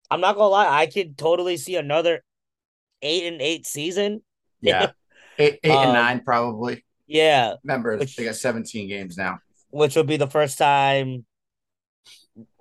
I'm 0.10 0.22
not 0.22 0.36
gonna 0.36 0.48
lie, 0.50 0.68
I 0.82 0.88
could 0.88 1.18
totally 1.18 1.58
see 1.58 1.76
another 1.76 2.24
eight 3.02 3.32
and 3.32 3.42
eight 3.42 3.66
season. 3.68 4.22
Yeah. 4.62 4.92
Eight, 5.38 5.60
eight 5.64 5.72
and 5.72 5.90
Um, 5.90 5.94
nine, 5.94 6.22
probably. 6.24 6.86
Yeah, 7.06 7.56
Remember, 7.66 7.98
which- 7.98 8.16
they 8.16 8.24
got 8.24 8.36
17 8.36 8.88
games 8.88 9.18
now. 9.18 9.40
which 9.72 9.96
would 9.98 10.08
be 10.08 10.16
the 10.16 10.28
first 10.28 10.58
time. 10.58 11.26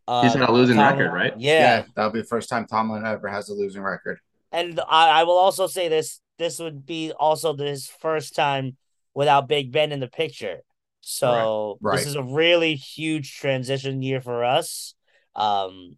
Uh, 0.09 0.23
He's 0.25 0.33
had 0.33 0.49
a 0.49 0.51
losing 0.53 0.77
Tomlin- 0.77 0.99
record, 0.99 1.15
right? 1.15 1.33
Yeah. 1.39 1.85
that'll 1.95 2.11
be 2.11 2.23
the 2.23 2.27
first 2.27 2.49
time 2.49 2.67
Tomlin 2.67 3.07
ever 3.07 3.29
has 3.29 3.49
a 3.51 3.55
losing 3.55 3.83
record. 3.83 4.19
and 4.51 4.81
I, 4.89 5.21
I 5.21 5.23
will 5.25 5.39
also 5.39 5.69
say 5.69 5.89
this: 5.89 6.21
this 6.39 6.59
would 6.59 6.85
be 6.85 7.13
also 7.13 7.57
his 7.57 7.87
first 7.87 8.35
time 8.35 8.77
without 9.15 9.47
Big 9.49 9.71
Ben 9.71 9.93
in 9.93 10.01
the 10.01 10.09
picture. 10.09 10.63
So 11.03 11.79
Right, 11.81 11.91
right. 11.93 11.99
this 11.99 12.09
is 12.09 12.17
a 12.17 12.23
really 12.25 12.75
huge 12.75 13.37
transition 13.37 14.03
year 14.03 14.21
for 14.21 14.45
us. 14.45 14.95
Um, 15.37 15.97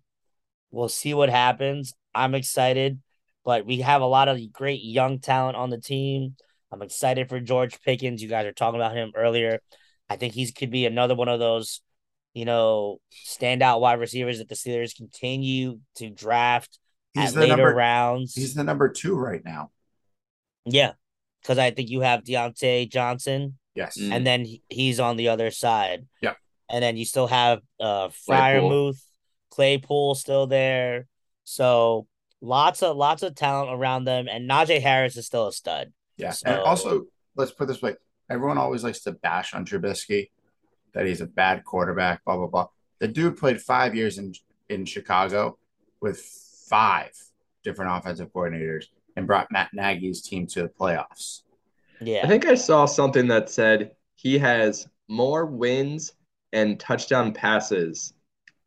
we'll 0.75 0.89
see 0.89 1.15
what 1.15 1.31
happens. 1.31 1.95
I'm 2.15 2.35
excited, 2.35 3.01
but 3.45 3.65
we 3.67 3.79
have 3.81 4.03
a 4.03 4.07
lot 4.07 4.29
of 4.29 4.39
great 4.53 4.83
young 4.83 5.19
talent 5.21 5.57
on 5.57 5.71
the 5.71 5.81
team. 5.81 6.37
I'm 6.73 6.83
excited 6.83 7.29
for 7.29 7.41
George 7.41 7.81
Pickens. 7.83 8.23
You 8.23 8.29
guys 8.29 8.47
are 8.47 8.53
talking 8.53 8.81
about 8.81 8.97
him 8.97 9.13
earlier. 9.15 9.61
I 10.11 10.17
think 10.17 10.35
he's 10.35 10.51
could 10.51 10.71
be 10.71 10.87
another 10.87 11.15
one 11.15 11.29
of 11.29 11.39
those, 11.39 11.81
you 12.35 12.45
know, 12.45 12.99
standout 13.27 13.81
wide 13.81 14.01
receivers 14.01 14.39
that 14.39 14.49
the 14.49 14.55
Steelers 14.55 14.95
continue 14.97 15.79
to 15.97 16.11
draft 16.11 16.79
He's 17.15 17.29
at 17.29 17.35
the 17.35 17.41
later 17.41 17.57
number. 17.57 17.75
rounds. 17.75 18.35
He's 18.35 18.55
the 18.55 18.65
number 18.65 18.89
two 18.89 19.15
right 19.17 19.43
now. 19.45 19.71
Yeah, 20.67 20.93
because 21.43 21.59
I 21.59 21.71
think 21.71 21.91
you 21.91 22.01
have 22.01 22.25
Diontae 22.25 22.91
Johnson, 22.91 23.59
Yes. 23.75 23.99
And 24.01 24.25
then 24.27 24.47
he's 24.69 25.01
on 25.01 25.17
the 25.17 25.29
other 25.31 25.51
side. 25.51 26.07
Yeah, 26.21 26.35
And 26.71 26.83
then 26.83 26.97
you 26.97 27.05
still 27.05 27.27
have 27.27 27.61
uh 27.81 28.09
Claypool. 28.27 28.71
Freiermuth, 28.71 29.03
Claypool 29.55 30.15
still 30.17 30.47
there. 30.47 31.07
So 31.45 32.07
lots 32.41 32.83
of 32.83 32.97
lots 32.97 33.23
of 33.23 33.35
talent 33.35 33.71
around 33.73 34.05
them, 34.05 34.27
and 34.29 34.51
Najee 34.51 34.81
Harris 34.81 35.17
is 35.17 35.27
still 35.27 35.47
a 35.47 35.53
stud. 35.53 35.93
Yeah. 36.17 36.33
And 36.45 36.61
also, 36.61 37.07
let's 37.37 37.53
put 37.53 37.65
it 37.65 37.69
this 37.69 37.83
way 37.83 37.95
everyone 38.31 38.59
always 38.59 38.83
likes 38.83 39.01
to 39.01 39.13
bash 39.13 39.55
on 39.55 39.67
Trubisky 39.67 40.31
that 40.95 41.07
he's 41.07 41.21
a 41.21 41.27
bad 41.27 41.65
quarterback, 41.65 42.25
blah, 42.25 42.37
blah, 42.37 42.47
blah. 42.47 42.67
The 43.01 43.09
dude 43.09 43.37
played 43.37 43.61
five 43.61 43.95
years 43.95 44.19
in, 44.19 44.33
in 44.69 44.85
Chicago 44.85 45.59
with 46.01 46.21
five 46.69 47.11
different 47.65 47.97
offensive 47.97 48.33
coordinators 48.33 48.87
and 49.17 49.27
brought 49.27 49.51
Matt 49.51 49.71
Nagy's 49.75 50.23
team 50.23 50.47
to 50.49 50.63
the 50.63 50.69
playoffs. 50.69 51.43
Yeah. 52.01 52.21
I 52.25 52.29
think 52.29 52.47
I 52.47 52.55
saw 52.55 52.87
something 52.87 53.29
that 53.29 53.51
said 53.51 53.93
he 54.15 54.39
has 54.39 54.89
more 55.09 55.45
wins 55.45 56.13
and 56.53 56.79
touchdown 56.79 57.33
passes 57.33 58.15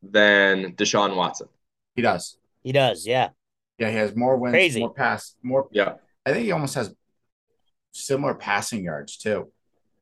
than 0.02 0.74
Deshaun 0.74 1.16
Watson. 1.16 1.48
He 1.96 2.02
does. 2.02 2.38
he 2.64 2.72
does. 2.72 3.06
Yeah. 3.06 3.30
Yeah, 3.80 3.90
he 3.92 3.98
has 3.98 4.16
more 4.16 4.38
wins, 4.38 4.54
Crazy. 4.54 4.80
more 4.80 4.94
pass, 4.94 5.36
more. 5.44 5.68
Yeah. 5.72 5.96
I 6.26 6.34
think 6.34 6.46
he 6.46 6.52
almost 6.52 6.76
has 6.76 6.94
similar 7.92 8.34
passing 8.34 8.84
yards 8.84 9.18
too. 9.18 9.52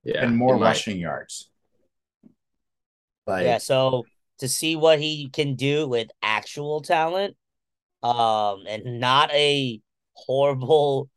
Yeah, 0.04 0.24
and 0.24 0.36
more 0.36 0.56
he 0.56 0.60
might. 0.60 0.68
rushing 0.68 0.98
yards. 0.98 1.50
Like 3.28 3.46
yeah, 3.46 3.58
so 3.58 4.04
to 4.40 4.48
see 4.48 4.76
what 4.76 5.00
he 5.00 5.30
can 5.30 5.56
do 5.56 5.88
with 5.88 6.10
actual 6.22 6.82
talent, 6.82 7.36
um, 8.04 8.64
and 8.68 9.00
not 9.00 9.32
a 9.32 9.82
horrible 10.14 11.10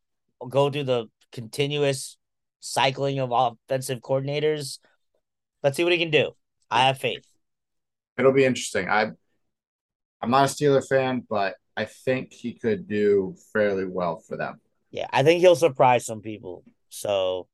go 0.49 0.71
through 0.71 0.85
the 0.85 1.07
continuous 1.33 2.17
cycling 2.61 3.19
of 3.19 3.31
offensive 3.33 4.01
coordinators. 4.01 4.79
Let's 5.63 5.77
see 5.77 5.85
what 5.85 5.93
he 5.93 5.99
can 5.99 6.11
do. 6.11 6.33
I 6.71 6.87
have 6.87 6.99
faith. 6.99 7.25
It'll 8.19 8.33
be 8.33 8.45
interesting. 8.45 8.89
I 8.89 9.11
I'm 10.21 10.31
not 10.31 10.51
a 10.51 10.53
Steeler 10.53 10.87
fan, 10.87 11.25
but 11.29 11.55
I 11.77 11.85
think 11.85 12.33
he 12.33 12.55
could 12.55 12.89
do 12.89 13.37
fairly 13.53 13.85
well 13.87 14.19
for 14.27 14.37
them. 14.37 14.61
Yeah, 14.91 15.07
I 15.13 15.23
think 15.23 15.41
he'll 15.41 15.55
surprise 15.57 16.05
some 16.07 16.21
people. 16.23 16.65
So 16.89 17.47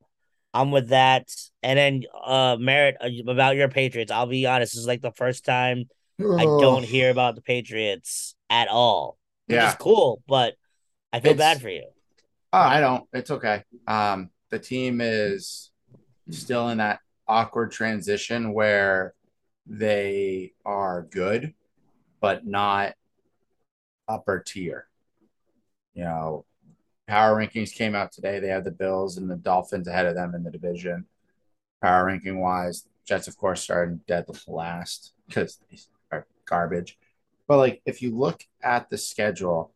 I'm 0.55 0.71
with 0.71 0.89
that. 0.89 1.29
And 1.63 1.79
then 1.79 2.03
uh 2.25 2.57
Merritt 2.59 2.97
uh, 3.01 3.31
about 3.31 3.57
your 3.57 3.69
Patriots. 3.69 4.11
I'll 4.11 4.27
be 4.27 4.47
honest, 4.47 4.73
this 4.73 4.81
is 4.81 4.87
like 4.87 5.03
the 5.03 5.13
first 5.13 5.45
time 5.45 5.85
I 6.21 6.45
don't 6.45 6.85
hear 6.85 7.11
about 7.11 7.35
the 7.35 7.43
Patriots 7.43 8.35
at 8.49 8.69
all. 8.69 9.19
Which 9.47 9.57
Yeah. 9.57 9.69
is 9.71 9.75
cool, 9.75 10.23
but 10.27 10.55
I 11.13 11.21
feel 11.21 11.33
It's- 11.33 11.55
bad 11.55 11.61
for 11.63 11.69
you. 11.69 11.85
Oh, 12.53 12.59
I 12.59 12.79
don't. 12.81 13.05
It's 13.13 13.33
okay. 13.33 13.65
Um, 13.89 14.31
the 14.51 14.61
team 14.61 15.01
is 15.01 15.73
still 16.31 16.69
in 16.69 16.79
that 16.79 17.01
awkward 17.27 17.73
transition 17.73 18.53
where 18.55 19.13
they 19.67 20.53
are 20.65 21.03
good, 21.03 21.55
but 22.21 22.47
not 22.47 22.95
upper 24.09 24.41
tier. 24.41 24.87
You 25.95 26.05
know, 26.05 26.45
power 27.07 27.37
rankings 27.37 27.75
came 27.75 27.95
out 27.95 28.13
today. 28.13 28.39
They 28.39 28.49
have 28.49 28.65
the 28.65 28.71
Bills 28.71 29.17
and 29.17 29.31
the 29.31 29.37
Dolphins 29.37 29.89
ahead 29.89 30.07
of 30.07 30.15
them 30.15 30.35
in 30.35 30.43
the 30.43 30.51
division. 30.51 31.07
Power 31.83 32.07
ranking 32.07 32.41
wise, 32.41 32.87
Jets, 33.07 33.29
of 33.29 33.37
course, 33.37 33.71
are 33.71 33.99
dead 34.07 34.27
last 34.47 35.13
because 35.29 35.59
they 35.71 35.79
are 36.11 36.27
garbage. 36.47 36.99
But 37.47 37.59
like, 37.59 37.83
if 37.85 38.03
you 38.03 38.17
look 38.17 38.45
at 38.63 38.91
the 38.91 38.99
schedule, 38.99 39.73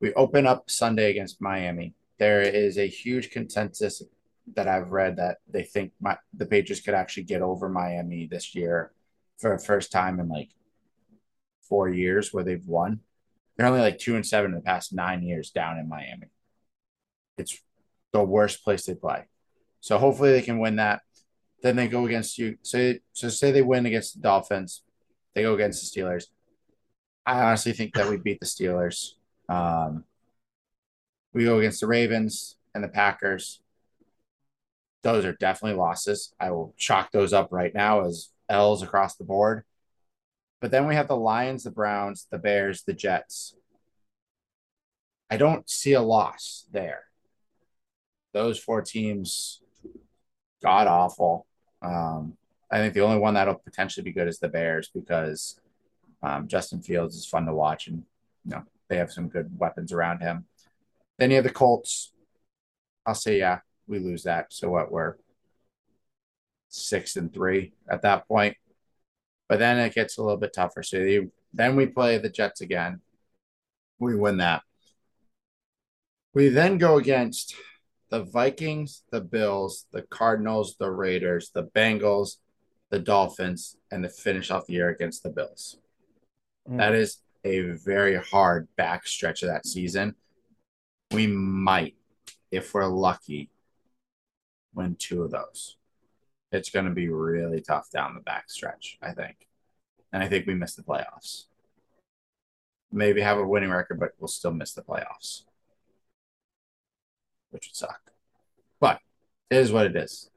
we 0.00 0.12
open 0.14 0.46
up 0.46 0.70
Sunday 0.70 1.10
against 1.10 1.40
Miami. 1.40 1.94
There 2.18 2.42
is 2.42 2.78
a 2.78 2.86
huge 2.86 3.30
consensus 3.30 4.02
that 4.54 4.68
I've 4.68 4.92
read 4.92 5.16
that 5.16 5.38
they 5.48 5.64
think 5.64 5.92
my, 6.00 6.16
the 6.32 6.46
Patriots 6.46 6.80
could 6.80 6.94
actually 6.94 7.24
get 7.24 7.42
over 7.42 7.68
Miami 7.68 8.26
this 8.26 8.54
year 8.54 8.92
for 9.38 9.56
the 9.56 9.62
first 9.62 9.92
time 9.92 10.18
in 10.20 10.28
like 10.28 10.50
four 11.68 11.88
years 11.88 12.32
where 12.32 12.44
they've 12.44 12.66
won. 12.66 13.00
They're 13.56 13.66
only 13.66 13.80
like 13.80 13.98
two 13.98 14.16
and 14.16 14.26
seven 14.26 14.50
in 14.52 14.56
the 14.56 14.62
past 14.62 14.92
nine 14.92 15.22
years 15.22 15.50
down 15.50 15.78
in 15.78 15.88
Miami. 15.88 16.28
It's 17.38 17.60
the 18.12 18.22
worst 18.22 18.62
place 18.64 18.86
they 18.86 18.94
play. 18.94 19.24
So 19.80 19.98
hopefully 19.98 20.32
they 20.32 20.42
can 20.42 20.58
win 20.58 20.76
that. 20.76 21.02
Then 21.62 21.76
they 21.76 21.88
go 21.88 22.06
against 22.06 22.38
you. 22.38 22.58
Say 22.62 23.00
so 23.12 23.28
say 23.28 23.50
they 23.50 23.62
win 23.62 23.86
against 23.86 24.14
the 24.14 24.20
Dolphins. 24.20 24.82
They 25.34 25.42
go 25.42 25.54
against 25.54 25.94
the 25.94 26.00
Steelers. 26.00 26.24
I 27.24 27.42
honestly 27.42 27.72
think 27.72 27.94
that 27.94 28.08
we 28.08 28.18
beat 28.18 28.40
the 28.40 28.46
Steelers. 28.46 29.12
Um, 29.48 30.04
we 31.32 31.44
go 31.44 31.58
against 31.58 31.80
the 31.80 31.86
Ravens 31.86 32.56
and 32.74 32.84
the 32.84 32.88
Packers. 32.88 33.60
Those 35.02 35.24
are 35.24 35.32
definitely 35.32 35.78
losses. 35.78 36.34
I 36.40 36.50
will 36.50 36.74
chalk 36.76 37.12
those 37.12 37.32
up 37.32 37.48
right 37.50 37.74
now 37.74 38.06
as 38.06 38.30
L's 38.48 38.82
across 38.82 39.16
the 39.16 39.24
board. 39.24 39.64
But 40.60 40.70
then 40.70 40.86
we 40.86 40.94
have 40.94 41.08
the 41.08 41.16
Lions, 41.16 41.64
the 41.64 41.70
Browns, 41.70 42.26
the 42.30 42.38
Bears, 42.38 42.82
the 42.82 42.94
Jets. 42.94 43.54
I 45.30 45.36
don't 45.36 45.68
see 45.68 45.92
a 45.92 46.02
loss 46.02 46.66
there. 46.72 47.04
Those 48.32 48.58
four 48.58 48.82
teams, 48.82 49.60
god 50.62 50.86
awful. 50.86 51.46
Um, 51.82 52.36
I 52.70 52.78
think 52.78 52.94
the 52.94 53.00
only 53.00 53.18
one 53.18 53.34
that'll 53.34 53.54
potentially 53.54 54.04
be 54.04 54.12
good 54.12 54.28
is 54.28 54.38
the 54.38 54.48
Bears 54.48 54.90
because 54.94 55.60
um, 56.22 56.48
Justin 56.48 56.82
Fields 56.82 57.16
is 57.16 57.26
fun 57.26 57.46
to 57.46 57.54
watch 57.54 57.86
and 57.86 58.04
you 58.44 58.52
know 58.52 58.62
they 58.88 58.96
have 58.96 59.12
some 59.12 59.28
good 59.28 59.58
weapons 59.58 59.92
around 59.92 60.20
him. 60.20 60.46
Then 61.18 61.30
you 61.30 61.36
have 61.36 61.44
the 61.44 61.50
Colts. 61.50 62.12
I'll 63.04 63.14
say 63.14 63.38
yeah, 63.38 63.60
we 63.86 63.98
lose 63.98 64.24
that. 64.24 64.52
So 64.52 64.70
what? 64.70 64.90
We're 64.90 65.16
six 66.76 67.16
and 67.16 67.32
three 67.32 67.72
at 67.88 68.02
that 68.02 68.28
point. 68.28 68.56
But 69.48 69.58
then 69.58 69.78
it 69.78 69.94
gets 69.94 70.18
a 70.18 70.22
little 70.22 70.36
bit 70.36 70.52
tougher. 70.52 70.82
So 70.82 70.98
you, 70.98 71.32
then 71.52 71.76
we 71.76 71.86
play 71.86 72.18
the 72.18 72.28
Jets 72.28 72.60
again. 72.60 73.00
We 73.98 74.14
win 74.16 74.38
that. 74.38 74.62
We 76.34 76.48
then 76.48 76.78
go 76.78 76.98
against 76.98 77.54
the 78.10 78.22
Vikings, 78.22 79.02
the 79.10 79.20
Bills, 79.20 79.86
the 79.92 80.02
Cardinals, 80.02 80.76
the 80.78 80.90
Raiders, 80.90 81.50
the 81.54 81.64
Bengals, 81.64 82.36
the 82.90 82.98
Dolphins, 82.98 83.76
and 83.90 84.02
to 84.02 84.08
finish 84.08 84.50
off 84.50 84.66
the 84.66 84.74
year 84.74 84.90
against 84.90 85.22
the 85.22 85.30
Bills. 85.30 85.78
Mm. 86.68 86.78
That 86.78 86.94
is 86.94 87.18
a 87.44 87.60
very 87.60 88.16
hard 88.16 88.68
back 88.76 89.06
stretch 89.06 89.42
of 89.42 89.48
that 89.48 89.66
season. 89.66 90.14
We 91.12 91.26
might, 91.26 91.94
if 92.50 92.74
we're 92.74 92.86
lucky, 92.86 93.50
win 94.74 94.96
two 94.96 95.22
of 95.22 95.30
those. 95.30 95.76
It's 96.56 96.70
going 96.70 96.86
to 96.86 96.92
be 96.92 97.08
really 97.08 97.60
tough 97.60 97.90
down 97.90 98.14
the 98.14 98.20
back 98.20 98.50
stretch, 98.50 98.98
I 99.02 99.12
think. 99.12 99.36
And 100.12 100.22
I 100.22 100.28
think 100.28 100.46
we 100.46 100.54
miss 100.54 100.74
the 100.74 100.82
playoffs. 100.82 101.44
Maybe 102.90 103.20
have 103.20 103.38
a 103.38 103.46
winning 103.46 103.70
record, 103.70 104.00
but 104.00 104.12
we'll 104.18 104.28
still 104.28 104.52
miss 104.52 104.72
the 104.72 104.82
playoffs, 104.82 105.42
which 107.50 107.68
would 107.68 107.76
suck. 107.76 108.00
But 108.80 109.00
it 109.50 109.58
is 109.58 109.72
what 109.72 109.86
it 109.86 109.96
is. 109.96 110.30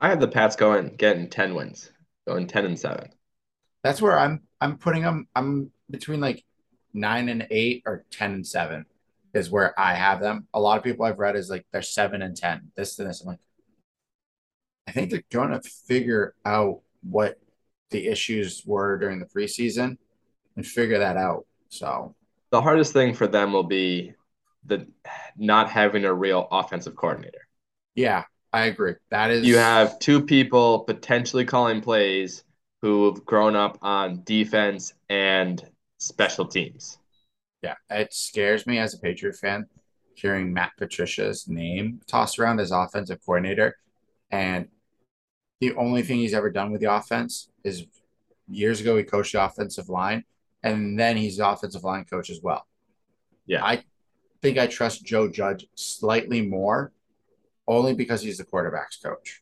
I 0.00 0.08
have 0.08 0.20
the 0.20 0.28
Pats 0.28 0.56
going 0.56 0.96
getting 0.96 1.28
10 1.28 1.54
wins, 1.54 1.90
going 2.26 2.46
10 2.46 2.64
and 2.64 2.78
7. 2.78 3.08
That's 3.84 4.02
where 4.02 4.18
I'm. 4.18 4.42
I'm 4.60 4.78
putting 4.78 5.02
them. 5.02 5.28
I'm 5.36 5.70
between 5.88 6.20
like 6.20 6.44
nine 6.92 7.28
and 7.28 7.46
eight 7.50 7.82
or 7.86 8.04
ten 8.10 8.32
and 8.32 8.46
seven 8.46 8.86
is 9.34 9.50
where 9.50 9.78
I 9.78 9.94
have 9.94 10.20
them. 10.20 10.48
A 10.52 10.60
lot 10.60 10.78
of 10.78 10.84
people 10.84 11.04
I've 11.04 11.18
read 11.18 11.36
is 11.36 11.48
like 11.48 11.64
they're 11.72 11.82
seven 11.82 12.22
and 12.22 12.36
ten. 12.36 12.72
This 12.76 12.98
and 12.98 13.08
this. 13.08 13.20
I'm 13.20 13.28
like, 13.28 13.38
I 14.88 14.90
think 14.92 15.10
they're 15.10 15.22
going 15.30 15.50
to 15.50 15.60
figure 15.60 16.34
out 16.46 16.80
what 17.02 17.38
the 17.90 18.08
issues 18.08 18.62
were 18.64 18.98
during 18.98 19.18
the 19.18 19.26
preseason 19.26 19.98
and 20.56 20.66
figure 20.66 20.98
that 20.98 21.16
out. 21.16 21.46
So 21.68 22.14
The 22.50 22.62
hardest 22.62 22.94
thing 22.94 23.14
for 23.14 23.26
them 23.26 23.52
will 23.52 23.64
be 23.64 24.14
the 24.64 24.86
not 25.36 25.70
having 25.70 26.04
a 26.04 26.12
real 26.12 26.48
offensive 26.50 26.96
coordinator. 26.96 27.46
yeah, 27.94 28.24
I 28.52 28.66
agree. 28.66 28.94
That 29.10 29.30
is 29.30 29.46
You 29.46 29.56
have 29.56 29.98
two 29.98 30.24
people 30.24 30.80
potentially 30.80 31.44
calling 31.44 31.82
plays 31.82 32.44
who've 32.80 33.22
grown 33.24 33.56
up 33.56 33.78
on 33.82 34.22
defense 34.24 34.94
and 35.10 35.62
special 35.98 36.46
teams. 36.46 36.98
Yeah, 37.62 37.74
it 37.90 38.14
scares 38.14 38.66
me 38.66 38.78
as 38.78 38.94
a 38.94 38.98
Patriot 38.98 39.36
fan 39.36 39.66
hearing 40.14 40.52
Matt 40.52 40.72
Patricia's 40.76 41.46
name 41.46 42.00
tossed 42.08 42.38
around 42.38 42.58
as 42.58 42.72
offensive 42.72 43.20
coordinator. 43.24 43.76
And 44.30 44.68
the 45.60 45.74
only 45.74 46.02
thing 46.02 46.18
he's 46.18 46.34
ever 46.34 46.50
done 46.50 46.70
with 46.70 46.80
the 46.80 46.92
offense 46.92 47.50
is 47.64 47.86
years 48.48 48.80
ago 48.80 48.96
he 48.96 49.02
coached 49.04 49.32
the 49.32 49.44
offensive 49.44 49.88
line, 49.88 50.24
and 50.62 50.98
then 50.98 51.16
he's 51.16 51.36
the 51.38 51.48
offensive 51.48 51.84
line 51.84 52.04
coach 52.04 52.30
as 52.30 52.40
well. 52.42 52.66
Yeah. 53.46 53.64
I 53.64 53.82
think 54.42 54.58
I 54.58 54.66
trust 54.66 55.04
Joe 55.04 55.28
Judge 55.28 55.66
slightly 55.74 56.42
more, 56.42 56.92
only 57.66 57.94
because 57.94 58.22
he's 58.22 58.38
the 58.38 58.44
quarterback's 58.44 58.96
coach. 58.96 59.40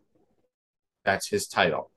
That's 1.05 1.29
his 1.29 1.47
title. 1.47 1.91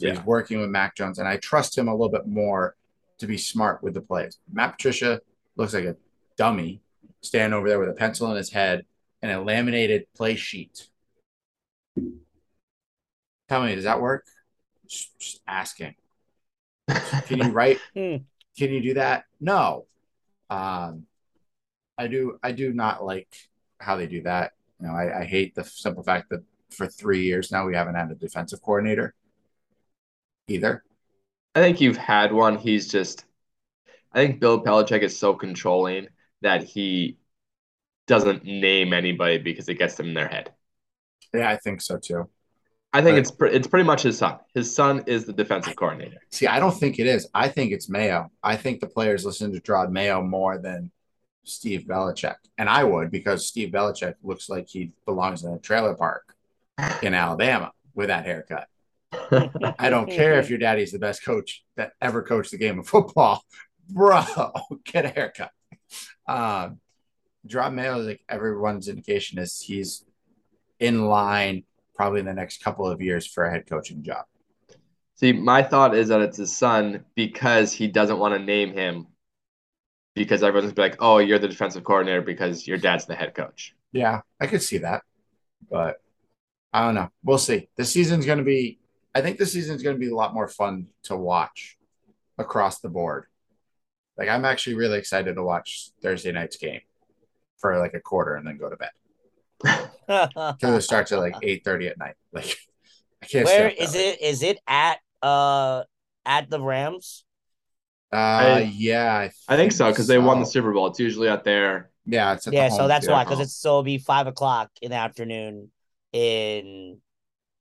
So 0.00 0.06
Yeah. 0.06 0.14
he's 0.14 0.24
working 0.24 0.60
with 0.60 0.70
Mac 0.70 0.94
Jones, 0.94 1.18
and 1.18 1.26
I 1.28 1.36
trust 1.38 1.76
him 1.76 1.88
a 1.88 1.92
little 1.92 2.10
bit 2.10 2.26
more 2.26 2.76
to 3.18 3.26
be 3.26 3.36
smart 3.36 3.82
with 3.82 3.94
the 3.94 4.00
plays. 4.00 4.38
Matt 4.50 4.72
Patricia 4.72 5.20
looks 5.56 5.74
like 5.74 5.84
a 5.84 5.96
dummy 6.36 6.80
standing 7.20 7.56
over 7.56 7.68
there 7.68 7.80
with 7.80 7.88
a 7.88 7.94
pencil 7.94 8.30
in 8.30 8.36
his 8.36 8.50
head 8.50 8.86
and 9.22 9.32
a 9.32 9.42
laminated 9.42 10.06
play 10.14 10.36
sheet. 10.36 10.88
Tell 13.48 13.62
me, 13.62 13.74
does 13.74 13.84
that 13.84 14.00
work? 14.00 14.26
Just, 14.88 15.18
just 15.18 15.40
asking. 15.46 15.94
Can 17.26 17.38
you 17.38 17.50
write? 17.50 17.78
Hmm. 17.94 18.16
Can 18.56 18.70
you 18.70 18.82
do 18.82 18.94
that? 18.94 19.24
No. 19.40 19.86
Um, 20.50 21.04
I 21.96 22.06
do. 22.06 22.38
I 22.42 22.52
do 22.52 22.72
not 22.72 23.04
like 23.04 23.28
how 23.78 23.96
they 23.96 24.06
do 24.06 24.22
that. 24.22 24.52
You 24.80 24.86
know, 24.86 24.94
I, 24.94 25.20
I 25.20 25.24
hate 25.24 25.54
the 25.54 25.64
simple 25.64 26.02
fact 26.02 26.30
that 26.30 26.42
for 26.70 26.86
three 26.86 27.22
years 27.22 27.50
now 27.50 27.66
we 27.66 27.74
haven't 27.74 27.94
had 27.94 28.10
a 28.10 28.14
defensive 28.14 28.62
coordinator 28.62 29.14
either. 30.48 30.84
I 31.54 31.60
think 31.60 31.80
you've 31.80 31.96
had 31.96 32.32
one. 32.32 32.56
He's 32.58 32.88
just, 32.88 33.24
I 34.12 34.18
think 34.18 34.40
Bill 34.40 34.62
Belichick 34.62 35.02
is 35.02 35.18
so 35.18 35.34
controlling 35.34 36.08
that 36.42 36.62
he 36.62 37.18
doesn't 38.06 38.44
name 38.44 38.92
anybody 38.92 39.38
because 39.38 39.68
it 39.68 39.78
gets 39.78 39.96
them 39.96 40.08
in 40.08 40.14
their 40.14 40.28
head. 40.28 40.52
Yeah, 41.34 41.50
I 41.50 41.56
think 41.56 41.80
so 41.80 41.98
too. 41.98 42.28
I 42.98 43.02
think 43.02 43.12
Right. 43.14 43.18
it's 43.18 43.30
pre- 43.30 43.50
it's 43.52 43.66
pretty 43.66 43.84
much 43.86 44.02
his 44.02 44.18
son. 44.18 44.38
His 44.54 44.74
son 44.74 45.02
is 45.06 45.24
the 45.24 45.32
defensive 45.32 45.76
coordinator. 45.76 46.18
See, 46.30 46.46
I 46.46 46.58
don't 46.58 46.72
think 46.76 46.98
it 46.98 47.06
is. 47.06 47.28
I 47.34 47.48
think 47.48 47.72
it's 47.72 47.88
Mayo. 47.88 48.30
I 48.42 48.56
think 48.56 48.80
the 48.80 48.86
players 48.88 49.24
listen 49.24 49.52
to 49.52 49.60
Gerard 49.60 49.92
Mayo 49.92 50.22
more 50.22 50.58
than 50.58 50.90
Steve 51.44 51.84
Belichick. 51.88 52.36
And 52.58 52.68
I 52.68 52.84
would 52.84 53.10
because 53.10 53.46
Steve 53.46 53.70
Belichick 53.70 54.14
looks 54.22 54.48
like 54.48 54.68
he 54.68 54.92
belongs 55.06 55.44
in 55.44 55.52
a 55.52 55.58
trailer 55.58 55.94
park. 55.94 56.34
in 57.02 57.12
Alabama 57.14 57.72
with 57.94 58.08
that 58.08 58.24
haircut. 58.24 58.68
I 59.78 59.88
don't 59.90 60.08
care 60.10 60.38
if 60.38 60.48
your 60.50 60.58
daddy's 60.60 60.92
the 60.92 60.98
best 61.00 61.24
coach 61.24 61.64
that 61.76 61.92
ever 62.00 62.22
coached 62.22 62.50
the 62.52 62.58
game 62.58 62.78
of 62.78 62.86
football, 62.86 63.42
bro. 63.88 64.22
Get 64.84 65.04
a 65.04 65.08
haircut. 65.08 65.50
Um, 66.26 66.78
Jerod 67.48 67.74
Mayo 67.74 67.98
is 68.00 68.06
like 68.06 68.20
everyone's 68.28 68.88
indication 68.88 69.38
is 69.38 69.60
he's 69.60 70.04
in 70.78 71.06
line 71.06 71.64
probably 71.98 72.20
in 72.20 72.26
the 72.26 72.32
next 72.32 72.62
couple 72.62 72.86
of 72.86 73.02
years 73.02 73.26
for 73.26 73.44
a 73.44 73.50
head 73.50 73.66
coaching 73.68 74.02
job. 74.02 74.24
See, 75.16 75.32
my 75.32 75.64
thought 75.64 75.96
is 75.96 76.08
that 76.08 76.20
it's 76.20 76.36
his 76.36 76.56
son 76.56 77.04
because 77.16 77.72
he 77.72 77.88
doesn't 77.88 78.20
want 78.20 78.34
to 78.34 78.38
name 78.38 78.72
him 78.72 79.08
because 80.14 80.44
everyone's 80.44 80.72
be 80.72 80.80
like, 80.80 80.96
"Oh, 81.00 81.18
you're 81.18 81.40
the 81.40 81.48
defensive 81.48 81.82
coordinator 81.82 82.22
because 82.22 82.66
your 82.68 82.78
dad's 82.78 83.06
the 83.06 83.16
head 83.16 83.34
coach." 83.34 83.74
Yeah, 83.90 84.20
I 84.40 84.46
could 84.46 84.62
see 84.62 84.78
that, 84.78 85.02
but 85.68 86.00
I 86.72 86.84
don't 86.84 86.94
know. 86.94 87.08
We'll 87.24 87.38
see. 87.38 87.68
The 87.76 87.84
season's 87.84 88.26
going 88.26 88.38
to 88.38 88.44
be. 88.44 88.78
I 89.12 89.20
think 89.20 89.38
the 89.38 89.46
season's 89.46 89.82
going 89.82 89.96
to 89.96 90.00
be 90.00 90.10
a 90.10 90.14
lot 90.14 90.34
more 90.34 90.46
fun 90.46 90.86
to 91.04 91.16
watch 91.16 91.76
across 92.38 92.78
the 92.78 92.88
board. 92.88 93.26
Like 94.16 94.28
I'm 94.28 94.44
actually 94.44 94.76
really 94.76 94.98
excited 94.98 95.34
to 95.34 95.42
watch 95.42 95.90
Thursday 96.00 96.30
night's 96.30 96.58
game 96.58 96.80
for 97.56 97.76
like 97.78 97.94
a 97.94 98.00
quarter 98.00 98.36
and 98.36 98.46
then 98.46 98.56
go 98.56 98.70
to 98.70 98.76
bed 98.76 98.90
because 99.60 100.62
it 100.62 100.82
starts 100.82 101.12
at 101.12 101.18
like 101.18 101.34
eight 101.42 101.64
thirty 101.64 101.88
at 101.88 101.98
night. 101.98 102.14
Like 102.32 102.56
I 103.22 103.26
can't. 103.26 103.46
Where 103.46 103.68
is 103.68 103.94
it? 103.94 104.20
Is 104.20 104.42
it 104.42 104.58
at 104.66 104.98
uh 105.22 105.82
at 106.24 106.50
the 106.50 106.60
Rams? 106.60 107.24
Uh, 108.12 108.16
I, 108.16 108.72
yeah, 108.74 109.18
I 109.18 109.22
think, 109.24 109.34
I 109.48 109.56
think 109.56 109.72
so 109.72 109.90
because 109.90 110.06
so. 110.06 110.12
they 110.12 110.18
won 110.18 110.40
the 110.40 110.46
Super 110.46 110.72
Bowl. 110.72 110.86
It's 110.86 111.00
usually 111.00 111.28
out 111.28 111.44
there. 111.44 111.90
Yeah, 112.06 112.34
it's 112.34 112.46
yeah. 112.46 112.68
So 112.68 112.88
that's 112.88 113.08
why 113.08 113.24
because 113.24 113.40
it's 113.40 113.56
so 113.56 113.82
be 113.82 113.98
five 113.98 114.26
o'clock 114.26 114.70
in 114.80 114.90
the 114.90 114.96
afternoon 114.96 115.70
in 116.12 117.00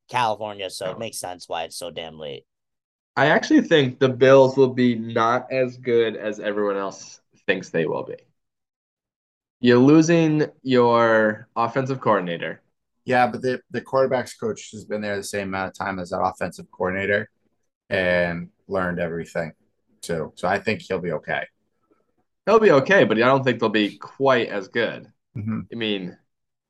California, 0.09 0.69
so 0.69 0.85
oh. 0.87 0.91
it 0.91 0.99
makes 0.99 1.17
sense 1.17 1.49
why 1.49 1.63
it's 1.63 1.77
so 1.77 1.91
damn 1.91 2.17
late. 2.17 2.43
I 3.17 3.27
actually 3.27 3.61
think 3.61 3.99
the 3.99 4.09
Bills 4.09 4.55
will 4.55 4.73
be 4.73 4.95
not 4.95 5.51
as 5.51 5.77
good 5.77 6.15
as 6.15 6.39
everyone 6.39 6.77
else 6.77 7.19
thinks 7.47 7.69
they 7.69 7.85
will 7.85 8.03
be. 8.03 8.15
You're 9.60 9.80
losing 9.80 10.45
your 10.62 11.47
offensive 11.55 11.99
coordinator. 11.99 12.62
Yeah, 13.05 13.28
but 13.28 13.41
the, 13.41 13.62
the 13.72 13.82
quarterback's 13.82 14.36
coach 14.36 14.72
has 14.72 14.86
been 14.86 15.01
there 15.01 15.16
the 15.16 15.24
same 15.24 15.47
amount 15.47 15.70
of 15.70 15.74
time 15.74 15.97
as 15.97 16.10
that 16.10 16.22
offensive 16.22 16.70
coordinator 16.72 17.30
and 17.89 18.49
learned 18.68 18.99
everything 18.99 19.53
too. 20.01 20.34
So 20.36 20.47
I 20.47 20.60
think 20.60 20.82
he'll 20.82 20.99
be 20.99 21.14
okay. 21.14 21.45
He'll 22.45 22.60
be 22.60 22.72
okay, 22.72 23.03
but 23.03 23.18
I 23.18 23.22
don't 23.22 23.43
think 23.43 23.60
they'll 23.60 23.70
be 23.70 23.97
quite 23.97 24.49
as 24.49 24.68
good. 24.68 25.08
Mm-hmm. 25.38 25.60
I 25.72 25.76
mean, 25.76 26.18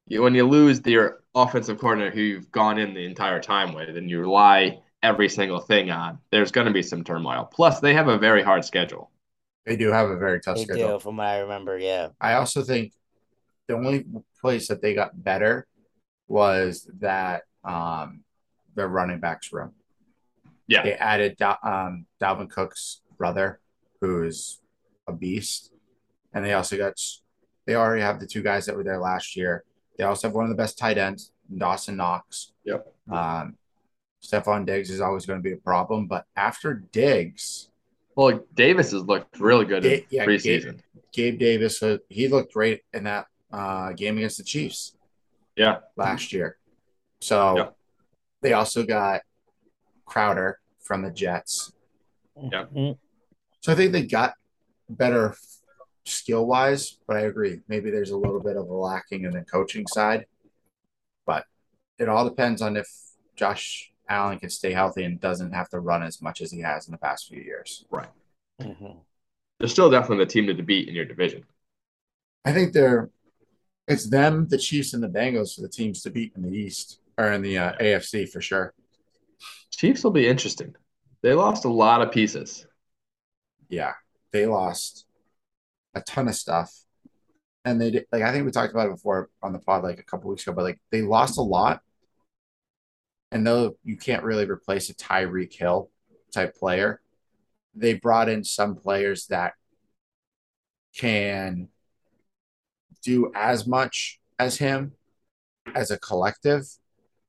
you, 0.08 0.22
when 0.22 0.36
you 0.36 0.48
lose 0.48 0.82
your 0.86 1.24
offensive 1.36 1.80
coordinator 1.80 2.16
who 2.16 2.22
you've 2.22 2.52
gone 2.52 2.78
in 2.78 2.94
the 2.94 3.06
entire 3.06 3.40
time 3.40 3.74
with 3.74 3.98
and 3.98 4.10
you 4.10 4.20
rely 4.20 4.80
every 5.04 5.30
single 5.30 5.60
thing 5.60 5.92
on, 5.92 6.20
there's 6.32 6.52
going 6.52 6.68
to 6.68 6.74
be 6.74 6.84
some 6.84 7.04
turmoil. 7.04 7.50
Plus, 7.52 7.80
they 7.80 7.94
have 7.94 8.08
a 8.08 8.18
very 8.18 8.44
hard 8.44 8.64
schedule. 8.66 9.12
They 9.68 9.76
do 9.76 9.92
have 9.92 10.10
a 10.10 10.16
very 10.16 10.40
tough 10.40 10.56
they 10.56 10.64
schedule. 10.64 10.94
Do, 10.94 11.00
from 11.00 11.18
what 11.18 11.28
I 11.28 11.40
remember, 11.40 11.78
yeah. 11.78 12.10
I 12.22 12.36
also 12.36 12.64
think 12.64 12.94
the 13.68 13.76
only 13.76 14.06
place 14.40 14.70
that 14.70 14.82
they 14.82 14.94
got 14.94 15.22
better 15.22 15.68
was 16.30 16.90
that 17.00 17.44
um, 17.66 18.24
the 18.76 18.88
running 18.88 19.20
backs 19.20 19.52
room. 19.52 19.74
Yeah. 20.68 20.84
They 20.84 20.94
added 20.94 21.42
um, 21.42 22.06
Dalvin 22.22 22.50
Cook's 22.50 23.02
brother, 23.18 23.60
who's 24.00 24.62
a 25.06 25.12
beast. 25.12 25.74
And 26.34 26.46
they 26.46 26.54
also 26.54 26.78
got, 26.78 26.94
they 27.66 27.76
already 27.76 28.04
have 28.04 28.22
the 28.22 28.28
two 28.28 28.42
guys 28.42 28.66
that 28.68 28.76
were 28.76 28.86
there 28.86 29.00
last 29.00 29.36
year. 29.36 29.66
They 29.98 30.06
also 30.06 30.30
have 30.30 30.36
one 30.36 30.46
of 30.46 30.50
the 30.50 30.56
best 30.56 30.78
tight 30.78 30.98
ends, 30.98 31.32
Dawson 31.54 31.98
Knox. 31.98 32.54
Yep. 32.64 32.88
Um, 33.12 33.58
Stefon 34.24 34.66
Diggs 34.66 34.90
is 34.90 35.02
always 35.02 35.26
going 35.26 35.40
to 35.40 35.44
be 35.44 35.54
a 35.54 35.58
problem. 35.58 36.08
But 36.08 36.26
after 36.38 36.74
Diggs, 36.94 37.70
well, 38.18 38.40
Davis 38.56 38.92
has 38.92 39.04
looked 39.04 39.40
really 39.40 39.66
good 39.66 39.86
in 39.86 40.02
yeah, 40.10 40.26
preseason. 40.26 40.82
Gabe, 41.14 41.38
Gabe 41.38 41.40
Davis, 41.40 41.84
uh, 41.84 41.98
he 42.10 42.28
looked 42.28 42.52
great 42.52 42.82
in 42.92 43.04
that 43.04 43.28
uh, 43.54 43.94
game 43.94 44.18
against 44.18 44.40
the 44.40 44.44
Chiefs. 44.44 44.98
Yeah, 45.56 45.78
last 45.96 46.34
year. 46.34 46.58
So 47.22 47.58
yeah. 47.58 47.68
they 48.42 48.54
also 48.54 48.84
got 48.84 49.22
Crowder 50.06 50.60
from 50.82 51.04
the 51.04 51.12
Jets. 51.12 51.72
Yeah. 52.52 52.66
So 53.62 53.72
I 53.72 53.76
think 53.76 53.92
they 53.92 54.08
got 54.08 54.34
better 54.90 55.36
skill 56.06 56.48
wise, 56.48 56.98
but 57.08 57.18
I 57.18 57.22
agree. 57.22 57.60
Maybe 57.68 57.92
there's 57.92 58.12
a 58.12 58.18
little 58.18 58.42
bit 58.42 58.58
of 58.58 58.68
a 58.68 58.74
lacking 58.74 59.26
in 59.26 59.32
the 59.32 59.42
coaching 59.42 59.86
side. 59.86 60.26
But 61.28 61.46
it 62.00 62.10
all 62.10 62.28
depends 62.28 62.64
on 62.64 62.78
if 62.78 62.88
Josh 63.36 63.92
Allen 64.10 64.40
can 64.40 64.50
stay 64.50 64.72
healthy 64.72 65.04
and 65.04 65.20
doesn't 65.20 65.54
have 65.54 65.70
to 65.70 65.80
run 65.80 66.04
as 66.04 66.22
much 66.22 66.42
as 66.42 66.52
he 66.52 66.62
has 66.62 66.88
in 66.88 66.92
the 66.92 66.98
past 66.98 67.28
few 67.28 67.42
years. 67.42 67.86
Right. 67.90 68.10
Mm-hmm. 68.62 69.00
They're 69.60 69.68
still 69.68 69.90
definitely 69.90 70.26
the 70.26 70.32
team 70.32 70.48
to 70.48 70.64
beat 70.64 70.88
in 70.88 70.96
your 70.96 71.06
division. 71.06 71.44
I 72.46 72.54
think 72.54 72.74
they're 72.74 73.10
it's 73.88 74.10
them, 74.10 74.48
the 74.50 74.58
Chiefs, 74.58 74.94
and 74.94 75.02
the 75.02 75.08
Bengals 75.08 75.56
for 75.56 75.62
the 75.62 75.70
teams 75.70 76.02
to 76.02 76.10
beat 76.10 76.34
in 76.36 76.42
the 76.42 76.52
East 76.52 77.00
or 77.18 77.32
in 77.32 77.42
the 77.42 77.58
uh, 77.58 77.74
AFC 77.78 78.30
for 78.30 78.42
sure. 78.42 78.74
Chiefs 79.72 80.04
will 80.04 80.12
be 80.12 80.28
interesting. 80.28 80.76
They 81.22 81.34
lost 81.34 81.66
a 81.66 81.70
lot 81.70 82.02
of 82.02 82.12
pieces. 82.12 82.68
Yeah, 83.70 83.94
they 84.32 84.46
lost 84.46 85.06
a 85.96 86.02
ton 86.02 86.28
of 86.28 86.36
stuff, 86.36 86.74
and 87.66 87.80
they 87.80 87.92
did, 87.92 88.06
like 88.12 88.24
I 88.24 88.32
think 88.32 88.46
we 88.46 88.52
talked 88.52 88.74
about 88.74 88.88
it 88.88 88.96
before 88.96 89.30
on 89.42 89.54
the 89.54 89.60
pod 89.60 89.84
like 89.84 90.00
a 90.00 90.04
couple 90.04 90.30
weeks 90.30 90.44
ago, 90.44 90.54
but 90.54 90.64
like 90.64 90.80
they 90.92 91.02
lost 91.02 91.38
a 91.38 91.42
lot, 91.42 91.82
and 93.32 93.46
though 93.46 93.78
you 93.84 93.98
can't 93.98 94.24
really 94.24 94.50
replace 94.50 94.90
a 94.90 94.96
Tyreek 94.96 95.54
Hill 95.54 95.90
type 96.34 96.56
player, 96.56 97.02
they 97.76 97.94
brought 97.94 98.30
in 98.30 98.44
some 98.44 98.76
players 98.76 99.28
that 99.28 99.54
can 100.96 101.70
do 103.04 103.32
as 103.36 103.68
much 103.68 104.20
as 104.40 104.58
him 104.58 104.94
as 105.76 105.92
a 105.92 106.00
collective 106.00 106.66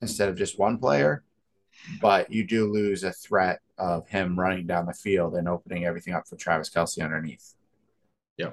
instead 0.00 0.28
of 0.28 0.36
just 0.36 0.58
one 0.58 0.78
player, 0.78 1.24
but 2.00 2.32
you 2.32 2.46
do 2.46 2.70
lose 2.70 3.04
a 3.04 3.12
threat 3.12 3.60
of 3.76 4.08
him 4.08 4.38
running 4.38 4.66
down 4.66 4.86
the 4.86 4.92
field 4.92 5.34
and 5.34 5.48
opening 5.48 5.84
everything 5.84 6.14
up 6.14 6.26
for 6.26 6.36
Travis 6.36 6.70
Kelce 6.70 7.02
underneath. 7.02 7.54
Yeah. 8.36 8.52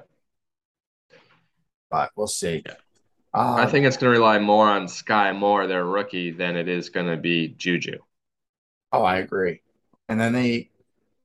But 1.90 2.10
we'll 2.16 2.26
see. 2.26 2.62
Yeah. 2.66 2.74
Um, 3.36 3.56
I 3.56 3.66
think 3.66 3.84
it's 3.84 3.98
going 3.98 4.14
to 4.14 4.18
rely 4.18 4.38
more 4.38 4.66
on 4.66 4.86
Skyy 4.86 5.36
Moore, 5.36 5.66
their 5.66 5.84
rookie, 5.84 6.30
than 6.30 6.56
it 6.56 6.68
is 6.68 6.88
going 6.88 7.06
to 7.06 7.18
be 7.18 7.48
Juju. 7.48 7.98
Oh, 8.92 9.02
I 9.02 9.18
agree. 9.18 9.60
And 10.08 10.18
then 10.18 10.32
they 10.32 10.70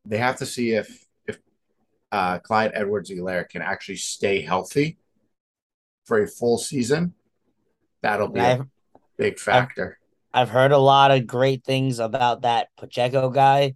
they 0.05 0.17
have 0.17 0.35
to 0.39 0.45
see 0.45 0.71
if 0.71 1.05
if 1.25 1.39
uh, 2.11 2.39
Clyde 2.39 2.71
Edwards-Helaire 2.73 3.47
can 3.47 3.61
actually 3.61 3.95
stay 3.95 4.41
healthy 4.41 4.97
for 6.03 6.21
a 6.21 6.27
full 6.27 6.57
season, 6.57 7.13
that'll 8.01 8.27
be 8.27 8.41
I've, 8.41 8.59
a 8.59 8.67
big 9.17 9.39
factor. 9.39 9.97
I've, 10.33 10.41
I've, 10.41 10.49
heard 10.49 10.73
a 10.73 10.77
lot 10.77 11.11
of 11.11 11.25
great 11.25 11.63
things 11.63 11.99
about 11.99 12.41
that 12.41 12.67
Pacheco 12.75 13.29
guy. 13.29 13.75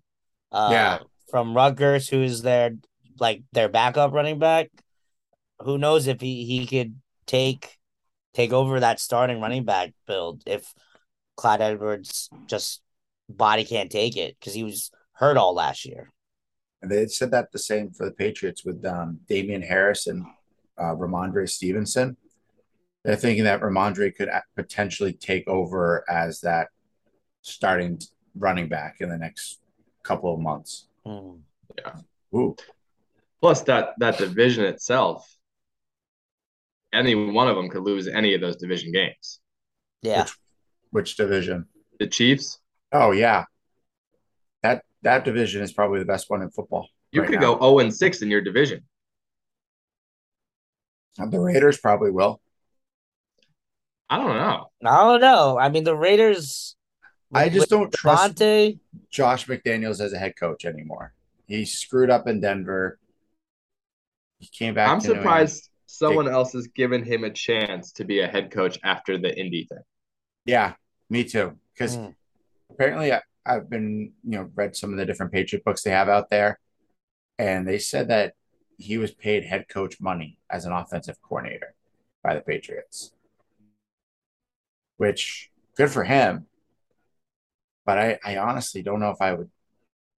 Uh, 0.51 0.69
yeah, 0.73 0.99
from 1.29 1.55
Rutgers, 1.55 2.09
who's 2.09 2.41
their 2.41 2.71
like 3.17 3.43
their 3.53 3.69
backup 3.69 4.11
running 4.11 4.39
back. 4.39 4.71
Who 5.61 5.77
knows 5.77 6.07
if 6.07 6.19
he 6.19 6.43
he 6.43 6.67
could 6.67 6.99
take 7.25 7.77
take 8.35 8.53
over 8.53 8.79
that 8.81 8.99
starting 8.99 9.41
running 9.41 9.63
back 9.63 9.93
build 10.05 10.43
if 10.45 10.73
Clyde 11.37 11.61
Edwards 11.61 12.29
just 12.47 12.81
body 13.29 13.63
can't 13.63 13.91
take 13.91 14.17
it 14.17 14.35
because 14.39 14.53
he 14.53 14.63
was 14.63 14.91
hurt 15.13 15.37
all 15.37 15.55
last 15.55 15.85
year. 15.85 16.11
And 16.81 16.91
they 16.91 17.07
said 17.07 17.31
that 17.31 17.51
the 17.51 17.59
same 17.59 17.91
for 17.91 18.05
the 18.05 18.11
Patriots 18.11 18.63
with 18.63 18.85
um, 18.85 19.19
Damien 19.27 19.61
Harris 19.61 20.07
and 20.07 20.25
uh, 20.77 20.93
Rhamondre 20.93 21.49
Stevenson. 21.49 22.17
They're 23.03 23.15
thinking 23.15 23.45
that 23.45 23.61
Rhamondre 23.61 24.15
could 24.15 24.29
potentially 24.55 25.13
take 25.13 25.47
over 25.47 26.03
as 26.09 26.41
that 26.41 26.67
starting 27.41 28.01
running 28.35 28.67
back 28.67 28.97
in 28.99 29.09
the 29.09 29.17
next 29.17 29.59
couple 30.03 30.33
of 30.33 30.39
months. 30.39 30.87
Mm. 31.05 31.39
Yeah. 31.77 31.93
Ooh. 32.35 32.55
Plus 33.41 33.61
that 33.63 33.93
that 33.99 34.17
division 34.17 34.65
itself, 34.65 35.34
any 36.95 37.15
one 37.15 37.47
of 37.47 37.55
them 37.55 37.69
could 37.69 37.83
lose 37.83 38.07
any 38.07 38.33
of 38.33 38.41
those 38.41 38.55
division 38.55 38.91
games. 38.91 39.39
Yeah. 40.01 40.23
Which, 40.23 40.33
which 40.91 41.17
division? 41.17 41.65
The 41.99 42.07
Chiefs. 42.07 42.59
Oh 42.91 43.11
yeah. 43.11 43.45
That 44.63 44.83
that 45.01 45.25
division 45.25 45.61
is 45.61 45.73
probably 45.73 45.99
the 45.99 46.05
best 46.05 46.29
one 46.29 46.41
in 46.41 46.49
football. 46.49 46.89
You 47.11 47.21
right 47.21 47.29
could 47.29 47.39
now. 47.39 47.55
go 47.55 47.77
0 47.77 47.79
and 47.79 47.93
6 47.93 48.21
in 48.21 48.29
your 48.29 48.41
division. 48.41 48.83
Uh, 51.19 51.27
the 51.27 51.39
Raiders 51.39 51.77
probably 51.77 52.11
will. 52.11 52.41
I 54.09 54.17
don't 54.17 54.35
know. 54.35 54.67
I 54.83 55.03
don't 55.03 55.21
know. 55.21 55.57
I 55.57 55.69
mean, 55.69 55.83
the 55.83 55.95
Raiders. 55.95 56.75
I 57.33 57.49
just 57.49 57.69
don't 57.69 57.91
trust 57.93 58.37
Josh 59.09 59.47
McDaniels 59.47 59.99
as 59.99 60.13
a 60.13 60.17
head 60.17 60.33
coach 60.39 60.65
anymore. 60.65 61.13
He 61.47 61.65
screwed 61.65 62.09
up 62.09 62.27
in 62.27 62.39
Denver. 62.39 62.99
He 64.39 64.47
came 64.47 64.73
back. 64.73 64.89
I'm 64.89 65.01
surprised 65.01 65.69
someone 65.85 66.27
else 66.27 66.53
has 66.53 66.67
given 66.67 67.03
him 67.03 67.23
a 67.23 67.29
chance 67.29 67.91
to 67.93 68.03
be 68.03 68.19
a 68.19 68.27
head 68.27 68.51
coach 68.51 68.79
after 68.83 69.17
the 69.17 69.37
Indy 69.37 69.65
thing. 69.65 69.83
Yeah, 70.45 70.73
Me 71.09 71.23
too. 71.23 71.57
Because 71.73 71.97
Mm. 71.97 72.15
apparently 72.71 73.13
I, 73.13 73.21
I've 73.45 73.69
been, 73.69 74.13
you 74.23 74.37
know, 74.37 74.49
read 74.55 74.75
some 74.75 74.91
of 74.91 74.97
the 74.97 75.05
different 75.05 75.31
Patriot 75.31 75.63
books 75.63 75.83
they 75.83 75.91
have 75.91 76.09
out 76.09 76.29
there, 76.29 76.59
and 77.37 77.67
they 77.67 77.77
said 77.77 78.07
that 78.07 78.33
he 78.77 78.97
was 78.97 79.11
paid 79.11 79.43
head 79.45 79.67
coach 79.69 80.01
money 80.01 80.39
as 80.49 80.65
an 80.65 80.71
offensive 80.71 81.21
coordinator 81.21 81.75
by 82.23 82.33
the 82.33 82.41
Patriots, 82.41 83.13
which 84.97 85.51
good 85.77 85.91
for 85.91 86.03
him. 86.03 86.47
But 87.85 87.99
I, 87.99 88.19
I 88.25 88.37
honestly 88.37 88.81
don't 88.81 88.99
know 88.99 89.11
if 89.11 89.21
I 89.21 89.33
would 89.33 89.51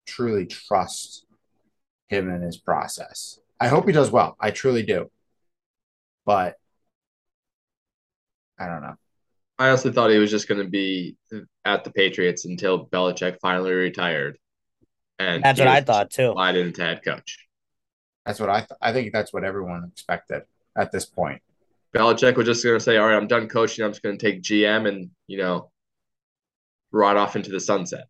truly 0.05 0.45
trust 0.45 1.26
him 2.07 2.30
in 2.30 2.41
his 2.41 2.57
process. 2.57 3.39
I 3.59 3.70
hope 3.70 3.88
he 3.88 3.91
does 3.91 4.11
well. 4.11 4.38
I 4.39 4.51
truly 4.51 4.84
do. 4.84 5.09
But 6.26 6.55
I 8.59 8.67
don't 8.67 8.82
know. 8.82 8.95
I 9.57 9.69
honestly 9.69 9.91
thought 9.91 10.11
he 10.11 10.17
was 10.17 10.32
just 10.32 10.47
going 10.47 10.61
to 10.61 10.69
be 10.69 11.15
at 11.63 11.84
the 11.84 11.91
Patriots 11.91 12.45
until 12.45 12.88
Belichick 12.88 13.38
finally 13.41 13.71
retired. 13.71 14.38
And 15.17 15.43
That's 15.43 15.59
what 15.59 15.67
I 15.69 15.82
thought 15.82 16.09
too. 16.09 16.34
Why 16.34 16.51
didn't 16.51 16.78
head 16.78 17.03
coach. 17.03 17.39
That's 18.26 18.39
what 18.39 18.49
I 18.49 18.59
th- 18.59 18.80
I 18.82 18.91
think 18.91 19.13
that's 19.13 19.32
what 19.32 19.43
everyone 19.43 19.89
expected 19.91 20.43
at 20.78 20.91
this 20.91 21.05
point. 21.05 21.41
Belichick 21.95 22.36
was 22.36 22.47
just 22.47 22.63
going 22.63 22.76
to 22.76 22.84
say, 22.84 22.97
"All 22.97 23.07
right, 23.07 23.15
I'm 23.15 23.28
done 23.28 23.47
coaching. 23.47 23.86
I'm 23.86 23.91
just 23.91 24.03
going 24.03 24.17
to 24.17 24.26
take 24.26 24.41
GM 24.41 24.88
and 24.88 25.11
you 25.28 25.38
know, 25.38 25.71
ride 26.91 27.15
off 27.15 27.38
into 27.38 27.51
the 27.51 27.59
sunset." 27.59 28.07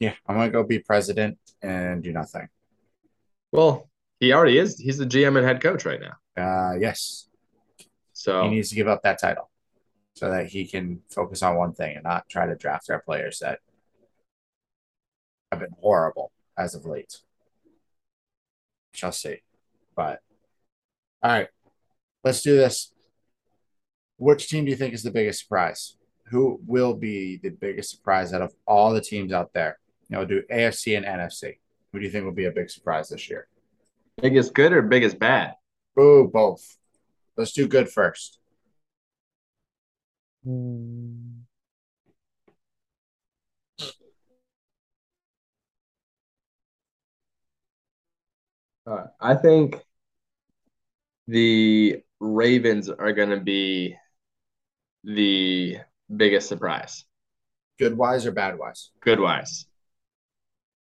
Yeah, 0.00 0.14
I'm 0.26 0.36
gonna 0.36 0.50
go 0.50 0.64
be 0.64 0.80
president 0.80 1.38
and 1.62 2.02
do 2.02 2.12
nothing. 2.12 2.48
Well, 3.52 3.88
he 4.20 4.32
already 4.32 4.58
is. 4.58 4.78
He's 4.78 4.98
the 4.98 5.06
GM 5.06 5.36
and 5.36 5.46
head 5.46 5.60
coach 5.60 5.84
right 5.84 6.00
now. 6.00 6.14
Uh, 6.36 6.74
yes, 6.78 7.27
So 8.18 8.42
he 8.42 8.48
needs 8.48 8.68
to 8.70 8.74
give 8.74 8.88
up 8.88 9.04
that 9.04 9.20
title 9.20 9.48
so 10.14 10.28
that 10.28 10.48
he 10.48 10.66
can 10.66 11.02
focus 11.08 11.40
on 11.40 11.54
one 11.54 11.72
thing 11.72 11.94
and 11.94 12.02
not 12.02 12.28
try 12.28 12.46
to 12.46 12.56
draft 12.56 12.90
our 12.90 12.98
players 13.00 13.38
that 13.38 13.60
have 15.52 15.60
been 15.60 15.76
horrible 15.80 16.32
as 16.56 16.74
of 16.74 16.84
late. 16.84 17.18
Shall 18.92 19.12
see. 19.12 19.42
But 19.94 20.18
all 21.22 21.30
right, 21.30 21.46
let's 22.24 22.42
do 22.42 22.56
this. 22.56 22.92
Which 24.16 24.48
team 24.48 24.64
do 24.64 24.72
you 24.72 24.76
think 24.76 24.94
is 24.94 25.04
the 25.04 25.12
biggest 25.12 25.42
surprise? 25.42 25.96
Who 26.26 26.60
will 26.66 26.94
be 26.94 27.36
the 27.36 27.50
biggest 27.50 27.90
surprise 27.90 28.32
out 28.34 28.42
of 28.42 28.52
all 28.66 28.92
the 28.92 29.00
teams 29.00 29.32
out 29.32 29.52
there? 29.52 29.78
You 30.08 30.16
know, 30.16 30.24
do 30.24 30.42
AFC 30.50 30.96
and 30.96 31.06
NFC. 31.06 31.58
Who 31.92 32.00
do 32.00 32.04
you 32.04 32.10
think 32.10 32.24
will 32.24 32.32
be 32.32 32.46
a 32.46 32.50
big 32.50 32.68
surprise 32.68 33.10
this 33.10 33.30
year? 33.30 33.46
biggest 34.20 34.54
good 34.54 34.72
or 34.72 34.82
biggest 34.82 35.20
bad? 35.20 35.54
Ooh, 36.00 36.28
both. 36.32 36.77
Let's 37.38 37.52
do 37.52 37.68
good 37.68 37.88
first. 37.88 38.40
Mm. 40.44 41.42
Uh, 48.84 49.04
I 49.20 49.34
think 49.36 49.76
the 51.28 52.02
Ravens 52.18 52.90
are 52.90 53.12
going 53.12 53.30
to 53.30 53.40
be 53.40 53.94
the 55.04 55.76
biggest 56.14 56.48
surprise. 56.48 57.04
Good 57.78 57.96
wise 57.96 58.26
or 58.26 58.32
bad 58.32 58.58
wise? 58.58 58.90
good 59.00 59.20
wise. 59.20 59.66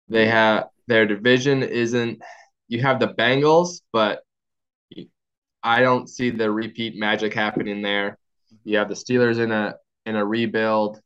They 0.07 0.27
have 0.27 0.69
their 0.87 1.05
division 1.05 1.63
isn't 1.63 2.21
you 2.69 2.81
have 2.81 2.99
the 3.01 3.09
Bengals, 3.09 3.81
but 3.91 4.24
I 5.65 5.81
don't 5.81 6.07
see 6.07 6.29
the 6.29 6.51
repeat 6.51 6.95
magic 6.95 7.33
happening 7.33 7.81
there. 7.81 8.19
You 8.63 8.77
have 8.77 8.87
the 8.87 8.93
Steelers 8.93 9.39
in 9.39 9.51
a 9.51 9.75
in 10.05 10.15
a 10.15 10.23
rebuild 10.23 11.01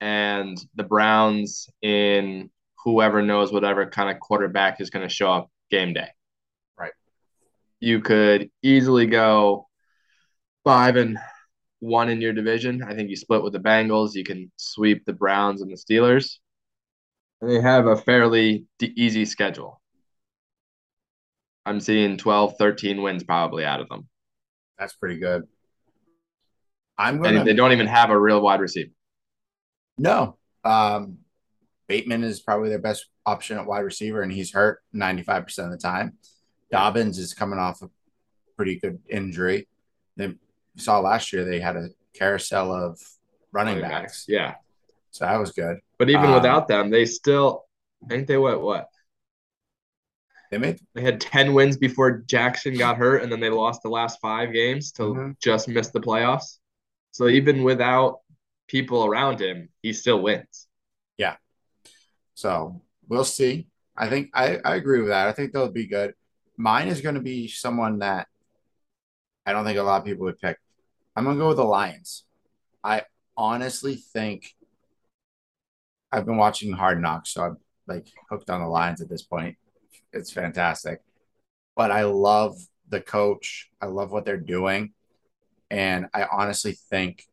and 0.00 0.58
the 0.74 0.84
Browns 0.84 1.68
in 1.82 2.50
whoever 2.82 3.20
knows 3.20 3.52
whatever 3.52 3.84
kind 3.86 4.10
of 4.10 4.18
quarterback 4.18 4.80
is 4.80 4.88
going 4.88 5.06
to 5.06 5.14
show 5.14 5.30
up 5.30 5.50
game 5.70 5.92
day. 5.92 6.08
Right. 6.78 6.92
You 7.78 8.00
could 8.00 8.50
easily 8.62 9.04
go 9.04 9.68
5 10.64 10.96
and 10.96 11.18
1 11.80 12.08
in 12.08 12.22
your 12.22 12.32
division. 12.32 12.82
I 12.82 12.94
think 12.94 13.10
you 13.10 13.16
split 13.16 13.42
with 13.42 13.52
the 13.52 13.60
Bengals, 13.60 14.14
you 14.14 14.24
can 14.24 14.50
sweep 14.56 15.04
the 15.04 15.12
Browns 15.12 15.60
and 15.60 15.70
the 15.70 15.76
Steelers. 15.76 16.38
They 17.42 17.60
have 17.60 17.86
a 17.86 17.96
fairly 17.96 18.64
d- 18.78 18.94
easy 18.96 19.26
schedule. 19.26 19.79
I'm 21.70 21.78
seeing 21.80 22.16
12, 22.16 22.56
13 22.58 23.00
wins 23.00 23.22
probably 23.22 23.64
out 23.64 23.80
of 23.80 23.88
them. 23.88 24.08
That's 24.76 24.92
pretty 24.94 25.20
good. 25.20 25.44
I'm 26.98 27.22
gonna 27.22 27.44
they 27.44 27.54
don't 27.54 27.70
even 27.72 27.86
have 27.86 28.10
a 28.10 28.18
real 28.18 28.40
wide 28.40 28.60
receiver. 28.60 28.90
no. 29.96 30.36
Um, 30.64 31.18
Bateman 31.86 32.22
is 32.24 32.40
probably 32.40 32.68
their 32.68 32.78
best 32.80 33.06
option 33.24 33.56
at 33.56 33.66
wide 33.66 33.80
receiver, 33.80 34.20
and 34.20 34.30
he's 34.30 34.52
hurt 34.52 34.80
95% 34.94 35.64
of 35.64 35.70
the 35.70 35.78
time. 35.78 36.18
Dobbins 36.70 37.18
is 37.18 37.32
coming 37.34 37.58
off 37.58 37.80
a 37.82 37.88
pretty 38.56 38.78
good 38.78 38.98
injury. 39.08 39.66
They 40.16 40.34
saw 40.76 41.00
last 41.00 41.32
year 41.32 41.44
they 41.44 41.58
had 41.60 41.76
a 41.76 41.88
carousel 42.14 42.72
of 42.74 43.00
running 43.52 43.80
backs, 43.80 44.26
Yeah. 44.28 44.56
so 45.12 45.24
that 45.24 45.36
was 45.38 45.52
good. 45.52 45.78
But 45.98 46.10
even 46.10 46.26
Um, 46.26 46.34
without 46.34 46.68
them, 46.68 46.90
they 46.90 47.06
still 47.06 47.64
ain't 48.10 48.26
they 48.26 48.36
what 48.36 48.60
what? 48.60 48.89
They 50.50 50.58
made 50.58 50.80
They 50.94 51.02
had 51.02 51.20
10 51.20 51.54
wins 51.54 51.76
before 51.76 52.18
Jackson 52.26 52.76
got 52.76 52.96
hurt, 52.96 53.22
and 53.22 53.30
then 53.30 53.40
they 53.40 53.50
lost 53.50 53.82
the 53.82 53.88
last 53.88 54.18
five 54.20 54.52
games 54.52 54.90
to 54.92 55.02
Mhm. 55.02 55.38
just 55.40 55.68
miss 55.68 55.88
the 55.90 56.00
playoffs. 56.00 56.58
So 57.12 57.28
even 57.28 57.62
without 57.62 58.20
people 58.66 59.04
around 59.04 59.40
him, 59.40 59.68
he 59.82 59.92
still 59.92 60.20
wins. 60.22 60.66
Yeah. 61.16 61.36
So 62.34 62.82
we'll 63.08 63.24
see. 63.24 63.68
I 63.96 64.08
think 64.08 64.30
I, 64.34 64.58
I 64.64 64.76
agree 64.76 65.00
with 65.00 65.08
that. 65.08 65.28
I 65.28 65.32
think 65.32 65.52
they'll 65.52 65.70
be 65.70 65.86
good. 65.86 66.14
Mine 66.56 66.88
is 66.88 67.00
going 67.00 67.14
to 67.14 67.20
be 67.20 67.48
someone 67.48 67.98
that 68.00 68.26
I 69.46 69.52
don't 69.52 69.64
think 69.64 69.78
a 69.78 69.82
lot 69.82 70.00
of 70.00 70.04
people 70.06 70.24
would 70.24 70.38
pick. 70.38 70.58
I'm 71.16 71.24
going 71.24 71.36
to 71.36 71.40
go 71.40 71.48
with 71.48 71.56
the 71.58 71.64
Lions. 71.64 72.24
I 72.82 73.04
honestly 73.36 73.96
think 73.96 74.54
I've 76.12 76.26
been 76.26 76.36
watching 76.36 76.72
Hard 76.72 77.00
Knocks, 77.00 77.30
so 77.30 77.42
I'm 77.42 77.56
like 77.86 78.08
hooked 78.30 78.50
on 78.50 78.60
the 78.60 78.66
Lions 78.68 79.00
at 79.00 79.08
this 79.08 79.22
point. 79.22 79.56
It's 80.12 80.32
fantastic. 80.32 81.00
But 81.76 81.90
I 81.90 82.04
love 82.04 82.56
the 82.88 83.00
coach. 83.00 83.70
I 83.80 83.86
love 83.86 84.10
what 84.10 84.24
they're 84.24 84.36
doing. 84.36 84.92
And 85.70 86.06
I 86.12 86.26
honestly 86.30 86.72
think 86.72 87.24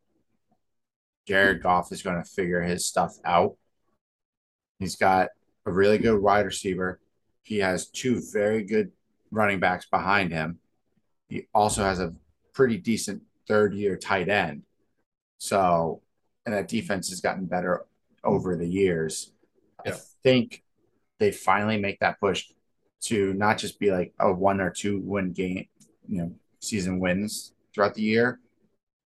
Jared 1.26 1.62
Goff 1.62 1.92
is 1.92 2.02
going 2.02 2.22
to 2.22 2.28
figure 2.28 2.62
his 2.62 2.86
stuff 2.86 3.16
out. 3.24 3.56
He's 4.78 4.96
got 4.96 5.28
a 5.66 5.72
really 5.72 5.98
good 5.98 6.22
wide 6.22 6.46
receiver. 6.46 7.00
He 7.42 7.58
has 7.58 7.88
two 7.88 8.22
very 8.32 8.62
good 8.62 8.92
running 9.30 9.60
backs 9.60 9.86
behind 9.86 10.32
him. 10.32 10.60
He 11.28 11.46
also 11.52 11.82
has 11.82 12.00
a 12.00 12.14
pretty 12.54 12.78
decent 12.78 13.22
third 13.46 13.74
year 13.74 13.96
tight 13.96 14.28
end. 14.28 14.62
So, 15.38 16.02
and 16.46 16.54
that 16.54 16.68
defense 16.68 17.10
has 17.10 17.20
gotten 17.20 17.46
better 17.46 17.84
over 18.24 18.56
the 18.56 18.66
years. 18.66 19.32
Yeah. 19.84 19.92
I 19.92 19.96
think 20.22 20.62
they 21.18 21.32
finally 21.32 21.78
make 21.78 22.00
that 22.00 22.20
push 22.20 22.46
to 23.00 23.32
not 23.34 23.58
just 23.58 23.78
be 23.78 23.90
like 23.90 24.12
a 24.18 24.32
one 24.32 24.60
or 24.60 24.70
two 24.70 25.00
win 25.00 25.32
game, 25.32 25.66
you 26.08 26.22
know, 26.22 26.32
season 26.60 26.98
wins 26.98 27.52
throughout 27.74 27.94
the 27.94 28.02
year. 28.02 28.40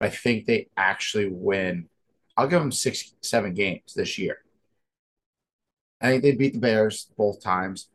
I 0.01 0.09
think 0.09 0.47
they 0.47 0.69
actually 0.77 1.29
win. 1.31 1.89
I'll 2.37 2.49
give 2.49 2.61
them 2.61 2.73
six, 2.73 3.15
seven 3.23 3.55
games 3.55 3.95
this 3.95 4.19
year. 4.19 4.39
I 6.01 6.11
think 6.11 6.23
they 6.23 6.33
beat 6.33 6.53
the 6.53 6.61
Bears 6.61 7.11
both 7.17 7.43
times. 7.43 7.89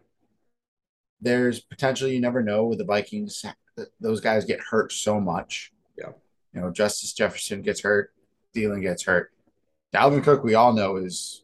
There's 1.19 1.59
potential 1.59 2.07
you 2.07 2.19
never 2.19 2.41
know 2.41 2.65
with 2.65 2.79
the 2.79 2.85
Vikings. 2.85 3.45
Those 3.99 4.21
guys 4.21 4.45
get 4.45 4.59
hurt 4.59 4.91
so 4.91 5.19
much. 5.19 5.71
Yeah. 5.97 6.13
You 6.53 6.61
know, 6.61 6.71
Justice 6.71 7.13
Jefferson 7.13 7.61
gets 7.61 7.81
hurt, 7.81 8.13
Thielen 8.55 8.81
gets 8.81 9.03
hurt. 9.03 9.31
Dalvin 9.93 10.23
Cook, 10.23 10.43
we 10.43 10.55
all 10.55 10.73
know, 10.73 10.95
is 10.95 11.43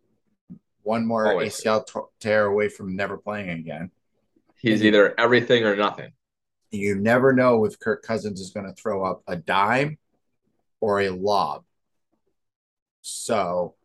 one 0.82 1.06
more 1.06 1.28
Always. 1.28 1.62
ACL 1.62 1.86
tear 2.20 2.45
away 2.45 2.70
from 2.70 2.95
never 2.95 3.18
playing 3.18 3.50
again. 3.50 3.91
He's 4.60 4.84
either 4.84 5.14
everything 5.20 5.66
or 5.66 5.76
nothing. 5.76 6.12
You 6.72 6.95
never 6.95 7.32
know 7.32 7.66
if 7.66 7.80
Kirk 7.80 8.03
Cousins 8.03 8.41
is 8.41 8.51
going 8.51 8.66
to 8.66 8.74
throw 8.74 9.05
up 9.05 9.24
a 9.28 9.36
dime 9.36 9.97
or 10.82 11.01
a 11.01 11.10
lob. 11.10 11.64
So 13.01 13.76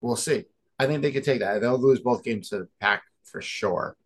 we'll 0.00 0.16
see. 0.16 0.44
I 0.78 0.86
think 0.86 1.02
they 1.02 1.12
could 1.12 1.24
take 1.24 1.40
that. 1.40 1.60
They'll 1.60 1.78
lose 1.78 2.00
both 2.00 2.24
games 2.24 2.48
to 2.50 2.58
the 2.58 2.68
pack 2.80 3.02
for 3.24 3.42
sure. 3.42 3.96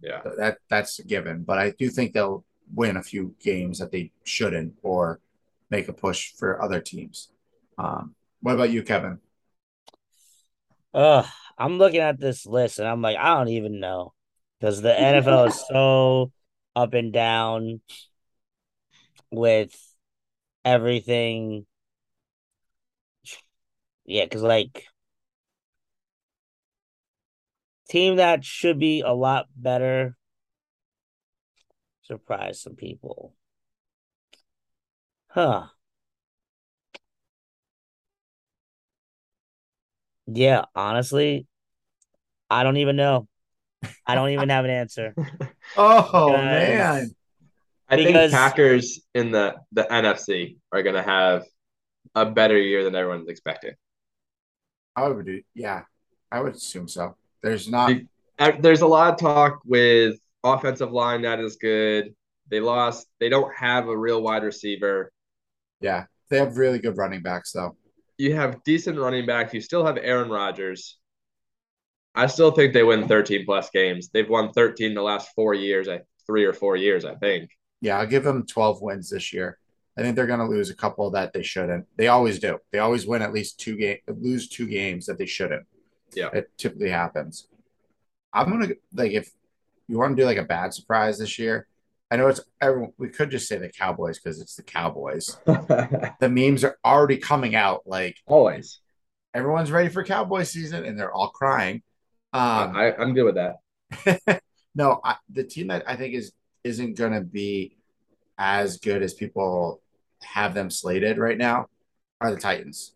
Yeah. 0.00 0.22
So 0.22 0.34
that 0.38 0.58
that's 0.70 0.98
a 0.98 1.04
given. 1.04 1.42
But 1.42 1.58
I 1.58 1.70
do 1.70 1.90
think 1.90 2.12
they'll 2.12 2.44
win 2.74 2.96
a 2.96 3.02
few 3.02 3.34
games 3.40 3.78
that 3.80 3.92
they 3.92 4.12
shouldn't 4.24 4.74
or 4.82 5.20
make 5.70 5.88
a 5.88 5.92
push 5.92 6.32
for 6.32 6.62
other 6.62 6.80
teams. 6.80 7.30
Um, 7.76 8.14
what 8.40 8.54
about 8.54 8.70
you, 8.70 8.82
Kevin? 8.82 9.18
Ugh, 10.94 11.26
I'm 11.58 11.78
looking 11.78 12.00
at 12.00 12.18
this 12.18 12.46
list 12.46 12.78
and 12.78 12.88
I'm 12.88 13.02
like, 13.02 13.16
I 13.16 13.34
don't 13.34 13.48
even 13.48 13.80
know. 13.80 14.12
Because 14.62 14.80
the 14.80 14.96
NFL 14.96 15.46
is 15.46 15.60
so 15.66 16.30
up 16.76 16.94
and 16.94 17.12
down 17.12 17.80
with 19.32 19.74
everything. 20.64 21.66
Yeah, 24.04 24.22
because 24.22 24.42
like 24.42 24.86
team 27.88 28.16
that 28.16 28.44
should 28.44 28.78
be 28.78 29.00
a 29.00 29.10
lot 29.10 29.46
better. 29.56 30.16
Surprise 32.02 32.62
some 32.62 32.76
people. 32.76 33.34
Huh. 35.26 35.70
Yeah, 40.28 40.66
honestly, 40.76 41.48
I 42.48 42.62
don't 42.62 42.76
even 42.76 42.94
know. 42.94 43.26
I 44.06 44.14
don't 44.14 44.30
even 44.30 44.48
have 44.48 44.64
an 44.64 44.70
answer. 44.70 45.14
Oh 45.76 46.02
Because- 46.30 46.40
man. 46.44 47.10
I 47.88 47.96
Because- 47.96 48.30
think 48.30 48.32
Packers 48.32 49.00
in 49.14 49.30
the 49.32 49.54
the 49.72 49.84
NFC 49.84 50.56
are 50.72 50.82
going 50.82 50.94
to 50.96 51.02
have 51.02 51.44
a 52.14 52.26
better 52.26 52.58
year 52.58 52.84
than 52.84 52.94
everyone's 52.94 53.28
expecting. 53.28 53.72
I 54.96 55.08
would 55.08 55.24
do 55.26 55.42
yeah. 55.54 55.82
I 56.30 56.40
would 56.40 56.54
assume 56.54 56.88
so. 56.88 57.16
There's 57.42 57.68
not 57.68 57.92
Uh, 58.38 58.52
There's 58.60 58.80
a 58.80 58.86
lot 58.86 59.12
of 59.12 59.18
talk 59.20 59.60
with 59.64 60.16
offensive 60.44 60.90
line 60.92 61.22
that 61.22 61.38
is 61.40 61.56
good. 61.56 62.14
They 62.48 62.60
lost. 62.60 63.06
They 63.20 63.28
don't 63.28 63.54
have 63.54 63.88
a 63.88 63.96
real 63.96 64.22
wide 64.22 64.42
receiver. 64.42 65.12
yeah. 65.80 66.04
They 66.30 66.38
have 66.38 66.56
really 66.56 66.78
good 66.78 66.96
running 66.96 67.22
backs 67.22 67.52
though. 67.52 67.76
You 68.18 68.34
have 68.36 68.62
decent 68.64 68.98
running 68.98 69.26
backs. 69.26 69.52
You 69.52 69.60
still 69.60 69.84
have 69.84 69.98
Aaron 69.98 70.30
Rodgers. 70.30 70.98
I 72.14 72.26
still 72.26 72.50
think 72.50 72.72
they 72.74 72.82
win 72.82 73.08
13 73.08 73.44
plus 73.44 73.70
games. 73.70 74.08
They've 74.08 74.28
won 74.28 74.52
13 74.52 74.94
the 74.94 75.02
last 75.02 75.30
four 75.34 75.54
years, 75.54 75.88
I 75.88 76.02
three 76.26 76.44
or 76.44 76.52
four 76.52 76.76
years, 76.76 77.04
I 77.04 77.14
think. 77.14 77.50
Yeah, 77.80 77.98
I'll 77.98 78.06
give 78.06 78.24
them 78.24 78.46
12 78.46 78.80
wins 78.82 79.10
this 79.10 79.32
year. 79.32 79.58
I 79.96 80.02
think 80.02 80.16
they're 80.16 80.26
going 80.26 80.38
to 80.40 80.46
lose 80.46 80.70
a 80.70 80.74
couple 80.74 81.10
that 81.10 81.32
they 81.32 81.42
shouldn't. 81.42 81.86
They 81.96 82.08
always 82.08 82.38
do. 82.38 82.58
They 82.70 82.78
always 82.78 83.06
win 83.06 83.22
at 83.22 83.32
least 83.32 83.60
two 83.60 83.76
game 83.76 83.98
lose 84.08 84.48
two 84.48 84.66
games 84.66 85.06
that 85.06 85.18
they 85.18 85.26
shouldn't. 85.26 85.66
Yeah. 86.14 86.30
It 86.32 86.50
typically 86.56 86.90
happens. 86.90 87.46
I'm 88.32 88.48
going 88.50 88.68
to 88.68 88.76
like 88.94 89.12
if 89.12 89.30
you 89.88 89.98
want 89.98 90.16
to 90.16 90.22
do 90.22 90.26
like 90.26 90.38
a 90.38 90.44
bad 90.44 90.72
surprise 90.72 91.18
this 91.18 91.38
year. 91.38 91.66
I 92.10 92.16
know 92.16 92.28
it's 92.28 92.40
everyone 92.60 92.92
we 92.98 93.08
could 93.08 93.30
just 93.30 93.48
say 93.48 93.56
the 93.56 93.70
Cowboys 93.70 94.18
because 94.18 94.40
it's 94.40 94.54
the 94.54 94.62
Cowboys. 94.62 95.36
The 95.46 96.28
memes 96.30 96.62
are 96.62 96.78
already 96.84 97.16
coming 97.16 97.54
out 97.54 97.82
like 97.86 98.16
Always. 98.26 98.80
everyone's 99.34 99.72
ready 99.72 99.88
for 99.88 100.04
Cowboy 100.04 100.44
season 100.44 100.84
and 100.84 100.98
they're 100.98 101.12
all 101.12 101.30
crying. 101.30 101.82
Um 102.32 102.76
I, 102.76 102.94
I'm 102.96 103.14
good 103.14 103.24
with 103.24 103.34
that. 103.34 104.42
no, 104.74 105.00
I, 105.04 105.16
the 105.30 105.44
team 105.44 105.68
that 105.68 105.84
I 105.86 105.96
think 105.96 106.14
is 106.14 106.32
isn't 106.64 106.96
going 106.96 107.12
to 107.12 107.20
be 107.20 107.76
as 108.38 108.78
good 108.78 109.02
as 109.02 109.14
people 109.14 109.80
have 110.22 110.54
them 110.54 110.70
slated 110.70 111.18
right 111.18 111.36
now 111.36 111.66
are 112.20 112.30
the 112.30 112.40
Titans. 112.40 112.94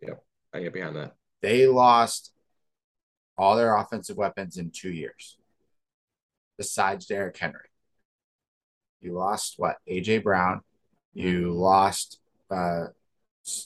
Yep, 0.00 0.22
I 0.54 0.60
get 0.60 0.72
behind 0.72 0.96
that. 0.96 1.14
They 1.42 1.66
lost 1.66 2.32
all 3.36 3.56
their 3.56 3.76
offensive 3.76 4.16
weapons 4.16 4.56
in 4.56 4.70
two 4.70 4.90
years, 4.90 5.36
besides 6.56 7.06
Derrick 7.06 7.36
Henry. 7.36 7.68
You 9.00 9.12
lost 9.12 9.54
what? 9.58 9.76
AJ 9.88 10.22
Brown. 10.22 10.62
You 11.12 11.52
lost 11.52 12.20
uh, 12.50 12.86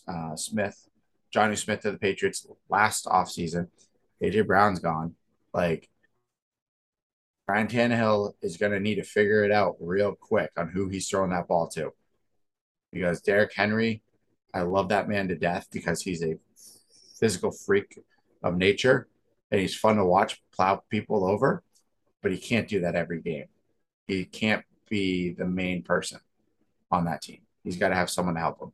uh, 0.07 0.37
Smith, 0.37 0.89
Johnny 1.33 1.57
Smith 1.57 1.81
to 1.81 1.93
the 1.93 1.99
Patriots 1.99 2.47
last 2.69 3.07
offseason. 3.07 3.69
AJ 4.23 4.47
Brown's 4.47 4.81
gone. 4.81 5.15
Like, 5.53 5.89
Brian 7.47 7.67
Tannehill 7.67 8.35
is 8.43 8.59
going 8.59 8.73
to 8.73 8.81
need 8.81 8.97
to 8.97 9.03
figure 9.03 9.43
it 9.45 9.51
out 9.51 9.75
real 9.81 10.15
quick 10.15 10.51
on 10.57 10.69
who 10.69 10.89
he's 10.89 11.09
throwing 11.09 11.31
that 11.31 11.49
ball 11.49 11.69
to. 11.71 11.91
Because 12.93 13.21
Derrick 13.23 13.53
Henry, 13.55 14.03
I 14.55 14.63
love 14.63 14.91
that 14.91 15.09
man 15.09 15.29
to 15.29 15.35
death 15.35 15.67
because 15.73 16.03
he's 16.03 16.23
a 16.23 16.39
physical 17.19 17.51
freak 17.51 17.99
of 18.43 18.57
nature 18.57 19.09
and 19.51 19.61
he's 19.61 19.75
fun 19.75 19.97
to 19.97 20.05
watch 20.05 20.41
plow 20.55 20.83
people 20.91 21.27
over, 21.27 21.63
but 22.23 22.31
he 22.31 22.39
can't 22.39 22.69
do 22.69 22.81
that 22.83 22.95
every 22.95 23.21
game. 23.21 23.47
He 24.07 24.25
can't 24.25 24.65
be 24.89 25.33
the 25.33 25.45
main 25.45 25.83
person 25.83 26.21
on 26.91 27.05
that 27.07 27.23
team. 27.23 27.41
He's 27.65 27.77
got 27.77 27.89
to 27.89 27.95
have 27.95 28.11
someone 28.11 28.37
to 28.37 28.41
help 28.41 28.61
him. 28.61 28.73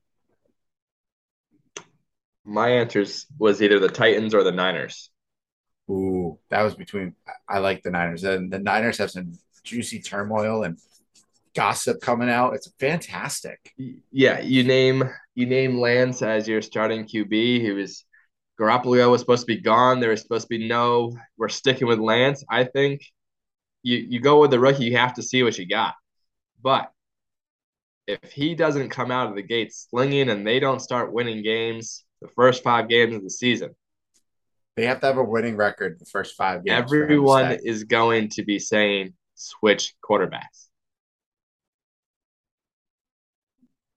My 2.45 2.69
answer 2.69 3.05
was 3.39 3.61
either 3.61 3.79
the 3.79 3.89
Titans 3.89 4.35
or 4.35 4.45
the 4.45 4.53
Niners. 4.53 5.11
Ooh, 5.91 6.39
that 6.51 6.63
was 6.63 6.75
between. 6.75 7.15
I 7.49 7.59
like 7.59 7.83
the 7.83 7.91
Niners, 7.91 8.25
and 8.25 8.53
the 8.53 8.59
Niners 8.59 8.99
have 8.99 9.11
some 9.11 9.33
juicy 9.63 10.01
turmoil 10.01 10.65
and 10.65 10.79
gossip 11.55 12.01
coming 12.01 12.29
out. 12.29 12.55
It's 12.55 12.71
fantastic. 12.79 13.73
Yeah, 14.11 14.41
you 14.41 14.65
name 14.65 15.09
you 15.35 15.47
name 15.47 15.79
Lance 15.79 16.23
as 16.23 16.49
your 16.49 16.63
starting 16.63 17.05
QB. 17.05 17.61
He 17.61 17.71
was 17.71 18.05
Garoppolo 18.61 19.11
was 19.11 19.21
supposed 19.21 19.43
to 19.43 19.55
be 19.55 19.61
gone. 19.61 20.01
There 20.01 20.11
was 20.11 20.23
supposed 20.23 20.45
to 20.45 20.59
be 20.59 20.67
no. 20.67 21.17
We're 21.37 21.49
sticking 21.49 21.87
with 21.87 21.99
Lance. 21.99 22.45
I 22.49 22.65
think 22.65 23.03
you 23.83 23.97
you 23.97 24.21
go 24.21 24.41
with 24.41 24.51
the 24.51 24.61
rookie. 24.61 24.85
You 24.85 24.97
have 24.97 25.15
to 25.15 25.23
see 25.23 25.43
what 25.43 25.59
you 25.59 25.67
got. 25.67 25.95
But 26.63 26.91
if 28.07 28.33
he 28.33 28.55
doesn't 28.55 28.91
come 28.91 29.11
out 29.11 29.29
of 29.29 29.35
the 29.37 29.43
gate 29.43 29.73
slinging 29.75 30.31
and 30.31 30.47
they 30.47 30.61
don't 30.61 30.81
start 30.81 31.13
winning 31.13 31.43
games 31.43 32.05
the 32.23 32.29
first 32.29 32.63
five 32.63 32.89
games 32.89 33.15
of 33.15 33.23
the 33.23 33.31
season, 33.31 33.75
They 34.77 34.87
have 34.87 35.01
to 35.01 35.07
have 35.07 35.17
a 35.17 35.25
winning 35.25 35.57
record 35.57 35.99
the 35.99 36.05
first 36.05 36.37
five 36.37 36.65
games. 36.65 36.91
for 36.91 36.97
him 36.97 37.01
to 37.01 37.05
everyone 37.05 37.59
is 37.65 37.85
going 37.85 38.29
to 38.31 38.45
be 38.45 38.59
saying 38.59 39.15
switch 39.35 39.95
quarterbacks. 40.05 40.69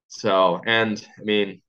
So, 0.08 0.62
and 0.66 1.06
I 1.20 1.24
mean, 1.24 1.62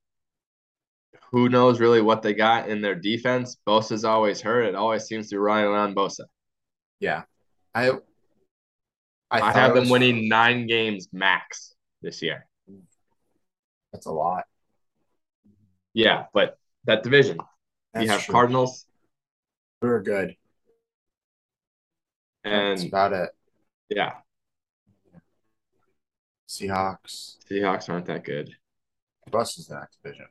who 1.33 1.49
knows 1.49 1.81
really 1.81 2.01
what 2.01 2.23
they 2.23 2.35
got 2.35 2.69
in 2.69 2.81
their 2.81 2.95
defense? 2.95 3.57
Bosa's 3.67 4.05
always 4.05 4.41
hurt. 4.41 4.65
It 4.65 4.75
always 4.75 5.05
seems 5.05 5.29
to 5.29 5.35
be 5.35 5.39
relying 5.39 5.69
on 5.69 5.95
Bosa. 5.95 6.25
Yeah, 7.01 7.23
I. 7.75 7.93
I, 9.33 9.41
thought 9.41 9.55
have 9.55 9.75
them 9.75 9.83
was- 9.83 9.91
winning 9.91 10.29
nine 10.29 10.67
games 10.67 11.09
max 11.13 11.75
this 12.03 12.21
year. 12.23 12.47
That's 13.93 14.07
a 14.07 14.13
lot. 14.13 14.45
Yeah, 15.95 16.27
but 16.33 16.59
that 16.85 17.03
division, 17.03 17.39
That's 17.93 18.05
you 18.05 18.11
have 18.11 18.23
true. 18.23 18.33
Cardinals 18.33 18.87
We 19.83 19.89
were 19.89 20.03
good. 20.03 20.37
That's 22.45 22.85
about 22.85 23.13
it. 23.13 23.31
yeah, 23.89 24.13
Seahawks. 26.49 27.37
Seahawks 27.51 27.89
aren't 27.89 28.07
that 28.07 28.25
good. 28.25 28.51
Who 29.31 29.39
else 29.39 29.59
is 29.59 29.67
the 29.67 29.77
next 29.79 30.03
division? 30.03 30.27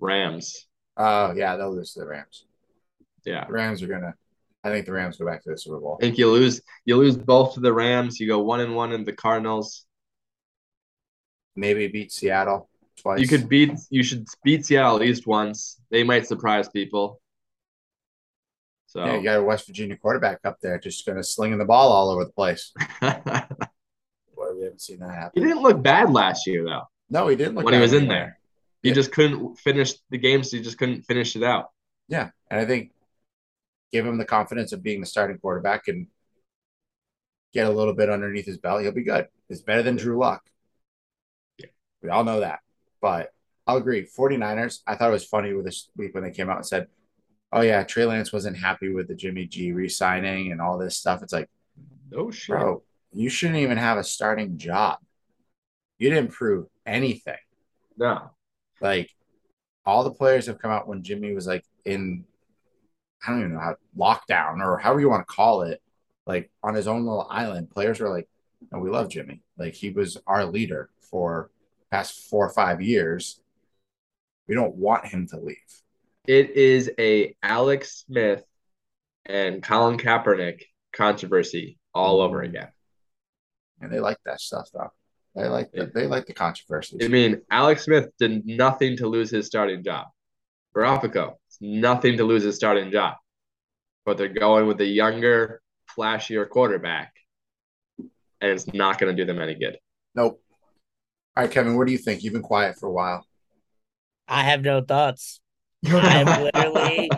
Rams, 0.00 0.66
Oh 0.96 1.32
yeah, 1.32 1.56
they'll 1.56 1.74
lose 1.74 1.92
to 1.94 2.00
the 2.00 2.06
Rams. 2.06 2.44
yeah. 3.24 3.44
The 3.46 3.52
Rams 3.52 3.82
are 3.82 3.86
gonna. 3.86 4.14
I 4.64 4.70
think 4.70 4.86
the 4.86 4.92
Rams 4.92 5.16
go 5.16 5.26
back 5.26 5.42
to 5.44 5.50
the 5.50 5.58
Super 5.58 5.78
Bowl. 5.78 5.98
I 6.00 6.04
think 6.04 6.18
you 6.18 6.30
lose 6.30 6.60
you 6.84 6.96
lose 6.96 7.16
both 7.16 7.54
to 7.54 7.60
the 7.60 7.72
Rams. 7.72 8.18
You 8.18 8.26
go 8.26 8.40
one 8.40 8.60
and 8.60 8.74
one 8.74 8.92
in 8.92 9.04
the 9.04 9.12
Cardinals. 9.12 9.86
Maybe 11.54 11.86
beat 11.88 12.12
Seattle 12.12 12.68
twice. 12.96 13.20
You 13.20 13.28
could 13.28 13.48
beat 13.48 13.72
you 13.90 14.02
should 14.02 14.26
beat 14.44 14.66
Seattle 14.66 14.96
at 14.96 15.02
least 15.02 15.26
once. 15.26 15.80
They 15.90 16.02
might 16.02 16.26
surprise 16.26 16.68
people. 16.68 17.20
So 18.88 19.04
Yeah, 19.04 19.16
you 19.18 19.22
got 19.22 19.38
a 19.38 19.42
West 19.42 19.66
Virginia 19.66 19.96
quarterback 19.96 20.40
up 20.44 20.58
there, 20.60 20.78
just 20.78 21.04
gonna 21.06 21.22
slinging 21.22 21.58
the 21.58 21.64
ball 21.64 21.92
all 21.92 22.10
over 22.10 22.24
the 22.24 22.32
place. 22.32 22.72
Boy, 23.00 24.54
we 24.56 24.62
haven't 24.64 24.80
seen 24.80 24.98
that 25.00 25.10
happen. 25.14 25.42
he 25.42 25.46
didn't 25.48 25.62
look 25.62 25.82
bad 25.82 26.10
last 26.10 26.46
year 26.46 26.64
though. 26.64 26.82
No, 27.10 27.28
he 27.28 27.36
didn't 27.36 27.54
look 27.54 27.64
when 27.64 27.74
he 27.74 27.80
was 27.80 27.92
in 27.92 28.08
there. 28.08 28.38
He 28.82 28.88
Yeah. 28.90 28.94
just 28.94 29.12
couldn't 29.12 29.56
finish 29.56 29.94
the 30.10 30.18
games. 30.18 30.50
He 30.50 30.60
just 30.62 30.78
couldn't 30.78 31.02
finish 31.02 31.36
it 31.36 31.42
out. 31.42 31.70
Yeah, 32.08 32.30
and 32.50 32.58
I 32.60 32.64
think 32.64 32.92
give 33.92 34.06
him 34.06 34.18
the 34.18 34.24
confidence 34.24 34.72
of 34.72 34.82
being 34.82 35.00
the 35.00 35.06
starting 35.06 35.38
quarterback 35.38 35.88
and 35.88 36.06
get 37.52 37.66
a 37.66 37.70
little 37.70 37.94
bit 37.94 38.08
underneath 38.10 38.46
his 38.46 38.58
belt. 38.58 38.82
He'll 38.82 38.92
be 38.92 39.02
good. 39.04 39.28
It's 39.48 39.62
better 39.62 39.82
than 39.82 39.96
Drew 39.96 40.18
Lock. 40.18 40.42
Yeah. 41.58 41.66
We 42.02 42.08
all 42.10 42.24
know 42.24 42.40
that. 42.40 42.60
But 43.00 43.32
I'll 43.66 43.78
agree. 43.78 44.06
49ers, 44.06 44.80
I 44.86 44.94
thought 44.94 45.08
it 45.08 45.12
was 45.12 45.24
funny 45.24 45.52
with 45.54 45.64
this 45.64 45.88
week 45.96 46.14
when 46.14 46.22
they 46.22 46.30
came 46.30 46.48
out 46.50 46.56
and 46.58 46.66
said, 46.66 46.88
Oh 47.52 47.62
yeah, 47.62 47.82
Trey 47.82 48.04
Lance 48.04 48.32
wasn't 48.32 48.58
happy 48.58 48.90
with 48.90 49.08
the 49.08 49.14
Jimmy 49.14 49.46
G 49.46 49.72
re-signing 49.72 50.52
and 50.52 50.60
all 50.60 50.78
this 50.78 50.96
stuff. 50.96 51.22
It's 51.22 51.32
like, 51.32 51.48
Oh 52.14 52.30
shit. 52.30 52.50
bro, 52.50 52.82
you 53.12 53.30
shouldn't 53.30 53.58
even 53.58 53.78
have 53.78 53.98
a 53.98 54.04
starting 54.04 54.58
job. 54.58 54.98
You 55.98 56.10
didn't 56.10 56.32
prove 56.32 56.66
anything. 56.86 57.38
No. 57.96 58.30
Like 58.80 59.10
all 59.84 60.04
the 60.04 60.10
players 60.10 60.46
have 60.46 60.58
come 60.58 60.70
out 60.70 60.86
when 60.86 61.02
Jimmy 61.02 61.32
was 61.32 61.46
like 61.46 61.64
in 61.84 62.24
I 63.26 63.30
don't 63.30 63.40
even 63.40 63.54
know 63.54 63.60
how 63.60 63.76
lockdown 63.96 64.60
or 64.64 64.78
however 64.78 65.00
you 65.00 65.08
want 65.08 65.26
to 65.26 65.34
call 65.34 65.62
it, 65.62 65.82
like 66.26 66.50
on 66.62 66.74
his 66.74 66.86
own 66.86 67.04
little 67.04 67.26
island. 67.28 67.70
Players 67.70 67.98
were 67.98 68.10
like, 68.10 68.28
no, 68.70 68.78
we 68.78 68.90
love 68.90 69.08
Jimmy. 69.08 69.42
Like 69.56 69.74
he 69.74 69.90
was 69.90 70.18
our 70.26 70.44
leader 70.44 70.90
for 71.10 71.50
past 71.90 72.28
four 72.28 72.46
or 72.46 72.52
five 72.52 72.80
years. 72.80 73.40
We 74.46 74.54
don't 74.54 74.76
want 74.76 75.06
him 75.06 75.26
to 75.28 75.38
leave. 75.38 75.82
It 76.28 76.50
is 76.50 76.90
a 76.98 77.34
Alex 77.42 78.04
Smith 78.06 78.44
and 79.24 79.62
Colin 79.62 79.96
Kaepernick 79.98 80.60
controversy 80.92 81.78
all 81.94 82.20
over 82.20 82.42
again. 82.42 82.68
And 83.80 83.90
they 83.90 83.98
like 83.98 84.18
that 84.26 84.38
stuff 84.40 84.68
though. 84.72 84.92
They 85.34 85.48
like 85.48 85.72
the, 85.72 85.78
Yeah. 85.78 85.86
they 85.94 86.06
like 86.06 86.26
the 86.26 86.34
controversies. 86.34 87.00
I 87.02 87.08
mean, 87.08 87.40
Alex 87.50 87.84
Smith 87.84 88.08
did 88.18 88.44
nothing 88.46 88.98
to 88.98 89.06
lose 89.08 89.30
his 89.30 89.46
starting 89.46 89.82
job. 89.82 90.08
Garoppolo, 90.76 91.36
nothing 91.62 92.18
to 92.18 92.24
lose 92.24 92.42
his 92.42 92.56
starting 92.56 92.90
job. 92.92 93.16
but 94.04 94.16
they're 94.16 94.28
going 94.28 94.66
with 94.66 94.80
a 94.80 94.86
younger, 94.86 95.60
flashier 95.94 96.48
quarterback, 96.48 97.12
and 97.98 98.08
it's 98.52 98.66
not 98.72 98.98
going 98.98 99.14
to 99.14 99.22
do 99.22 99.26
them 99.26 99.38
any 99.40 99.54
good. 99.54 99.78
Nope. 100.14 100.42
All 101.36 101.44
right, 101.44 101.50
Kevin, 101.50 101.76
what 101.76 101.86
do 101.86 101.92
you 101.92 101.98
think? 101.98 102.22
You've 102.22 102.32
been 102.32 102.40
quiet 102.42 102.78
for 102.78 102.86
a 102.86 102.92
while. 102.92 103.26
I 104.26 104.44
have 104.44 104.62
no 104.62 104.80
thoughts. 104.82 105.40
I'm 105.86 106.42
literally 106.42 107.10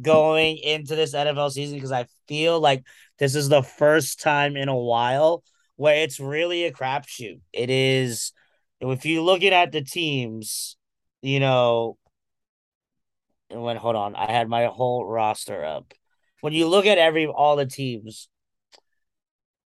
going 0.00 0.58
into 0.58 0.94
this 0.94 1.14
NFL 1.14 1.52
season 1.52 1.76
because 1.76 1.92
I 1.92 2.06
feel 2.28 2.60
like 2.60 2.84
this 3.18 3.34
is 3.34 3.48
the 3.48 3.62
first 3.62 4.20
time 4.20 4.56
in 4.56 4.68
a 4.68 4.76
while 4.76 5.42
where 5.76 5.96
it's 5.96 6.20
really 6.20 6.64
a 6.64 6.72
crapshoot. 6.72 7.40
It 7.52 7.70
is, 7.70 8.32
if 8.80 9.04
you're 9.04 9.22
looking 9.22 9.52
at 9.52 9.72
the 9.72 9.82
teams, 9.82 10.76
you 11.22 11.40
know, 11.40 11.98
when 13.50 13.76
hold 13.76 13.96
on, 13.96 14.16
I 14.16 14.30
had 14.30 14.48
my 14.48 14.66
whole 14.66 15.06
roster 15.06 15.64
up. 15.64 15.92
When 16.40 16.52
you 16.52 16.68
look 16.68 16.86
at 16.86 16.98
every 16.98 17.26
all 17.26 17.56
the 17.56 17.66
teams, 17.66 18.28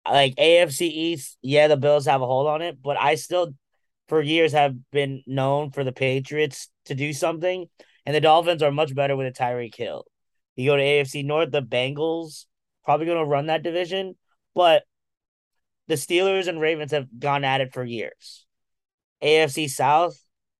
like 0.07 0.35
AFC 0.35 0.81
East, 0.81 1.37
yeah, 1.41 1.67
the 1.67 1.77
Bills 1.77 2.05
have 2.05 2.21
a 2.21 2.25
hold 2.25 2.47
on 2.47 2.61
it, 2.61 2.81
but 2.81 2.97
I 2.97 3.15
still, 3.15 3.53
for 4.07 4.21
years, 4.21 4.51
have 4.53 4.75
been 4.91 5.23
known 5.25 5.71
for 5.71 5.83
the 5.83 5.91
Patriots 5.91 6.69
to 6.85 6.95
do 6.95 7.13
something, 7.13 7.67
and 8.05 8.15
the 8.15 8.21
Dolphins 8.21 8.63
are 8.63 8.71
much 8.71 8.93
better 8.93 9.15
with 9.15 9.27
a 9.27 9.31
Tyreek 9.31 9.75
Hill. 9.75 10.05
You 10.55 10.69
go 10.69 10.77
to 10.77 10.83
AFC 10.83 11.25
North, 11.25 11.51
the 11.51 11.61
Bengals 11.61 12.45
probably 12.85 13.05
going 13.05 13.17
to 13.17 13.25
run 13.25 13.47
that 13.47 13.63
division, 13.63 14.15
but 14.53 14.83
the 15.87 15.95
Steelers 15.95 16.47
and 16.47 16.59
Ravens 16.59 16.91
have 16.91 17.07
gone 17.17 17.43
at 17.43 17.61
it 17.61 17.73
for 17.73 17.83
years. 17.83 18.45
AFC 19.23 19.69
South, 19.69 20.17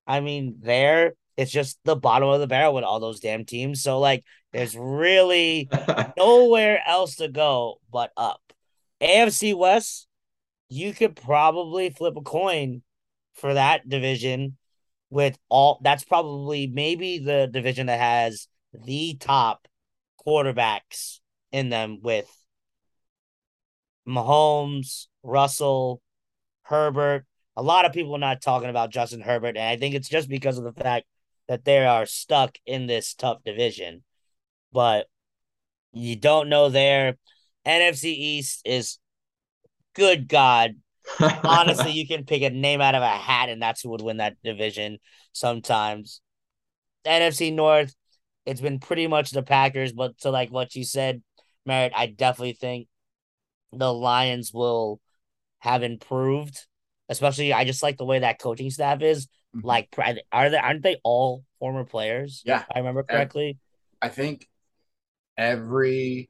I 0.07 0.21
mean, 0.21 0.57
there 0.61 1.15
it's 1.35 1.51
just 1.51 1.79
the 1.83 1.95
bottom 1.95 2.29
of 2.29 2.39
the 2.39 2.47
barrel 2.47 2.73
with 2.73 2.83
all 2.83 2.99
those 2.99 3.19
damn 3.19 3.45
teams. 3.45 3.81
So 3.81 3.99
like, 3.99 4.23
there's 4.51 4.75
really 4.77 5.69
nowhere 6.17 6.81
else 6.85 7.15
to 7.15 7.27
go 7.27 7.79
but 7.91 8.11
up. 8.15 8.41
AFC 9.01 9.55
West, 9.55 10.07
you 10.69 10.93
could 10.93 11.15
probably 11.15 11.89
flip 11.89 12.15
a 12.15 12.21
coin 12.21 12.83
for 13.33 13.53
that 13.53 13.87
division 13.89 14.57
with 15.13 15.37
all 15.47 15.79
that's 15.83 16.03
probably 16.03 16.65
maybe 16.65 17.19
the 17.19 17.47
division 17.47 17.85
that 17.85 17.99
has 17.99 18.47
the 18.73 19.15
top 19.19 19.67
quarterbacks 20.25 21.19
in 21.51 21.69
them 21.69 21.99
with 22.01 22.27
Mahomes, 24.07 25.05
Russell, 25.21 26.01
Herbert. 26.63 27.27
A 27.55 27.61
lot 27.61 27.85
of 27.85 27.93
people 27.93 28.15
are 28.15 28.19
not 28.19 28.41
talking 28.41 28.71
about 28.71 28.89
Justin 28.89 29.21
Herbert, 29.21 29.55
and 29.55 29.59
I 29.59 29.77
think 29.77 29.93
it's 29.93 30.09
just 30.09 30.27
because 30.27 30.57
of 30.57 30.63
the 30.63 30.73
fact 30.73 31.05
that 31.47 31.63
they 31.63 31.85
are 31.85 32.07
stuck 32.07 32.57
in 32.65 32.87
this 32.87 33.13
tough 33.13 33.43
division. 33.45 34.03
But 34.71 35.05
you 35.91 36.15
don't 36.15 36.49
know 36.49 36.69
there. 36.69 37.17
NFC 37.67 38.05
East 38.05 38.63
is 38.65 38.97
good 39.93 40.27
God. 40.27 40.77
Honestly, 41.19 41.91
you 41.93 42.07
can 42.07 42.25
pick 42.25 42.41
a 42.41 42.49
name 42.49 42.81
out 42.81 42.95
of 42.95 43.01
a 43.01 43.07
hat, 43.07 43.49
and 43.49 43.61
that's 43.61 43.81
who 43.81 43.89
would 43.89 44.01
win 44.01 44.17
that 44.17 44.37
division 44.43 44.99
sometimes. 45.31 46.21
NFC 47.05 47.53
North, 47.53 47.93
it's 48.45 48.61
been 48.61 48.79
pretty 48.79 49.07
much 49.07 49.31
the 49.31 49.43
Packers, 49.43 49.91
but 49.93 50.17
to 50.19 50.29
like 50.29 50.51
what 50.51 50.75
you 50.75 50.83
said, 50.83 51.21
Merritt, 51.65 51.93
I 51.95 52.07
definitely 52.07 52.53
think 52.53 52.87
the 53.71 53.93
Lions 53.93 54.53
will 54.53 54.99
have 55.59 55.83
improved. 55.83 56.65
Especially, 57.09 57.51
I 57.53 57.65
just 57.65 57.83
like 57.83 57.97
the 57.97 58.05
way 58.05 58.19
that 58.19 58.39
coaching 58.39 58.69
staff 58.69 59.01
is. 59.01 59.27
Mm-hmm. 59.55 59.67
Like, 59.67 59.95
are 60.31 60.49
they 60.49 60.57
aren't 60.57 60.83
they 60.83 60.97
all 61.03 61.43
former 61.59 61.83
players? 61.83 62.41
Yeah, 62.45 62.63
I 62.73 62.79
remember 62.79 63.03
correctly. 63.03 63.57
I 64.01 64.09
think 64.09 64.47
everyone 65.37 66.27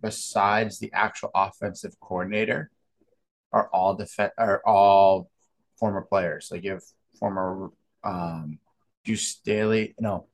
besides 0.00 0.78
the 0.78 0.92
actual 0.92 1.30
offensive 1.34 1.98
coordinator 2.00 2.70
are 3.54 3.68
all 3.72 3.94
def- 3.94 4.32
are 4.36 4.60
all 4.66 5.30
former 5.78 6.02
players. 6.02 6.48
Like 6.50 6.64
you 6.64 6.72
have 6.72 6.82
former 7.18 7.70
um 8.02 8.58
Deuce 9.04 9.28
Staley. 9.28 9.94
No. 9.98 10.26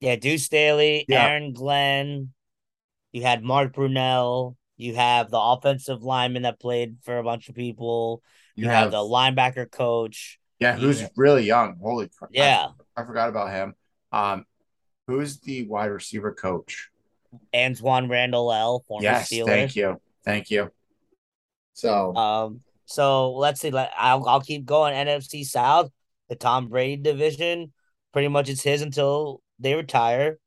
Yeah, 0.00 0.16
Deuce 0.16 0.44
Staley, 0.44 1.04
yeah. 1.08 1.26
Aaron 1.26 1.52
Glenn. 1.52 2.32
You 3.12 3.22
had 3.22 3.42
Mark 3.42 3.72
Brunell. 3.72 4.56
You 4.76 4.94
have 4.94 5.30
the 5.30 5.40
offensive 5.40 6.02
lineman 6.02 6.42
that 6.42 6.60
played 6.60 6.96
for 7.02 7.18
a 7.18 7.24
bunch 7.24 7.48
of 7.48 7.54
people. 7.54 8.22
You, 8.54 8.64
you 8.64 8.70
have, 8.70 8.84
have, 8.84 8.90
the 8.92 8.98
linebacker 8.98 9.70
coach. 9.70 10.38
Yeah, 10.58 10.76
who's 10.76 11.02
really 11.16 11.44
young. 11.44 11.76
Holy 11.80 12.08
crap. 12.08 12.30
Yeah. 12.32 12.68
I, 12.96 13.02
I, 13.02 13.04
forgot 13.04 13.28
about 13.28 13.50
him. 13.50 13.74
Um, 14.12 14.44
who's 15.06 15.38
the 15.40 15.66
wide 15.66 15.86
receiver 15.86 16.32
coach? 16.32 16.90
Antwaan 17.54 18.08
Randle 18.08 18.52
El, 18.52 18.80
former 18.88 19.04
yes, 19.04 19.30
Steeler. 19.30 19.46
Thank 19.46 19.76
you. 19.76 20.00
Thank 20.24 20.50
you. 20.50 20.70
So 21.74 22.14
um 22.14 22.60
so 22.86 23.34
let's 23.34 23.60
see. 23.60 23.70
Let, 23.70 23.92
I'll 23.96 24.26
I'll 24.26 24.40
keep 24.40 24.64
going. 24.64 24.94
NFC 24.94 25.44
South, 25.44 25.90
the 26.28 26.34
Tom 26.34 26.68
Brady 26.68 27.00
division, 27.00 27.72
pretty 28.12 28.28
much 28.28 28.48
it's 28.48 28.62
his 28.62 28.82
until 28.82 29.42
they 29.60 29.74
retire. 29.74 30.38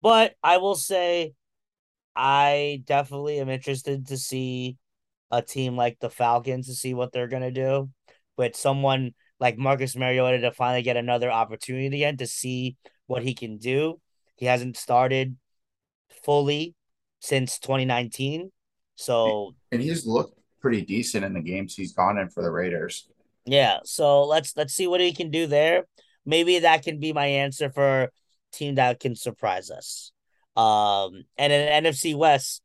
But 0.00 0.34
I 0.42 0.56
will 0.56 0.76
say 0.76 1.34
I 2.16 2.82
definitely 2.86 3.38
am 3.38 3.50
interested 3.50 4.06
to 4.08 4.16
see 4.16 4.78
a 5.30 5.42
team 5.42 5.76
like 5.76 5.98
the 6.00 6.10
Falcons 6.10 6.68
to 6.68 6.74
see 6.74 6.94
what 6.94 7.12
they're 7.12 7.28
gonna 7.28 7.50
do. 7.50 7.90
With 8.36 8.56
someone 8.56 9.12
like 9.38 9.58
Marcus 9.58 9.94
Mariota 9.94 10.40
to 10.40 10.52
finally 10.52 10.82
get 10.82 10.96
another 10.96 11.30
opportunity 11.30 11.96
again 11.96 12.16
to 12.16 12.26
see 12.26 12.76
what 13.06 13.22
he 13.22 13.34
can 13.34 13.58
do. 13.58 14.00
He 14.36 14.46
hasn't 14.46 14.76
started 14.76 15.36
fully 16.24 16.74
since 17.20 17.58
2019. 17.58 18.50
So 18.96 19.54
and 19.70 19.82
he's 19.82 20.06
looked 20.06 20.33
pretty 20.64 20.80
decent 20.80 21.26
in 21.26 21.34
the 21.34 21.42
games 21.42 21.74
he's 21.74 21.92
gone 21.92 22.16
in 22.16 22.30
for 22.30 22.42
the 22.42 22.50
Raiders. 22.50 23.06
Yeah, 23.44 23.80
so 23.84 24.24
let's 24.24 24.56
let's 24.56 24.72
see 24.72 24.86
what 24.86 25.02
he 25.02 25.12
can 25.12 25.30
do 25.30 25.46
there. 25.46 25.84
Maybe 26.24 26.60
that 26.60 26.82
can 26.82 26.98
be 26.98 27.12
my 27.12 27.26
answer 27.26 27.68
for 27.68 28.10
team 28.50 28.76
that 28.76 28.98
can 28.98 29.14
surprise 29.14 29.70
us. 29.70 30.10
Um, 30.56 31.24
and 31.36 31.52
in 31.52 31.84
NFC 31.84 32.14
West, 32.14 32.62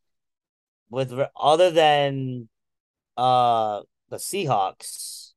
with 0.89 1.13
other 1.37 1.71
than 1.71 2.47
uh 3.17 3.81
the 4.07 4.15
Seahawks, 4.15 5.33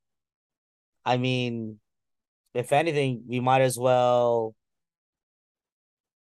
I 1.05 1.17
mean, 1.17 1.81
if 2.55 2.73
anything, 2.73 3.25
we 3.27 3.41
might 3.41 3.63
as 3.63 3.77
well. 3.77 4.55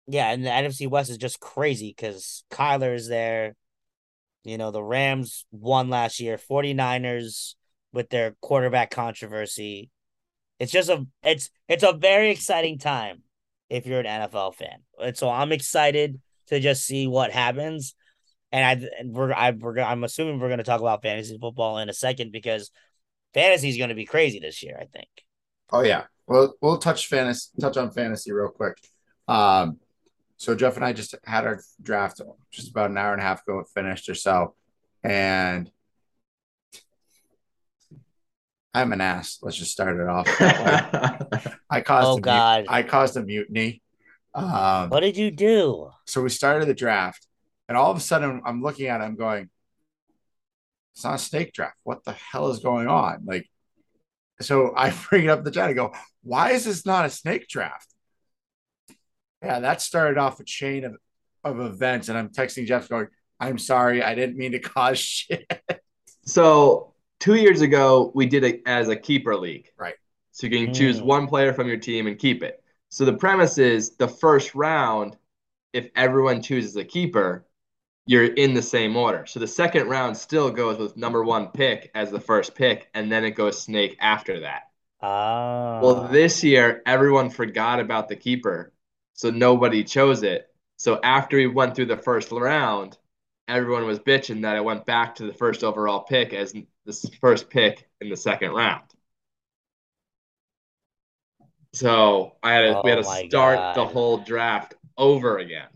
Yeah, 0.07 0.31
and 0.31 0.45
the 0.45 0.49
NFC 0.49 0.87
West 0.89 1.09
is 1.09 1.17
just 1.17 1.41
crazy 1.41 1.93
because 1.93 2.45
Kyler 2.49 2.95
is 2.95 3.09
there. 3.09 3.55
You 4.43 4.57
know, 4.57 4.71
the 4.71 4.83
Rams 4.83 5.45
won 5.51 5.89
last 5.89 6.19
year, 6.19 6.37
49ers 6.37 7.55
with 7.93 8.09
their 8.09 8.35
quarterback 8.41 8.91
controversy. 8.91 9.89
It's 10.59 10.71
just 10.71 10.89
a 10.89 11.05
it's 11.23 11.49
it's 11.67 11.83
a 11.83 11.93
very 11.93 12.31
exciting 12.31 12.77
time 12.77 13.23
if 13.69 13.85
you're 13.85 13.99
an 13.99 14.05
NFL 14.05 14.55
fan. 14.55 14.79
And 15.01 15.17
so 15.17 15.29
I'm 15.29 15.51
excited 15.51 16.19
to 16.47 16.59
just 16.59 16.85
see 16.85 17.07
what 17.07 17.31
happens. 17.31 17.95
And 18.51 18.65
I 18.65 18.87
and 18.99 19.13
we're 19.13 19.33
I 19.33 19.51
we're 19.51 19.79
I'm 19.79 20.03
assuming 20.03 20.39
we're 20.39 20.49
going 20.49 20.57
to 20.57 20.63
talk 20.63 20.81
about 20.81 21.01
fantasy 21.01 21.37
football 21.39 21.77
in 21.79 21.89
a 21.89 21.93
second 21.93 22.31
because 22.31 22.71
fantasy 23.33 23.69
is 23.69 23.77
going 23.77 23.89
to 23.89 23.95
be 23.95 24.05
crazy 24.05 24.39
this 24.39 24.61
year. 24.61 24.77
I 24.79 24.85
think. 24.85 25.09
Oh 25.71 25.81
yeah, 25.81 26.03
well 26.27 26.55
we'll 26.61 26.77
touch 26.77 27.07
fantasy 27.07 27.49
touch 27.59 27.77
on 27.77 27.91
fantasy 27.91 28.31
real 28.31 28.49
quick. 28.49 28.77
Um, 29.27 29.79
so 30.41 30.55
Jeff 30.55 30.75
and 30.75 30.83
I 30.83 30.91
just 30.91 31.13
had 31.23 31.45
our 31.45 31.61
draft 31.79 32.19
just 32.49 32.71
about 32.71 32.89
an 32.89 32.97
hour 32.97 33.13
and 33.13 33.21
a 33.21 33.23
half 33.23 33.43
ago, 33.43 33.63
finished 33.75 34.09
or 34.09 34.15
so, 34.15 34.55
and 35.03 35.69
I'm 38.73 38.91
an 38.91 39.01
ass. 39.01 39.37
Let's 39.43 39.55
just 39.55 39.69
start 39.69 39.99
it 39.99 40.07
off. 40.07 40.25
I 41.69 41.81
caused. 41.81 42.07
Oh 42.07 42.17
a 42.17 42.21
God! 42.21 42.65
I 42.67 42.81
caused 42.81 43.17
a 43.17 43.21
mutiny. 43.21 43.83
Um, 44.33 44.89
what 44.89 45.01
did 45.01 45.15
you 45.15 45.29
do? 45.29 45.91
So 46.07 46.23
we 46.23 46.29
started 46.29 46.67
the 46.67 46.73
draft, 46.73 47.27
and 47.69 47.77
all 47.77 47.91
of 47.91 47.97
a 47.97 48.01
sudden, 48.01 48.41
I'm 48.43 48.63
looking 48.63 48.87
at 48.87 48.99
it. 48.99 49.03
I'm 49.03 49.17
going, 49.17 49.47
"It's 50.95 51.03
not 51.03 51.13
a 51.13 51.19
snake 51.19 51.53
draft. 51.53 51.77
What 51.83 52.03
the 52.03 52.13
hell 52.13 52.49
is 52.49 52.61
going 52.61 52.87
on?" 52.87 53.25
Like, 53.25 53.47
so 54.39 54.73
I 54.75 54.91
bring 55.09 55.25
it 55.25 55.29
up 55.29 55.43
the 55.43 55.51
chat. 55.51 55.69
I 55.69 55.73
go, 55.73 55.93
"Why 56.23 56.53
is 56.53 56.65
this 56.65 56.83
not 56.83 57.05
a 57.05 57.11
snake 57.11 57.47
draft?" 57.47 57.93
Yeah, 59.41 59.59
that 59.59 59.81
started 59.81 60.17
off 60.17 60.39
a 60.39 60.43
chain 60.43 60.85
of 60.85 60.97
of 61.43 61.59
events, 61.59 62.09
and 62.09 62.17
I'm 62.17 62.29
texting 62.29 62.67
Jeff 62.67 62.87
going, 62.87 63.07
"I'm 63.39 63.57
sorry, 63.57 64.03
I 64.03 64.15
didn't 64.15 64.37
mean 64.37 64.51
to 64.51 64.59
cause 64.59 64.99
shit." 64.99 65.45
So 66.25 66.93
two 67.19 67.35
years 67.35 67.61
ago 67.61 68.11
we 68.13 68.25
did 68.25 68.43
it 68.43 68.61
as 68.65 68.89
a 68.89 68.95
keeper 68.95 69.35
league. 69.35 69.69
Right. 69.77 69.95
So 70.31 70.47
you 70.47 70.65
can 70.65 70.73
choose 70.73 70.99
mm. 70.99 71.05
one 71.05 71.27
player 71.27 71.53
from 71.53 71.67
your 71.67 71.77
team 71.77 72.07
and 72.07 72.17
keep 72.17 72.43
it. 72.43 72.63
So 72.89 73.05
the 73.05 73.13
premise 73.13 73.57
is 73.57 73.95
the 73.95 74.07
first 74.07 74.53
round, 74.53 75.17
if 75.73 75.89
everyone 75.95 76.41
chooses 76.41 76.75
a 76.75 76.83
keeper, 76.83 77.45
you're 78.05 78.33
in 78.33 78.53
the 78.53 78.61
same 78.61 78.95
order. 78.97 79.25
So 79.25 79.39
the 79.39 79.47
second 79.47 79.87
round 79.87 80.17
still 80.17 80.49
goes 80.49 80.77
with 80.77 80.97
number 80.97 81.23
one 81.23 81.47
pick 81.47 81.91
as 81.93 82.11
the 82.11 82.19
first 82.19 82.55
pick, 82.55 82.89
and 82.93 83.11
then 83.11 83.23
it 83.23 83.31
goes 83.31 83.61
snake 83.61 83.95
after 83.99 84.41
that. 84.41 84.63
Ah. 85.01 85.79
Well, 85.81 86.07
this 86.07 86.43
year 86.43 86.81
everyone 86.85 87.29
forgot 87.29 87.79
about 87.79 88.07
the 88.07 88.15
keeper, 88.15 88.73
so 89.21 89.29
nobody 89.29 89.83
chose 89.83 90.23
it. 90.23 90.47
So 90.77 90.99
after 91.03 91.37
he 91.37 91.45
went 91.45 91.75
through 91.75 91.85
the 91.85 91.97
first 91.97 92.31
round, 92.31 92.97
everyone 93.47 93.85
was 93.85 93.99
bitching 93.99 94.41
that 94.41 94.55
it 94.55 94.63
went 94.63 94.83
back 94.87 95.13
to 95.17 95.27
the 95.27 95.33
first 95.33 95.63
overall 95.63 95.99
pick 95.99 96.33
as 96.33 96.53
the 96.53 97.11
first 97.21 97.47
pick 97.51 97.87
in 98.01 98.09
the 98.09 98.17
second 98.17 98.49
round. 98.49 98.81
So 101.73 102.33
I 102.41 102.53
had 102.53 102.61
to, 102.61 102.73
Oh 102.73 102.81
we 102.83 102.89
had 102.89 102.95
to 102.97 103.03
oh 103.03 103.27
start 103.27 103.59
God. 103.59 103.75
the 103.75 103.85
whole 103.85 104.17
draft 104.17 104.73
over 104.97 105.37
again. 105.37 105.67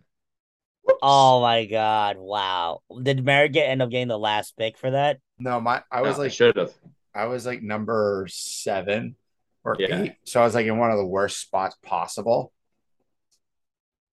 Oh 1.02 1.42
my 1.42 1.66
god! 1.66 2.18
Wow. 2.18 2.82
Did 3.02 3.24
Merritt 3.24 3.56
end 3.56 3.82
up 3.82 3.90
getting 3.90 4.08
the 4.08 4.18
last 4.20 4.58
pick 4.58 4.78
for 4.78 4.92
that? 4.92 5.20
No, 5.40 5.60
my 5.60 5.84
I 5.92 6.02
was 6.02 6.18
I 6.18 6.24
like 6.24 6.32
should 6.32 6.56
have. 6.58 6.74
I 7.14 7.26
was 7.26 7.46
like 7.46 7.62
number 7.62 8.26
seven 8.30 9.16
or 9.64 9.78
Yeah. 9.80 9.88
eight. 9.90 10.16
So 10.26 10.42
I 10.42 10.46
was 10.46 10.56
like 10.56 10.66
in 10.66 10.78
one 10.78 10.92
of 10.92 10.98
the 10.98 11.06
worst 11.06 11.40
spots 11.40 11.76
possible 11.84 12.52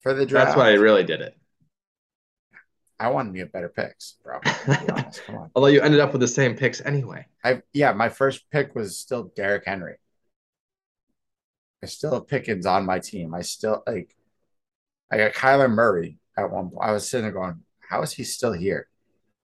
for 0.02 0.14
the 0.14 0.26
draft. 0.26 0.48
That's 0.48 0.56
why 0.56 0.70
I 0.70 0.74
really 0.74 1.04
did 1.04 1.20
it. 1.20 1.36
I 2.98 3.08
wanted 3.08 3.32
to 3.32 3.38
get 3.38 3.52
better 3.52 3.68
picks, 3.68 4.16
bro. 4.22 4.38
Be. 4.44 4.76
Come 5.26 5.36
on. 5.36 5.50
Although 5.56 5.68
you 5.68 5.80
ended 5.80 6.00
up 6.00 6.12
with 6.12 6.20
the 6.20 6.28
same 6.28 6.56
picks 6.56 6.80
anyway. 6.80 7.26
I 7.42 7.62
yeah, 7.72 7.92
my 7.92 8.08
first 8.08 8.48
pick 8.50 8.74
was 8.74 8.98
still 8.98 9.32
Derrick 9.34 9.64
Henry. 9.66 9.96
I 11.82 11.86
still 11.86 12.14
have 12.14 12.28
Pickens 12.28 12.64
on 12.64 12.86
my 12.86 13.00
team. 13.00 13.34
I 13.34 13.42
still 13.42 13.82
like 13.86 14.14
I 15.10 15.16
got 15.16 15.32
Kyler 15.32 15.70
Murray 15.70 16.18
at 16.38 16.50
one 16.50 16.70
point. 16.70 16.82
I 16.82 16.92
was 16.92 17.08
sitting 17.08 17.24
there 17.24 17.32
going, 17.32 17.60
How 17.80 18.02
is 18.02 18.12
he 18.12 18.24
still 18.24 18.52
here? 18.52 18.88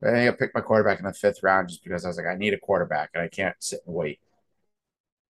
But 0.01 0.09
I 0.09 0.13
think 0.13 0.33
I 0.33 0.35
picked 0.35 0.55
my 0.55 0.61
quarterback 0.61 0.99
in 0.99 1.05
the 1.05 1.13
fifth 1.13 1.43
round 1.43 1.69
just 1.69 1.83
because 1.83 2.03
I 2.03 2.07
was 2.07 2.17
like, 2.17 2.25
I 2.25 2.35
need 2.35 2.53
a 2.53 2.59
quarterback 2.59 3.11
and 3.13 3.23
I 3.23 3.27
can't 3.27 3.55
sit 3.59 3.81
and 3.85 3.95
wait. 3.95 4.19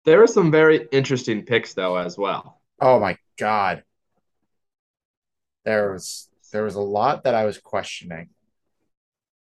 There 0.05 0.19
were 0.19 0.27
some 0.27 0.51
very 0.51 0.87
interesting 0.91 1.45
picks 1.45 1.73
though 1.73 1.95
as 1.95 2.17
well. 2.17 2.59
Oh 2.81 2.99
my 2.99 3.17
god. 3.37 3.83
There 5.65 5.93
was 5.93 6.29
there 6.51 6.63
was 6.63 6.75
a 6.75 6.81
lot 6.81 7.23
that 7.23 7.35
I 7.35 7.45
was 7.45 7.57
questioning. 7.57 8.29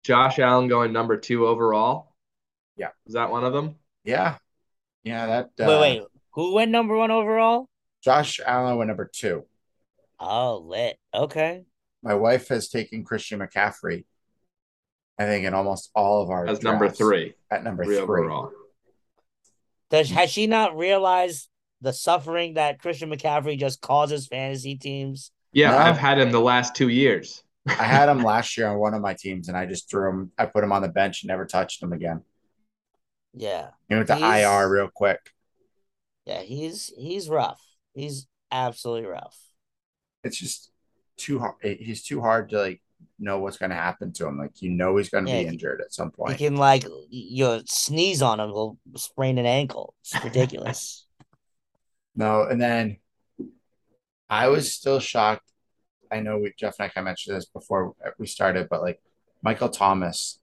Josh 0.04 0.38
Allen 0.38 0.68
going 0.68 0.92
number 0.92 1.16
two 1.16 1.46
overall. 1.46 2.14
Yeah. 2.76 2.90
Is 3.06 3.14
that 3.14 3.30
one 3.30 3.44
of 3.44 3.52
them? 3.52 3.76
Yeah. 4.04 4.36
Yeah, 5.04 5.26
that 5.26 5.44
uh, 5.64 5.68
wait, 5.68 5.80
wait. 5.80 6.02
Who 6.32 6.54
went 6.54 6.70
number 6.70 6.96
one 6.96 7.10
overall? 7.10 7.68
Josh 8.02 8.40
Allen 8.44 8.76
went 8.76 8.88
number 8.88 9.10
two. 9.12 9.44
Oh, 10.20 10.58
lit. 10.58 10.98
Okay. 11.14 11.64
My 12.02 12.14
wife 12.14 12.48
has 12.48 12.68
taken 12.68 13.04
Christian 13.04 13.40
McCaffrey, 13.40 14.04
I 15.18 15.24
think, 15.24 15.44
in 15.44 15.54
almost 15.54 15.90
all 15.94 16.22
of 16.22 16.30
our 16.30 16.46
As 16.46 16.62
number 16.62 16.88
three, 16.88 17.34
At 17.50 17.64
number 17.64 17.84
three 17.84 17.96
three. 17.96 18.02
overall. 18.02 18.52
Does 19.90 20.10
has 20.10 20.30
she 20.30 20.46
not 20.46 20.76
realized 20.76 21.48
the 21.80 21.92
suffering 21.92 22.54
that 22.54 22.80
Christian 22.80 23.10
McCaffrey 23.10 23.58
just 23.58 23.80
causes 23.80 24.26
fantasy 24.26 24.76
teams? 24.76 25.32
Yeah, 25.52 25.70
No. 25.70 25.78
I've 25.78 25.96
had 25.98 26.18
him 26.18 26.30
the 26.30 26.40
last 26.40 26.74
two 26.74 26.88
years. 26.88 27.42
I 27.66 27.72
had 27.84 28.08
him 28.08 28.22
last 28.22 28.56
year 28.56 28.68
on 28.68 28.78
one 28.78 28.94
of 28.94 29.00
my 29.02 29.14
teams, 29.14 29.48
and 29.48 29.56
I 29.56 29.66
just 29.66 29.88
threw 29.90 30.08
him. 30.10 30.32
I 30.38 30.46
put 30.46 30.64
him 30.64 30.72
on 30.72 30.82
the 30.82 30.88
bench 30.88 31.22
and 31.22 31.28
never 31.28 31.46
touched 31.46 31.82
him 31.82 31.92
again. 31.92 32.22
Yeah. 33.34 33.68
He 33.88 33.94
went 33.94 34.06
to 34.08 34.16
He's- 34.16 34.44
IR 34.44 34.68
real 34.70 34.88
quick. 34.92 35.20
Yeah, 36.26 36.42
he's 36.42 36.92
he's 36.98 37.28
rough. 37.30 37.60
He's 37.94 38.26
absolutely 38.52 39.08
rough. 39.08 39.34
It's 40.24 40.36
just 40.36 40.70
too 41.16 41.38
hard. 41.38 41.54
He's 41.62 42.02
too 42.02 42.20
hard 42.20 42.50
to 42.50 42.58
like 42.60 42.82
know 43.18 43.38
what's 43.38 43.56
going 43.56 43.70
to 43.70 43.76
happen 43.76 44.12
to 44.14 44.26
him. 44.26 44.36
Like 44.36 44.60
you 44.60 44.70
know 44.70 44.96
he's 44.98 45.08
going 45.08 45.24
to 45.24 45.30
Yeah, 45.30 45.38
be 45.38 45.44
he- 45.44 45.48
injured 45.52 45.80
at 45.80 45.94
some 45.94 46.10
point. 46.10 46.32
You 46.38 46.48
can 46.48 46.56
like 46.58 46.84
you 47.08 47.62
sneeze 47.66 48.20
on 48.20 48.40
him, 48.40 48.48
he'll 48.50 48.76
sprain 48.96 49.38
an 49.38 49.46
ankle. 49.46 49.94
It's 50.02 50.22
ridiculous. 50.22 51.06
No, 52.16 52.42
and 52.48 52.60
then 52.60 52.96
I 54.30 54.48
was 54.48 54.72
still 54.72 55.00
shocked. 55.00 55.50
I 56.10 56.20
know 56.20 56.38
we 56.38 56.52
Jeff 56.58 56.76
and 56.78 56.86
I 56.86 56.88
kind 56.88 56.98
of 56.98 57.04
mentioned 57.06 57.36
this 57.36 57.46
before 57.46 57.94
we 58.18 58.26
started, 58.26 58.68
but 58.70 58.82
like 58.82 59.00
Michael 59.42 59.68
Thomas, 59.68 60.38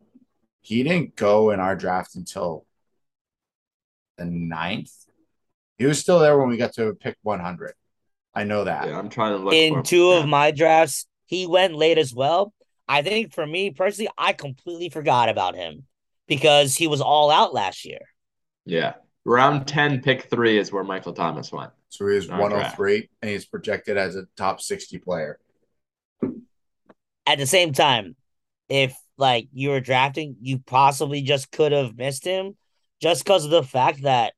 he 0.61 0.83
didn't 0.83 1.15
go 1.15 1.51
in 1.51 1.59
our 1.59 1.75
draft 1.75 2.15
until 2.15 2.65
the 4.17 4.25
ninth. 4.25 4.91
He 5.77 5.85
was 5.85 5.99
still 5.99 6.19
there 6.19 6.37
when 6.37 6.49
we 6.49 6.57
got 6.57 6.73
to 6.73 6.93
pick 6.93 7.17
100. 7.23 7.73
I 8.33 8.43
know 8.43 8.63
that. 8.63 8.87
Yeah, 8.87 8.97
I'm 8.97 9.09
trying 9.09 9.37
to 9.37 9.43
look 9.43 9.53
In 9.53 9.75
him. 9.75 9.83
two 9.83 10.09
Yeah. 10.09 10.19
of 10.19 10.27
my 10.27 10.51
drafts, 10.51 11.07
he 11.25 11.47
went 11.47 11.75
late 11.75 11.97
as 11.97 12.13
well. 12.13 12.53
I 12.87 13.01
think 13.01 13.33
for 13.33 13.45
me 13.45 13.71
personally, 13.71 14.09
I 14.17 14.33
completely 14.33 14.89
forgot 14.89 15.29
about 15.29 15.55
him 15.55 15.85
because 16.27 16.75
he 16.75 16.87
was 16.87 17.01
all 17.01 17.31
out 17.31 17.53
last 17.53 17.85
year. 17.85 18.01
Yeah. 18.65 18.93
Round 19.25 19.67
10, 19.67 20.01
pick 20.01 20.29
three 20.29 20.57
is 20.57 20.71
where 20.71 20.83
Michael 20.83 21.13
Thomas 21.13 21.51
went. 21.51 21.71
So 21.95 22.07
he 22.07 22.15
was 22.15 22.29
Our 22.29 22.41
103 22.41 23.09
and 23.21 23.31
he's 23.31 23.45
projected 23.45 23.97
as 23.97 24.15
a 24.15 24.25
top 24.35 24.59
60 24.59 24.97
player. 24.99 25.39
At 27.25 27.37
the 27.37 27.47
same 27.47 27.71
time, 27.71 28.15
if 28.67 28.95
like 29.17 29.47
you 29.53 29.69
were 29.69 29.79
drafting, 29.79 30.35
you 30.41 30.59
possibly 30.59 31.21
just 31.21 31.51
could 31.51 31.71
have 31.71 31.97
missed 31.97 32.25
him 32.25 32.57
just 33.01 33.23
because 33.23 33.45
of 33.45 33.51
the 33.51 33.63
fact 33.63 34.03
that 34.03 34.33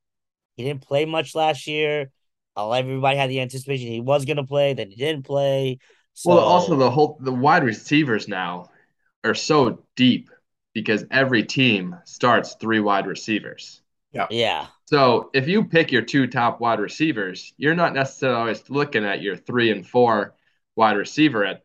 he 0.56 0.64
didn't 0.64 0.82
play 0.82 1.06
much 1.06 1.34
last 1.34 1.68
year. 1.68 2.12
Everybody 2.56 3.18
had 3.18 3.30
the 3.30 3.42
anticipation 3.42 3.88
he 3.88 4.02
was 4.02 4.26
going 4.26 4.38
to 4.38 4.44
play, 4.44 4.74
then 4.74 4.90
he 4.90 4.96
didn't 4.96 5.26
play. 5.26 5.80
So, 6.14 6.32
Well, 6.32 6.40
also 6.40 6.76
the 6.76 6.90
whole 6.90 7.20
the 7.22 7.34
wide 7.34 7.64
receivers 7.64 8.28
now 8.28 8.70
are 9.24 9.36
so 9.36 9.84
deep 9.96 10.30
because 10.74 11.06
every 11.10 11.44
team 11.44 11.96
starts 12.06 12.56
three 12.60 12.80
wide 12.80 13.08
receivers. 13.08 13.82
Yeah, 14.30 14.68
So 14.86 15.30
if 15.34 15.48
you 15.48 15.64
pick 15.64 15.92
your 15.92 16.02
two 16.02 16.28
top 16.28 16.60
wide 16.60 16.80
receivers, 16.80 17.54
you're 17.58 17.76
not 17.76 17.94
necessarily 17.94 18.40
always 18.40 18.70
looking 18.70 19.06
at 19.06 19.22
your 19.22 19.36
three 19.36 19.72
and 19.72 19.86
four 19.86 20.36
wide 20.76 20.98
receiver 20.98 21.46
at 21.46 21.64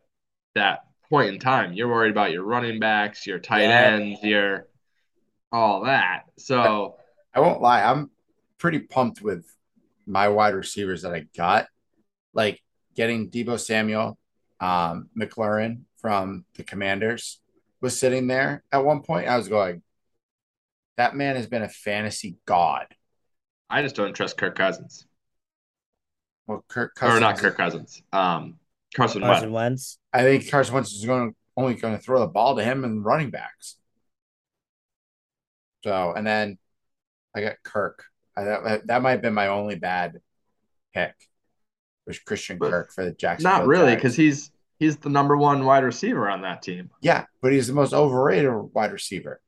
that 0.55 0.85
point 1.09 1.33
in 1.33 1.39
time. 1.39 1.73
You're 1.73 1.87
worried 1.87 2.11
about 2.11 2.31
your 2.31 2.43
running 2.43 2.79
backs, 2.79 3.25
your 3.27 3.39
tight 3.39 3.63
Yeah. 3.63 3.93
ends, 3.93 4.23
your 4.23 4.67
all 5.51 5.83
that. 5.83 6.23
So 6.37 6.97
I 7.33 7.39
won't 7.39 7.61
lie, 7.61 7.83
I'm 7.83 8.09
pretty 8.57 8.79
pumped 8.79 9.21
with 9.21 9.45
my 10.05 10.27
wide 10.27 10.53
receivers 10.55 11.03
that 11.03 11.13
I 11.13 11.25
got. 11.35 11.67
Like 12.33 12.61
getting 12.95 13.29
Deebo 13.29 13.59
Samuel, 13.59 14.17
um, 14.59 15.09
McLaurin 15.17 15.81
from 15.97 16.45
the 16.55 16.63
Commanders 16.63 17.39
was 17.81 17.99
sitting 17.99 18.27
there 18.27 18.63
at 18.71 18.83
one 18.83 19.01
point. 19.01 19.27
I 19.27 19.37
was 19.37 19.47
going, 19.47 19.81
that 20.97 21.15
man 21.15 21.35
has 21.35 21.47
been 21.47 21.63
a 21.63 21.69
fantasy 21.69 22.37
god. 22.45 22.87
I 23.69 23.81
just 23.81 23.95
don't 23.95 24.13
trust 24.13 24.37
Kirk 24.37 24.55
Cousins. 24.55 25.05
Well, 26.47 26.63
Kirk 26.67 26.93
Cousins, 26.95 27.17
Or 27.17 27.21
not 27.21 27.37
Kirk 27.37 27.57
Cousins. 27.57 28.01
Um 28.11 28.59
Carson 28.95 29.21
Carson 29.21 29.51
Wentz. 29.51 29.97
Wentz. 29.97 29.99
I 30.13 30.21
think 30.23 30.49
Carson 30.51 30.75
Wentz 30.75 30.91
is 30.93 31.05
going 31.05 31.31
to 31.31 31.35
only 31.57 31.73
going 31.75 31.95
to 31.95 32.01
throw 32.01 32.19
the 32.19 32.27
ball 32.27 32.55
to 32.55 32.63
him 32.63 32.83
and 32.83 33.03
running 33.03 33.29
backs. 33.31 33.77
So, 35.83 36.13
and 36.15 36.25
then 36.25 36.57
I 37.35 37.41
got 37.41 37.55
Kirk. 37.63 38.05
I, 38.35 38.43
that, 38.43 38.87
that 38.87 39.01
might 39.01 39.11
have 39.11 39.21
been 39.21 39.33
my 39.33 39.47
only 39.47 39.75
bad 39.75 40.19
pick. 40.93 41.13
Was 42.05 42.19
Christian 42.19 42.57
But 42.57 42.71
Kirk 42.71 42.91
for 42.91 43.05
the 43.05 43.11
Jacksonville? 43.11 43.59
Not 43.59 43.67
really, 43.67 43.95
because 43.95 44.15
he's 44.15 44.51
he's 44.77 44.97
the 44.97 45.09
number 45.09 45.37
one 45.37 45.65
wide 45.65 45.83
receiver 45.83 46.29
on 46.29 46.41
that 46.41 46.61
team. 46.61 46.89
yeah, 47.01 47.25
but 47.41 47.51
he's 47.53 47.67
the 47.67 47.73
most 47.73 47.93
overrated 47.93 48.51
wide 48.73 48.91
receiver. 48.91 49.39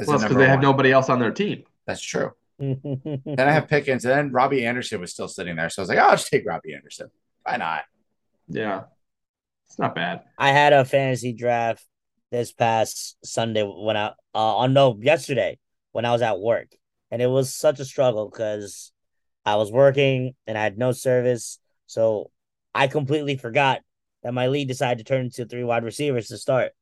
As 0.00 0.06
Well, 0.06 0.18
because 0.18 0.36
they 0.36 0.46
have 0.46 0.58
one. 0.58 0.62
nobody 0.62 0.92
else 0.92 1.08
on 1.08 1.18
their 1.18 1.32
team. 1.32 1.64
That's 1.86 2.02
true. 2.02 2.32
I 2.60 2.64
Then 2.82 3.48
I 3.48 3.52
have 3.52 3.68
Pickens, 3.68 4.04
and 4.04 4.12
then 4.12 4.32
Robbie 4.32 4.64
Anderson 4.64 5.00
was 5.00 5.10
still 5.12 5.28
sitting 5.28 5.56
there, 5.56 5.68
so 5.70 5.80
I 5.80 5.84
was 5.84 5.88
like, 5.88 5.98
oh, 5.98 6.02
I'll 6.02 6.16
just 6.16 6.28
take 6.28 6.46
Robbie 6.46 6.74
Anderson. 6.74 7.10
Why 7.42 7.56
not? 7.56 7.82
Yeah. 8.48 8.84
It's 9.66 9.78
not 9.78 9.94
bad. 9.94 10.22
I 10.38 10.50
had 10.50 10.72
a 10.72 10.84
fantasy 10.84 11.32
draft 11.32 11.84
this 12.30 12.52
past 12.52 13.16
Sunday 13.24 13.62
when 13.62 13.96
I 13.96 14.08
uh 14.34 14.56
on 14.56 14.72
no 14.72 14.98
yesterday 15.00 15.58
when 15.92 16.04
I 16.04 16.12
was 16.12 16.22
at 16.22 16.40
work, 16.40 16.68
and 17.10 17.20
it 17.22 17.26
was 17.26 17.54
such 17.54 17.80
a 17.80 17.84
struggle 17.84 18.28
because 18.28 18.92
I 19.44 19.56
was 19.56 19.70
working 19.72 20.34
and 20.46 20.56
I 20.56 20.62
had 20.62 20.78
no 20.78 20.92
service, 20.92 21.58
so 21.86 22.30
I 22.74 22.86
completely 22.88 23.36
forgot 23.36 23.82
that 24.22 24.34
my 24.34 24.48
lead 24.48 24.68
decided 24.68 24.98
to 24.98 25.04
turn 25.04 25.26
into 25.26 25.44
three 25.44 25.64
wide 25.64 25.84
receivers 25.84 26.28
to 26.28 26.38
start. 26.38 26.72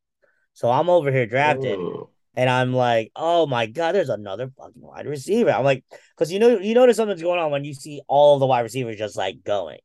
So 0.55 0.71
I'm 0.71 0.89
over 0.91 1.11
here 1.11 1.27
drafting. 1.27 1.81
Ooh. 1.81 2.09
And 2.35 2.49
I'm 2.49 2.73
like, 2.73 3.13
oh 3.15 3.47
my 3.47 3.67
god, 3.67 3.95
there's 3.95 4.09
another 4.09 4.51
fucking 4.57 4.81
wide 4.81 5.07
receiver. 5.07 5.51
I'm 5.51 5.65
like, 5.65 5.85
because 6.17 6.33
you 6.33 6.39
know, 6.39 6.59
you 6.59 6.75
notice 6.75 6.97
something's 6.97 7.23
going 7.23 7.39
on 7.39 7.51
when 7.51 7.65
you 7.65 7.75
see 7.75 8.01
all 8.09 8.39
the 8.39 8.47
wide 8.47 8.61
receivers 8.61 8.97
just 8.97 9.17
like 9.17 9.45
going. 9.45 9.79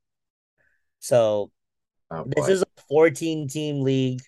So 1.00 1.52
Oh, 2.10 2.24
this 2.26 2.48
is 2.48 2.62
a 2.62 2.82
14 2.90 3.48
team 3.48 3.82
league. 3.82 4.22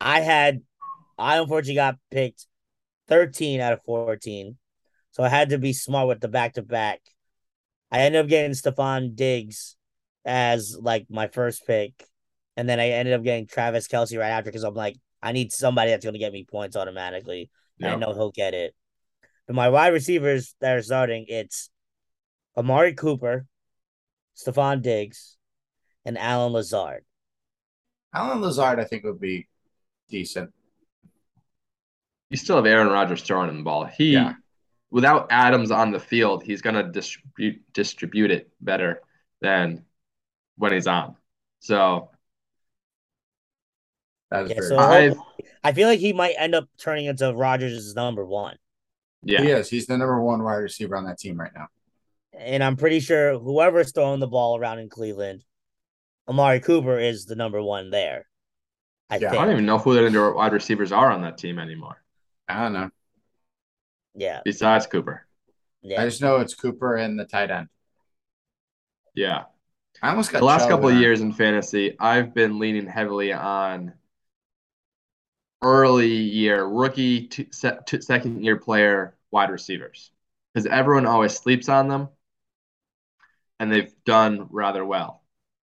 I 0.00 0.20
had, 0.20 0.62
I 1.18 1.38
unfortunately 1.38 1.74
got 1.74 1.96
picked 2.10 2.46
13 3.08 3.60
out 3.60 3.72
of 3.74 3.82
14. 3.84 4.56
So 5.10 5.22
I 5.22 5.28
had 5.28 5.50
to 5.50 5.58
be 5.58 5.72
smart 5.72 6.08
with 6.08 6.20
the 6.20 6.28
back 6.28 6.54
to 6.54 6.62
back. 6.62 7.00
I 7.90 8.00
ended 8.00 8.22
up 8.22 8.28
getting 8.28 8.52
Stefon 8.52 9.14
Diggs 9.14 9.76
as 10.24 10.76
like 10.80 11.06
my 11.10 11.28
first 11.28 11.66
pick. 11.66 11.92
And 12.56 12.68
then 12.68 12.80
I 12.80 12.90
ended 12.90 13.14
up 13.14 13.22
getting 13.22 13.46
Travis 13.46 13.88
Kelce 13.88 14.18
right 14.18 14.30
after 14.30 14.50
because 14.50 14.64
I'm 14.64 14.74
like, 14.74 14.96
I 15.22 15.32
need 15.32 15.52
somebody 15.52 15.90
that's 15.90 16.04
going 16.04 16.14
to 16.14 16.18
get 16.18 16.32
me 16.32 16.44
points 16.44 16.76
automatically. 16.76 17.50
I 17.82 17.96
know 17.96 18.12
he'll 18.14 18.30
get 18.30 18.54
it. 18.54 18.74
But 19.46 19.56
my 19.56 19.68
wide 19.68 19.92
receivers 19.92 20.54
that 20.60 20.76
are 20.76 20.82
starting, 20.82 21.26
it's 21.28 21.70
Amari 22.56 22.94
Cooper, 22.94 23.46
Stefon 24.36 24.82
Diggs, 24.82 25.36
and 26.04 26.18
Allen 26.18 26.52
Lazard. 26.52 27.04
Allen 28.14 28.40
Lazard, 28.40 28.80
I 28.80 28.84
think, 28.84 29.04
would 29.04 29.20
be 29.20 29.48
decent. 30.08 30.52
You 32.30 32.36
still 32.36 32.56
have 32.56 32.66
Aaron 32.66 32.88
Rodgers 32.88 33.22
throwing 33.22 33.48
him 33.48 33.58
the 33.58 33.62
ball. 33.62 33.84
He, 33.84 34.12
Yeah. 34.12 34.34
without 34.90 35.28
Adams 35.30 35.70
on 35.70 35.92
the 35.92 36.00
field, 36.00 36.42
he's 36.42 36.62
going 36.62 36.74
to 36.76 36.82
distribute 36.90 37.62
distribute 37.72 38.30
it 38.30 38.50
better 38.60 39.02
than 39.40 39.84
when 40.56 40.72
he's 40.72 40.86
on. 40.86 41.16
So 41.60 42.10
That 44.30 44.44
is 44.44 44.50
Yeah, 44.50 44.60
so 44.60 44.78
I- 44.78 45.14
I 45.64 45.72
feel 45.72 45.88
like 45.88 46.00
he 46.00 46.12
might 46.12 46.34
end 46.38 46.54
up 46.54 46.68
turning 46.78 47.06
into 47.06 47.32
Rodgers' 47.34 47.94
number 47.94 48.24
one. 48.24 48.56
yeah, 49.22 49.42
He 49.42 49.50
is. 49.50 49.68
He's 49.68 49.86
the 49.86 49.96
number 49.98 50.22
one 50.22 50.42
wide 50.44 50.56
receiver 50.56 50.96
on 50.96 51.04
that 51.06 51.18
team 51.18 51.38
right 51.40 51.52
now. 51.54 51.66
And 52.38 52.62
I'm 52.62 52.76
pretty 52.76 53.00
sure 53.00 53.38
whoever's 53.38 53.90
throwing 53.92 54.20
the 54.20 54.28
ball 54.28 54.56
around 54.58 54.78
in 54.78 54.88
Cleveland, 54.88 55.44
Amari 56.28 56.60
Cooper 56.60 56.98
is 56.98 57.26
the 57.26 57.34
number 57.34 57.60
one 57.62 57.90
there. 57.90 58.26
I 59.10 59.16
Yeah. 59.16 59.30
I 59.30 59.34
don't 59.34 59.50
even 59.50 59.66
know 59.66 59.78
who 59.78 59.94
the 59.94 60.06
other 60.06 60.32
wide 60.34 60.52
receivers 60.52 60.92
are 60.92 61.10
on 61.10 61.22
that 61.22 61.38
team 61.38 61.58
anymore, 61.58 62.02
I 62.46 62.62
don't 62.62 62.72
know. 62.74 62.90
Yeah. 64.14 64.42
besides 64.44 64.86
Cooper. 64.86 65.26
Yeah. 65.82 66.02
I 66.02 66.04
just 66.04 66.20
know 66.20 66.36
it's 66.36 66.54
Cooper 66.54 66.96
and 66.96 67.18
the 67.18 67.24
tight 67.24 67.50
end. 67.50 67.68
Yeah. 69.14 69.44
I 70.02 70.10
almost 70.10 70.30
got 70.30 70.38
The 70.40 70.44
last 70.44 70.68
couple 70.68 70.88
of 70.88 70.96
years 70.96 71.20
in 71.20 71.32
fantasy, 71.32 71.96
I've 71.98 72.34
been 72.34 72.58
leaning 72.58 72.86
heavily 72.86 73.32
on 73.32 73.94
early 75.62 76.08
year 76.08 76.64
rookie 76.64 77.26
to, 77.28 77.46
se- 77.50 77.78
to 77.86 78.00
second 78.00 78.44
year 78.44 78.56
player 78.56 79.14
wide 79.30 79.50
receivers 79.50 80.10
because 80.54 80.66
everyone 80.66 81.06
always 81.06 81.34
sleeps 81.34 81.68
on 81.68 81.88
them 81.88 82.08
and 83.58 83.72
they've 83.72 83.92
done 84.04 84.46
rather 84.50 84.84
well. 84.84 85.22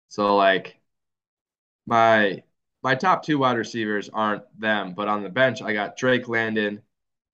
So 0.09 0.37
like 0.37 0.79
my 1.87 2.43
my 2.83 2.95
top 2.95 3.25
two 3.25 3.39
wide 3.39 3.57
receivers 3.57 4.11
aren't 4.13 4.43
them, 4.61 4.95
but 4.95 5.09
on 5.09 5.23
the 5.23 5.29
bench 5.29 5.63
I 5.63 5.73
got 5.73 5.97
Drake 5.97 6.29
London 6.29 6.83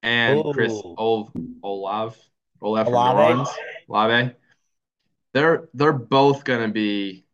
and 0.02 0.42
Chris 0.52 0.72
Ooh. 0.72 0.94
Ol- 0.96 1.32
Olav 1.62 2.16
Olav 2.62 2.86
from 2.86 2.92
New 2.92 2.98
Olave? 2.98 3.32
Orleans. 3.32 3.48
Olave. 3.88 4.34
They're 5.32 5.68
they're 5.74 5.92
both 5.92 6.44
gonna 6.44 6.68
be 6.68 7.24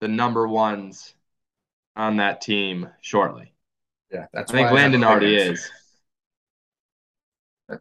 the 0.00 0.08
number 0.08 0.46
ones 0.46 1.14
on 1.96 2.16
that 2.16 2.40
team 2.40 2.88
shortly. 3.00 3.52
Yeah, 4.10 4.26
that's 4.32 4.50
I 4.50 4.54
think 4.54 4.70
why 4.70 4.80
have 4.80 4.92
London 4.92 5.04
already 5.04 5.36
Pickens. 5.36 5.60
is. 5.60 5.70
That- 7.68 7.80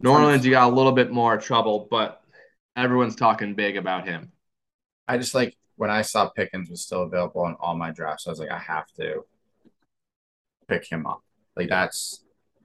New 0.00 0.10
Orleans, 0.10 0.44
you 0.44 0.50
got 0.52 0.70
a 0.70 0.74
little 0.74 0.92
bit 0.92 1.10
more 1.10 1.38
trouble, 1.38 1.86
but 1.90 2.20
everyone's 2.76 3.16
talking 3.16 3.54
big 3.54 3.76
about 3.76 4.06
him. 4.06 4.32
I 5.06 5.18
just 5.18 5.34
like 5.34 5.56
when 5.76 5.90
I 5.90 6.02
saw 6.02 6.28
Pickens 6.28 6.70
was 6.70 6.82
still 6.82 7.02
available 7.02 7.46
in 7.46 7.54
all 7.60 7.76
my 7.76 7.90
drafts. 7.90 8.26
I 8.26 8.30
was 8.30 8.38
like, 8.38 8.50
I 8.50 8.58
have 8.58 8.86
to 8.98 9.24
pick 10.68 10.86
him 10.90 11.06
up. 11.06 11.22
Like 11.56 11.68
that's 11.68 12.22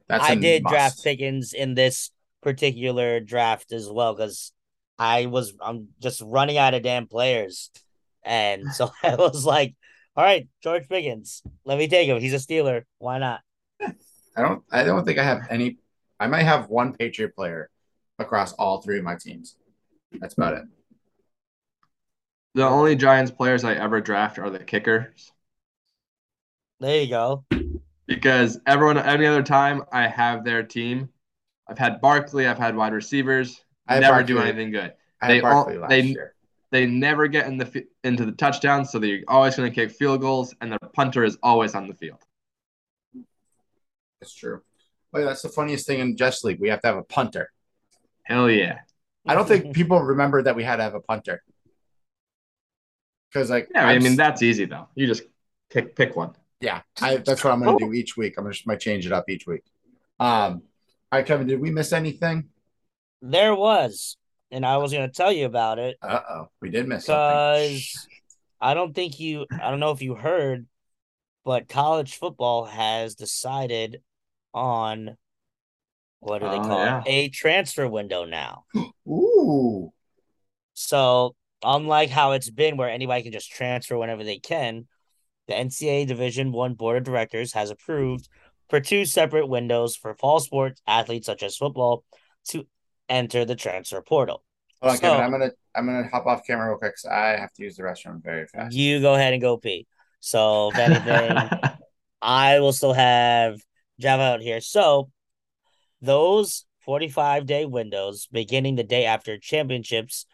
that's. 0.08 0.24
I 0.24 0.34
a 0.34 0.36
did 0.36 0.64
must. 0.64 0.74
draft 0.74 1.04
Pickens 1.04 1.54
in 1.54 1.76
this 1.76 2.12
particular 2.42 3.20
draft 3.20 3.72
as 3.72 3.90
well 3.90 4.14
because 4.16 4.52
I 4.98 5.28
was 5.28 5.54
I'm 5.62 5.90
just 6.02 6.22
running 6.22 6.58
out 6.58 6.74
of 6.74 6.82
damn 6.82 7.08
players, 7.08 7.70
and 8.24 8.72
so 8.74 8.90
I 9.04 9.16
was 9.16 9.46
like, 9.46 9.76
"All 10.20 10.26
right, 10.26 10.50
George 10.62 10.90
Pickens, 10.90 11.42
let 11.64 11.78
me 11.78 11.88
take 11.88 12.10
him. 12.10 12.20
He's 12.20 12.34
a 12.34 12.38
Steeler. 12.46 12.84
Why 12.98 13.20
not?" 13.20 13.40
I 13.82 14.42
don't. 14.42 14.62
I 14.70 14.84
don't 14.84 15.06
think 15.06 15.18
I 15.18 15.24
have 15.24 15.48
any. 15.50 15.78
I 16.20 16.28
might 16.28 16.44
have 16.44 16.68
one 16.68 16.92
Patriot 16.92 17.34
player 17.34 17.70
across 18.20 18.52
all 18.52 18.82
three 18.82 18.98
of 18.98 19.06
my 19.06 19.16
teams. 19.16 19.56
That's 20.12 20.34
about 20.34 20.56
it. 20.56 20.64
The 22.54 22.68
only 22.68 22.98
Giants 22.98 23.32
players 23.32 23.64
I 23.64 23.76
ever 23.76 24.02
draft 24.02 24.40
are 24.40 24.50
the 24.50 24.60
kickers 24.60 25.32
There 26.82 27.02
you 27.02 27.08
go. 27.10 27.46
because 28.06 28.60
everyone, 28.68 28.98
any 28.98 29.26
other 29.26 29.44
time 29.44 29.84
I 29.94 30.08
have 30.08 30.44
their 30.44 30.64
team, 30.64 31.08
I've 31.66 31.78
had 31.78 32.02
Barkley, 32.02 32.46
I've 32.46 32.58
had 32.58 32.76
wide 32.76 32.92
receivers, 32.92 33.64
I 33.88 33.94
had 33.94 34.02
never 34.02 34.24
do 34.24 34.40
anything 34.40 34.72
good. 34.72 34.92
I 35.22 35.28
They 35.30 35.36
had 35.36 35.44
Barkley 35.44 35.76
all- 35.76 35.82
last 35.84 35.90
they- 35.92 36.02
year. 36.02 36.36
They 36.72 36.86
never 36.86 37.28
get 37.28 37.48
in 37.48 37.58
the 37.58 37.66
fi- 37.66 37.88
into 38.04 38.26
the 38.26 38.32
touchdown, 38.32 38.86
so 38.86 39.00
they're 39.00 39.22
always 39.28 39.56
going 39.56 39.72
to 39.72 39.74
kick 39.76 39.92
field 39.92 40.22
goals, 40.22 40.54
and 40.62 40.72
the 40.72 40.78
punter 40.94 41.24
is 41.24 41.38
always 41.42 41.74
on 41.74 41.88
the 41.88 41.96
field. 41.96 42.20
That's 44.22 44.34
true. 44.36 44.62
But 45.12 45.26
that's 45.26 45.42
the 45.42 45.50
funniest 45.50 45.88
thing 45.88 46.00
in 46.00 46.16
Just 46.18 46.44
League. 46.44 46.60
We 46.60 46.70
have 46.70 46.82
to 46.82 46.88
have 46.88 46.98
a 46.98 47.04
punter. 47.04 47.52
Hell 48.24 48.50
yeah! 48.50 48.80
I 49.28 49.34
don't 49.34 49.48
think 49.48 49.74
people 49.74 50.00
remember 50.00 50.44
that 50.44 50.56
we 50.56 50.64
had 50.64 50.76
to 50.76 50.84
have 50.84 50.94
a 50.94 51.00
punter. 51.00 51.42
Because 53.34 53.50
like 53.50 53.70
Yeah, 53.74 53.88
I 53.88 53.94
I'm 53.94 54.04
mean 54.04 54.12
s- 54.12 54.18
that's 54.18 54.44
easy 54.44 54.66
though. 54.66 54.88
You 54.94 55.08
just 55.08 55.24
pick 55.72 55.96
pick 55.96 56.16
one. 56.16 56.34
yeah, 56.62 56.82
I, 57.02 57.18
that's 57.18 57.44
what 57.44 57.54
I'm 57.54 57.64
gonna 57.64 57.78
do 57.80 57.94
each 57.94 58.16
week. 58.18 58.36
I'm 58.38 58.52
just 58.52 58.68
might 58.68 58.80
change 58.80 59.08
it 59.08 59.12
up 59.12 59.26
each 59.30 59.48
week. 59.48 59.64
Um, 60.20 60.62
all 61.12 61.18
right, 61.20 61.26
Kevin, 61.26 61.48
did 61.48 61.60
we 61.60 61.72
miss 61.72 61.92
anything? 61.92 62.50
There 63.22 63.56
was, 63.56 64.18
and 64.52 64.66
I 64.66 64.78
was 64.78 64.92
going 64.92 65.08
to 65.08 65.14
tell 65.16 65.32
you 65.32 65.46
about 65.46 65.80
it 65.80 65.98
Uh 66.02 66.22
oh, 66.30 66.50
we 66.62 66.70
did 66.70 66.88
miss 66.88 67.06
because 67.06 68.08
I 68.62 68.74
don't 68.74 68.94
think 68.94 69.20
you. 69.20 69.46
I 69.62 69.70
don't 69.72 69.80
know 69.80 69.92
if 69.92 70.02
you 70.02 70.16
heard, 70.16 70.66
but 71.46 71.70
college 71.70 72.16
football 72.16 72.66
has 72.66 73.16
decided 73.16 74.02
on 74.54 75.18
what 76.20 76.40
do 76.40 76.50
they 76.50 76.58
Oh, 76.58 76.68
call 76.68 76.86
yeah. 76.86 77.02
it? 77.06 77.10
A 77.10 77.30
transfer 77.30 77.88
window 77.88 78.26
now. 78.26 78.66
Ooh, 79.08 79.92
So 80.74 81.36
unlike 81.64 82.10
how 82.10 82.34
it's 82.34 82.50
been 82.50 82.78
where 82.78 82.90
anybody 82.90 83.24
can 83.24 83.32
just 83.32 83.52
transfer 83.52 83.98
whenever 83.98 84.24
they 84.24 84.40
can, 84.40 84.88
the 85.48 85.54
NCAA 85.54 86.06
Division 86.06 86.52
One 86.52 86.74
Board 86.74 86.98
of 86.98 87.04
Directors 87.04 87.54
has 87.54 87.70
approved 87.70 88.28
for 88.70 88.80
two 88.80 89.06
separate 89.06 89.48
windows 89.48 89.96
for 89.96 90.14
fall 90.16 90.40
sports 90.40 90.82
athletes 90.86 91.26
such 91.26 91.44
as 91.44 91.58
football 91.58 92.04
to 92.50 92.68
enter 93.10 93.46
the 93.46 93.56
transfer 93.56 94.02
portal. 94.02 94.44
hold 94.82 94.92
on, 94.92 94.98
So- 94.98 95.02
Kevin. 95.02 95.22
I'm 95.26 95.32
gonna 95.32 95.52
I'm 95.76 95.86
gonna 95.86 96.08
hop 96.10 96.26
off 96.26 96.46
camera 96.46 96.70
real 96.70 96.78
quick. 96.78 96.94
'cause 96.96 97.06
I 97.10 97.38
have 97.38 97.52
to 97.54 97.64
use 97.64 97.76
the 97.78 97.84
restroom 97.84 98.22
very 98.24 98.48
fast. 98.48 98.74
You 98.76 99.02
go 99.02 99.14
ahead 99.16 99.34
and 99.34 99.42
go 99.42 99.58
pee. 99.58 99.88
So 100.20 100.70
if 100.72 100.78
anything, 100.78 101.38
I 102.22 102.60
will 102.60 102.74
still 102.74 102.94
have 102.94 103.60
Java 104.00 104.24
out 104.24 104.42
here. 104.42 104.62
So 104.62 105.10
those 106.02 106.66
45 106.80 107.46
day 107.46 107.66
windows 107.66 108.28
beginning 108.32 108.76
the 108.76 108.84
day 108.84 109.06
after 109.06 109.38
championships 109.38 110.26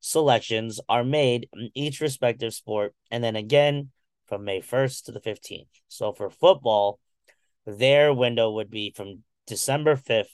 selections 0.00 0.80
are 0.88 1.02
made 1.04 1.48
in 1.54 1.70
each 1.74 2.00
respective 2.00 2.52
sport 2.52 2.94
and 3.10 3.24
then 3.24 3.36
again 3.36 3.90
from 4.26 4.44
May 4.44 4.60
1st 4.60 5.04
to 5.06 5.12
the 5.12 5.20
15th. 5.20 5.66
So 5.88 6.12
for 6.12 6.28
football, 6.30 6.98
their 7.66 8.12
window 8.12 8.50
would 8.52 8.70
be 8.70 8.92
from 8.94 9.22
December 9.46 9.96
5th 9.96 10.28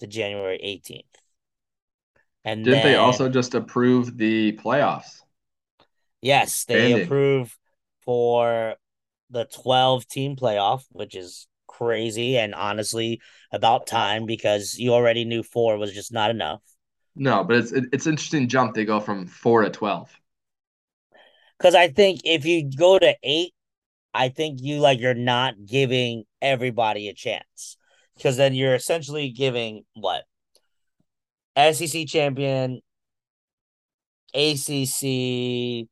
to 0.00 0.06
January 0.06 0.58
18th. 0.62 1.04
And 2.44 2.64
Didn't 2.64 2.82
they 2.82 2.96
also 2.96 3.28
just 3.28 3.54
approve 3.54 4.16
the 4.18 4.52
playoffs? 4.54 5.22
Yes, 6.20 6.64
they 6.64 6.90
Expanding. 6.90 6.92
approve 6.92 7.56
for 8.00 8.76
the 9.30 9.44
12 9.46 10.06
team 10.08 10.36
playoff, 10.36 10.84
which 10.90 11.14
is 11.14 11.46
crazy 11.66 12.38
and 12.38 12.54
honestly 12.54 13.20
about 13.52 13.86
time 13.86 14.26
because 14.26 14.78
you 14.78 14.92
already 14.92 15.24
knew 15.24 15.42
four 15.42 15.76
was 15.78 15.92
just 15.92 16.12
not 16.12 16.30
enough. 16.30 16.62
No, 17.16 17.42
but 17.44 17.56
it's 17.56 17.72
it- 17.72 17.88
it's 17.92 18.06
interesting 18.06 18.48
jump. 18.48 18.74
They 18.74 18.84
go 18.84 19.00
from 19.00 19.26
four 19.26 19.62
to 19.62 19.70
twelve. 19.70 20.16
Because 21.58 21.74
I 21.74 21.88
think 21.88 22.20
if 22.24 22.44
you 22.44 22.68
go 22.76 22.98
to 22.98 23.16
eight, 23.22 23.54
I 24.14 24.28
think 24.30 24.60
you 24.62 24.80
like 24.80 25.00
you're 25.00 25.14
not 25.14 25.66
giving 25.66 26.24
everybody 26.42 27.08
a 27.08 27.14
chance 27.14 27.76
because 28.16 28.36
then 28.38 28.54
you're 28.54 28.74
essentially 28.74 29.30
giving 29.30 29.84
what 29.94 30.24
SEC 31.56 32.06
champion, 32.06 32.80
ACC, 34.34 35.88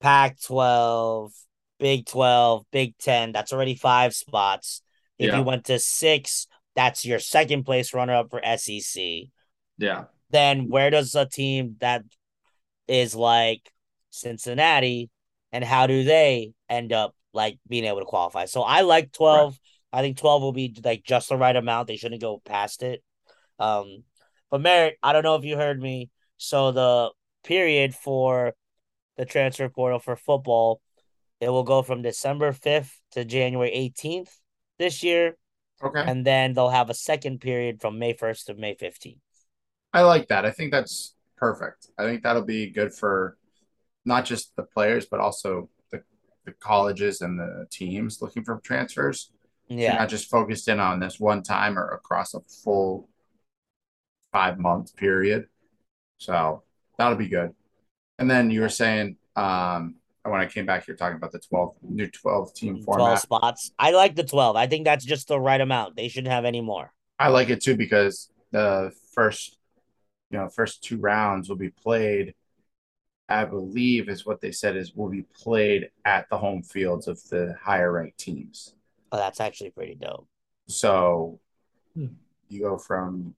Pac 0.00 0.40
12, 0.42 1.32
Big 1.78 2.06
12, 2.06 2.64
Big 2.70 2.96
10. 2.98 3.32
That's 3.32 3.52
already 3.52 3.74
five 3.74 4.14
spots. 4.14 4.82
If 5.18 5.28
Yeah. 5.28 5.38
you 5.38 5.42
went 5.42 5.64
to 5.66 5.78
six, 5.78 6.46
that's 6.74 7.04
your 7.04 7.18
second 7.18 7.64
place 7.64 7.94
runner 7.94 8.14
up 8.14 8.30
for 8.30 8.40
SEC. 8.44 9.30
Yeah, 9.78 10.04
Then 10.30 10.68
where 10.68 10.90
does 10.90 11.14
a 11.14 11.26
team 11.26 11.76
that 11.80 12.02
is 12.86 13.14
like 13.14 13.72
Cincinnati 14.10 15.10
and 15.52 15.64
how 15.64 15.86
do 15.86 16.04
they 16.04 16.52
end 16.68 16.92
up 16.92 17.14
like 17.32 17.58
being 17.66 17.84
able 17.84 18.00
to 18.00 18.04
qualify? 18.04 18.44
So 18.44 18.62
I 18.62 18.82
like 18.82 19.12
12. 19.12 19.58
I 19.92 20.02
think 20.02 20.18
12 20.18 20.42
will 20.42 20.52
be 20.52 20.74
like 20.84 21.02
just 21.02 21.30
the 21.30 21.36
right 21.36 21.56
amount. 21.56 21.88
They 21.88 21.96
shouldn't 21.96 22.20
go 22.20 22.42
past 22.44 22.82
it. 22.82 23.02
Um, 23.58 24.04
but 24.50 24.60
Merritt, 24.60 24.98
I 25.02 25.12
don't 25.12 25.22
know 25.22 25.36
if 25.36 25.44
you 25.44 25.56
heard 25.56 25.80
me. 25.80 26.10
So 26.36 26.72
the 26.72 27.10
period 27.44 27.94
for 27.94 28.54
the 29.16 29.24
transfer 29.24 29.68
portal 29.68 29.98
for 29.98 30.16
football, 30.16 30.80
it 31.40 31.48
will 31.48 31.64
go 31.64 31.82
from 31.82 32.02
December 32.02 32.52
5th 32.52 32.92
to 33.12 33.24
January 33.24 33.70
18th 33.70 34.30
this 34.78 35.02
year. 35.02 35.36
Okay, 35.82 36.02
And 36.04 36.26
then 36.26 36.54
they'll 36.54 36.70
have 36.70 36.90
a 36.90 36.94
second 36.94 37.40
period 37.40 37.80
from 37.80 37.98
May 37.98 38.14
1st 38.14 38.46
to 38.46 38.54
May 38.54 38.74
15th. 38.74 39.18
I 39.92 40.02
like 40.02 40.28
that. 40.28 40.44
I 40.44 40.50
think 40.50 40.72
that's 40.72 41.14
perfect. 41.36 41.88
I 41.96 42.04
think 42.04 42.22
that'll 42.22 42.42
be 42.44 42.70
good 42.70 42.92
for 42.92 43.36
not 44.04 44.24
just 44.24 44.54
the 44.56 44.64
players, 44.64 45.06
but 45.06 45.20
also 45.20 45.68
the 45.92 46.02
the 46.44 46.52
colleges 46.52 47.20
and 47.20 47.38
the 47.38 47.66
teams 47.70 48.20
looking 48.20 48.44
for 48.44 48.60
transfers. 48.64 49.30
Yeah. 49.68 49.96
not 49.96 50.08
just 50.08 50.30
focused 50.30 50.66
in 50.68 50.80
on 50.80 50.98
this 50.98 51.20
one 51.20 51.42
time 51.42 51.78
or 51.78 51.90
across 51.90 52.32
a 52.32 52.40
full 52.64 53.08
five 54.32 54.58
month 54.58 54.96
period. 54.96 55.46
So 56.18 56.62
that'll 56.96 57.16
be 57.16 57.28
good. 57.28 57.54
And 58.18 58.30
then 58.30 58.50
you 58.50 58.60
were 58.60 58.68
saying, 58.68 59.16
um, 59.36 59.96
when 60.24 60.40
I 60.40 60.46
came 60.46 60.66
back 60.66 60.84
here 60.84 60.96
talking 60.96 61.16
about 61.16 61.32
the 61.32 61.38
12 61.38 61.76
new 61.82 62.08
12 62.08 62.54
team 62.54 62.74
12 62.74 62.84
format, 62.84 63.22
spots. 63.22 63.72
I 63.78 63.92
like 63.92 64.14
the 64.14 64.24
12. 64.24 64.56
I 64.56 64.66
think 64.66 64.84
that's 64.84 65.04
just 65.04 65.28
the 65.28 65.40
right 65.40 65.60
amount. 65.60 65.96
They 65.96 66.08
shouldn't 66.08 66.32
have 66.32 66.44
any 66.44 66.60
more. 66.60 66.92
I 67.18 67.28
like 67.28 67.50
it 67.50 67.62
too 67.62 67.76
because 67.76 68.30
the 68.50 68.92
first, 69.12 69.56
you 70.30 70.38
know, 70.38 70.48
first 70.48 70.84
two 70.84 70.98
rounds 70.98 71.48
will 71.48 71.56
be 71.56 71.70
played. 71.70 72.34
I 73.28 73.44
believe 73.44 74.08
is 74.08 74.24
what 74.24 74.40
they 74.40 74.52
said 74.52 74.76
is 74.76 74.94
will 74.94 75.10
be 75.10 75.24
played 75.34 75.90
at 76.04 76.28
the 76.30 76.38
home 76.38 76.62
fields 76.62 77.08
of 77.08 77.22
the 77.28 77.56
higher 77.62 77.92
ranked 77.92 78.18
teams. 78.18 78.74
Oh, 79.12 79.16
that's 79.18 79.40
actually 79.40 79.70
pretty 79.70 79.94
dope. 79.94 80.26
So 80.66 81.40
Hmm. 81.94 82.06
you 82.48 82.60
go 82.60 82.78
from 82.78 83.34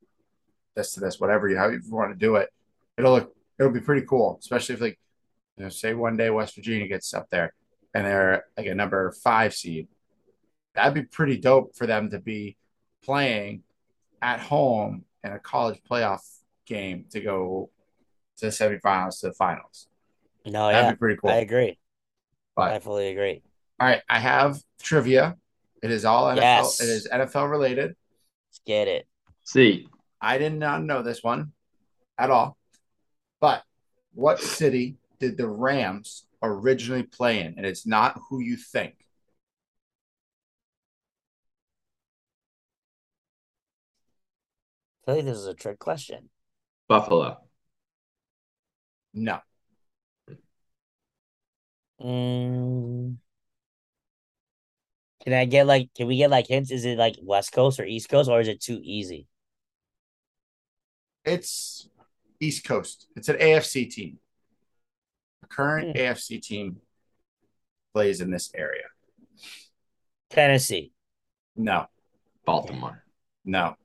this 0.81 0.93
to 0.95 1.01
this, 1.01 1.21
whatever 1.21 1.49
you 1.49 1.57
how 1.57 1.69
you 1.69 1.81
want 1.89 2.13
to 2.13 2.19
do 2.19 2.37
it. 2.37 2.49
It'll 2.97 3.13
look 3.13 3.35
it'll 3.59 3.73
be 3.73 3.81
pretty 3.81 4.07
cool, 4.07 4.39
especially 4.41 4.75
if 4.75 4.81
like 4.81 4.99
you 5.57 5.65
know, 5.65 5.69
say 5.71 5.95
one 5.95 6.17
day 6.17 6.31
West 6.31 6.55
Virginia 6.55 6.89
gets 6.89 7.13
up 7.15 7.29
there 7.31 7.55
and 7.95 8.07
they're 8.07 8.45
like 8.57 8.67
a 8.67 8.75
number 8.75 9.13
five 9.13 9.55
seed. 9.55 9.89
That'd 10.75 10.95
be 10.95 11.03
pretty 11.03 11.39
dope 11.39 11.77
for 11.77 11.87
them 11.87 12.11
to 12.11 12.19
be 12.19 12.57
playing 13.05 13.63
at 14.23 14.41
home 14.41 15.05
in 15.25 15.33
a 15.33 15.39
college 15.39 15.81
playoff 15.89 16.21
game 16.67 17.05
to 17.11 17.21
go 17.21 17.71
to 18.39 18.47
the 18.47 18.53
semifinals 18.53 19.21
to 19.21 19.29
the 19.29 19.33
finals. 19.35 19.89
No, 20.47 20.69
That'd 20.69 20.87
yeah. 20.87 20.91
be 20.93 20.97
pretty 20.97 21.17
cool. 21.17 21.31
I 21.31 21.37
agree. 21.37 21.79
But- 22.57 22.73
I 22.73 22.79
fully 22.79 23.09
agree. 23.09 23.43
All 23.79 23.87
right, 23.87 24.03
I 24.09 24.19
have 24.19 24.61
trivia. 24.83 25.37
It 25.83 25.91
is 25.91 26.05
all 26.05 26.27
NFL. 26.27 26.37
Yes. 26.37 26.81
It 26.83 26.89
is 26.91 27.09
NFL 27.11 27.51
related. 27.51 27.97
Let's 28.49 28.61
get 28.67 28.89
it. 28.89 29.07
See, 29.45 29.89
I 30.21 30.39
did 30.39 30.55
not 30.55 30.83
know 30.83 31.03
this 31.03 31.23
one 31.23 31.53
at 32.19 32.31
all. 32.31 32.57
But 33.41 33.63
what 34.13 34.41
city 34.41 34.97
did 35.19 35.37
the 35.37 35.49
Rams 35.49 36.27
originally 36.43 37.05
play 37.05 37.41
in? 37.41 37.55
And 37.57 37.65
it's 37.65 37.87
not 37.87 38.21
who 38.29 38.41
you 38.41 38.57
think. 38.57 38.95
I 45.03 45.07
feel 45.07 45.15
like 45.17 45.25
this 45.25 45.39
is 45.39 45.47
a 45.47 45.55
trick 45.55 45.79
question. 45.79 46.29
Buffalo. 46.89 47.39
No. 49.15 49.41
Mm. 52.01 53.17
Can 55.23 55.33
I 55.35 55.45
get 55.45 55.67
like, 55.67 55.91
can 55.95 56.07
we 56.07 56.17
get 56.17 56.31
like 56.31 56.47
hints? 56.47 56.71
Is 56.71 56.85
it 56.85 56.99
like 56.99 57.17
West 57.23 57.53
Coast 57.53 57.79
or 57.79 57.85
East 57.85 58.09
Coast 58.09 58.29
or 58.31 58.41
is 58.41 58.49
it 58.49 58.61
too 58.61 58.81
easy? 58.83 59.27
It's 61.25 61.89
East 62.41 62.65
Coast. 62.65 63.07
It's 63.17 63.29
an 63.29 63.37
AFC 63.37 63.91
team. 63.91 64.19
The 65.43 65.49
current 65.49 65.97
Hmm. 65.97 66.03
AFC 66.03 66.41
team 66.41 66.81
plays 67.93 68.21
in 68.21 68.31
this 68.31 68.51
area. 68.55 68.85
Tennessee. 70.31 70.93
No. 71.57 71.87
Baltimore. 72.45 73.05
No. 73.45 73.77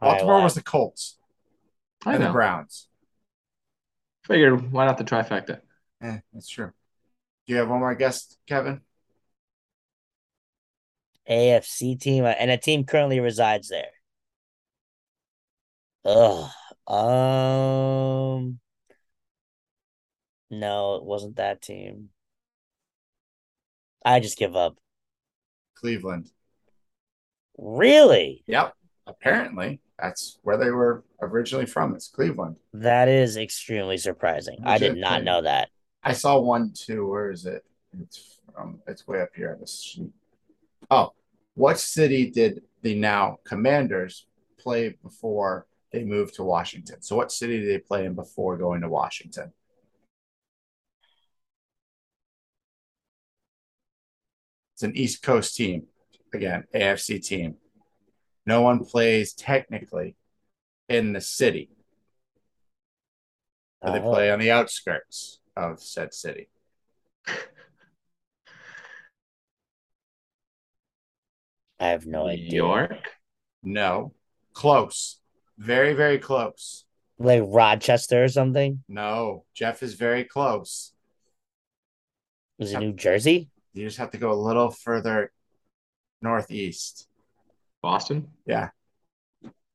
Baltimore 0.00 0.42
was 0.42 0.54
the 0.54 0.62
Colts 0.62 1.18
I 2.04 2.14
and 2.14 2.24
the. 2.24 2.30
Browns. 2.30 2.88
Figured 4.24 4.72
why 4.72 4.86
not 4.86 4.96
the 4.98 5.04
trifecta? 5.04 5.60
Eh, 6.02 6.18
that's 6.32 6.48
true. 6.48 6.72
Do 7.46 7.52
you 7.52 7.58
have 7.58 7.68
one 7.68 7.80
more 7.80 7.94
guess, 7.94 8.36
Kevin? 8.46 8.80
AFC 11.28 12.00
team, 12.00 12.24
uh, 12.24 12.28
and 12.28 12.50
a 12.50 12.56
team 12.56 12.84
currently 12.84 13.20
resides 13.20 13.68
there. 13.68 13.90
Ugh. 16.04 16.50
Um. 16.86 18.58
No, 20.50 20.96
it 20.96 21.04
wasn't 21.04 21.36
that 21.36 21.62
team. 21.62 22.08
I 24.04 24.20
just 24.20 24.38
give 24.38 24.56
up. 24.56 24.78
Cleveland. 25.74 26.30
Really? 27.56 28.42
Yep. 28.46 28.74
Apparently, 29.06 29.80
that's 29.98 30.38
where 30.42 30.56
they 30.56 30.70
were 30.70 31.04
originally 31.20 31.66
from. 31.66 31.94
It's 31.94 32.08
Cleveland. 32.08 32.56
That 32.72 33.08
is 33.08 33.36
extremely 33.36 33.98
surprising. 33.98 34.58
I 34.64 34.78
did 34.78 34.96
not 34.96 35.18
thing. 35.18 35.24
know 35.24 35.42
that. 35.42 35.68
I 36.02 36.12
saw 36.12 36.38
one 36.38 36.72
too. 36.72 37.06
Where 37.08 37.30
is 37.30 37.46
it? 37.46 37.64
It's 38.00 38.40
um, 38.58 38.80
it's 38.86 39.06
way 39.06 39.20
up 39.20 39.30
here 39.34 39.52
on 39.52 39.60
this 39.60 39.82
sheet. 39.82 40.10
Oh, 40.90 41.12
what 41.54 41.78
city 41.78 42.30
did 42.30 42.62
the 42.82 42.94
now 42.94 43.38
Commanders 43.44 44.26
play 44.58 44.96
before 45.02 45.66
they 45.92 46.04
moved 46.04 46.34
to 46.34 46.44
Washington? 46.44 47.02
So, 47.02 47.16
what 47.16 47.32
city 47.32 47.60
did 47.60 47.68
they 47.68 47.78
play 47.78 48.04
in 48.06 48.14
before 48.14 48.56
going 48.56 48.80
to 48.82 48.88
Washington? 48.88 49.52
It's 54.74 54.82
an 54.82 54.96
East 54.96 55.22
Coast 55.22 55.56
team. 55.56 55.86
Again, 56.32 56.64
AFC 56.74 57.18
team. 57.22 57.56
No 58.46 58.62
one 58.62 58.84
plays 58.84 59.32
technically 59.34 60.16
in 60.88 61.12
the 61.12 61.20
city. 61.20 61.70
But 63.82 63.92
they 63.92 64.00
Oh. 64.00 64.12
play 64.12 64.30
on 64.30 64.38
the 64.38 64.50
outskirts 64.50 65.40
of 65.56 65.82
said 65.82 66.14
city. 66.14 66.48
I 71.80 71.88
have 71.88 72.06
no 72.06 72.24
New 72.24 72.30
idea. 72.30 72.50
York. 72.52 73.08
No. 73.62 74.14
Close. 74.52 75.18
Very, 75.60 75.92
very 75.92 76.18
close. 76.18 76.84
Like 77.18 77.42
Rochester 77.44 78.24
or 78.24 78.28
something? 78.28 78.82
No. 78.88 79.44
Jeff 79.54 79.82
is 79.82 79.92
very 79.92 80.24
close. 80.24 80.92
Was 82.58 82.72
it 82.72 82.80
New 82.80 82.94
Jersey? 82.94 83.50
You 83.74 83.84
just 83.84 83.98
have 83.98 84.10
to 84.12 84.18
go 84.18 84.32
a 84.32 84.34
little 84.34 84.70
further 84.70 85.30
northeast. 86.22 87.08
Boston. 87.82 88.28
Yeah. 88.46 88.70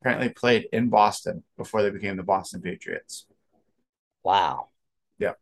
Apparently 0.02 0.30
played 0.30 0.68
in 0.74 0.90
Boston 0.90 1.44
before 1.56 1.84
they 1.84 1.92
became 1.92 2.18
the 2.18 2.24
Boston 2.24 2.62
Patriots. 2.62 3.28
Wow. 4.24 4.70
Yep. 5.20 5.40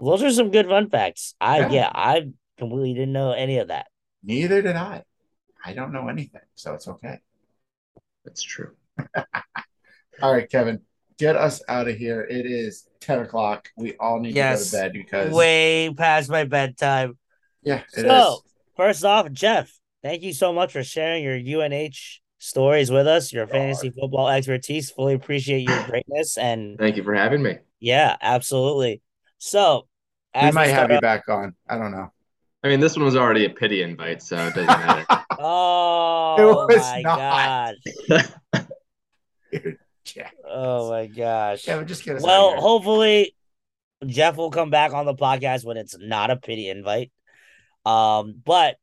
Those 0.00 0.24
are 0.24 0.30
some 0.32 0.50
good 0.50 0.66
fun 0.66 0.90
facts. 0.90 1.36
I 1.40 1.60
Yeah. 1.60 1.70
yeah, 1.70 1.90
I 1.94 2.32
completely 2.58 2.94
didn't 2.94 3.12
know 3.12 3.30
any 3.30 3.58
of 3.58 3.68
that. 3.68 3.86
Neither 4.24 4.60
did 4.60 4.74
I. 4.74 5.04
I 5.64 5.72
don't 5.72 5.92
know 5.92 6.08
anything, 6.08 6.42
so 6.56 6.74
it's 6.74 6.88
okay. 6.88 7.20
That's 8.24 8.42
true. 8.42 8.74
All 10.22 10.32
right, 10.32 10.48
Kevin, 10.50 10.80
get 11.18 11.36
us 11.36 11.62
out 11.68 11.88
of 11.88 11.96
here. 11.96 12.22
It 12.22 12.46
is 12.46 12.88
10 13.00 13.20
o'clock. 13.20 13.68
We 13.76 13.94
all 13.96 14.20
need 14.20 14.34
Yes. 14.34 14.70
to 14.70 14.76
go 14.76 14.78
to 14.78 14.84
bed 14.84 14.92
because, 14.92 15.32
Way 15.32 15.92
past 15.96 16.30
my 16.30 16.44
bedtime. 16.44 17.18
yeah, 17.62 17.82
it 17.96 17.98
is. 17.98 18.02
So, 18.04 18.40
first 18.76 19.04
off, 19.04 19.30
Jeff, 19.32 19.72
thank 20.02 20.22
you 20.22 20.32
so 20.32 20.52
much 20.52 20.72
for 20.72 20.82
sharing 20.84 21.24
your 21.24 21.36
UNH 21.62 22.20
stories 22.38 22.90
with 22.90 23.06
us, 23.06 23.32
your 23.32 23.46
fantasy 23.46 23.90
football 23.90 24.28
expertise. 24.28 24.90
Fully 24.90 25.14
appreciate 25.14 25.68
your 25.68 25.82
greatness. 25.88 26.36
And 26.38 26.78
Thank 26.78 26.96
you 26.96 27.02
for 27.02 27.14
having 27.14 27.42
me. 27.42 27.58
yeah, 27.80 28.16
absolutely. 28.20 29.02
So, 29.38 29.86
We 30.34 30.40
as 30.42 30.54
might 30.54 30.68
have 30.68 30.90
you 30.90 30.96
off- 30.96 31.02
back 31.02 31.28
on. 31.28 31.54
I 31.68 31.76
don't 31.78 31.92
know. 31.92 32.10
I 32.62 32.68
mean, 32.68 32.80
this 32.80 32.96
one 32.96 33.04
was 33.04 33.14
already 33.14 33.44
a 33.44 33.50
pity 33.50 33.82
invite, 33.82 34.22
so 34.22 34.36
it 34.38 34.54
doesn't 34.54 34.66
matter. 34.66 35.04
Oh 35.38 36.66
was 36.66 36.78
my 36.78 37.02
not. 37.02 37.74
god. 38.10 38.64
Oh 40.46 40.90
my 40.90 41.06
gosh. 41.06 41.64
Kevin, 41.64 41.86
just 41.86 42.04
get 42.04 42.16
us 42.16 42.22
out 42.22 42.26
Well, 42.26 42.60
hopefully 42.60 43.34
Jeff 44.06 44.36
will 44.36 44.50
come 44.50 44.70
back 44.70 44.92
on 44.92 45.06
the 45.06 45.14
podcast 45.14 45.64
when 45.64 45.76
it's 45.76 45.96
not 45.98 46.30
a 46.30 46.36
pity 46.36 46.68
invite. 46.68 47.10
Um, 47.84 48.34
but 48.44 48.76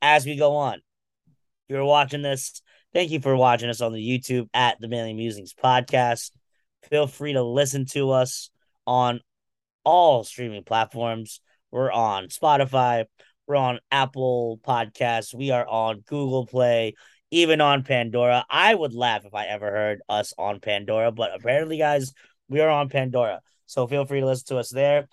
as 0.00 0.26
we 0.26 0.36
go 0.36 0.56
on, 0.56 0.80
you're 1.68 1.84
watching 1.84 2.22
this, 2.22 2.62
thank 2.92 3.10
you 3.10 3.20
for 3.20 3.36
watching 3.36 3.70
us 3.70 3.80
on 3.80 3.92
the 3.92 4.00
YouTube 4.00 4.48
at 4.52 4.80
the 4.80 4.88
Manly 4.88 5.14
Musings 5.14 5.54
podcast. 5.54 6.30
Feel 6.90 7.06
free 7.06 7.34
to 7.34 7.42
listen 7.42 7.86
to 7.86 8.10
us 8.10 8.50
on 8.86 9.20
all 9.84 10.24
streaming 10.24 10.64
platforms. 10.64 11.40
We're 11.70 11.92
on 11.92 12.26
Spotify, 12.26 13.06
we're 13.46 13.56
on 13.56 13.80
Apple 13.90 14.60
Podcasts, 14.66 15.34
we 15.34 15.50
are 15.50 15.66
on 15.66 16.00
Google 16.00 16.46
Play, 16.46 16.94
even 17.32 17.62
on 17.62 17.82
Pandora. 17.82 18.44
I 18.48 18.74
would 18.74 18.92
laugh 18.92 19.24
if 19.24 19.34
I 19.34 19.46
ever 19.46 19.70
heard 19.70 20.02
us 20.08 20.34
on 20.36 20.60
Pandora, 20.60 21.10
but 21.10 21.34
apparently, 21.34 21.78
guys, 21.78 22.12
we 22.48 22.60
are 22.60 22.68
on 22.68 22.90
Pandora. 22.90 23.40
So 23.66 23.86
feel 23.86 24.04
free 24.04 24.20
to 24.20 24.26
listen 24.26 24.48
to 24.48 24.58
us 24.58 24.68
there. 24.68 25.08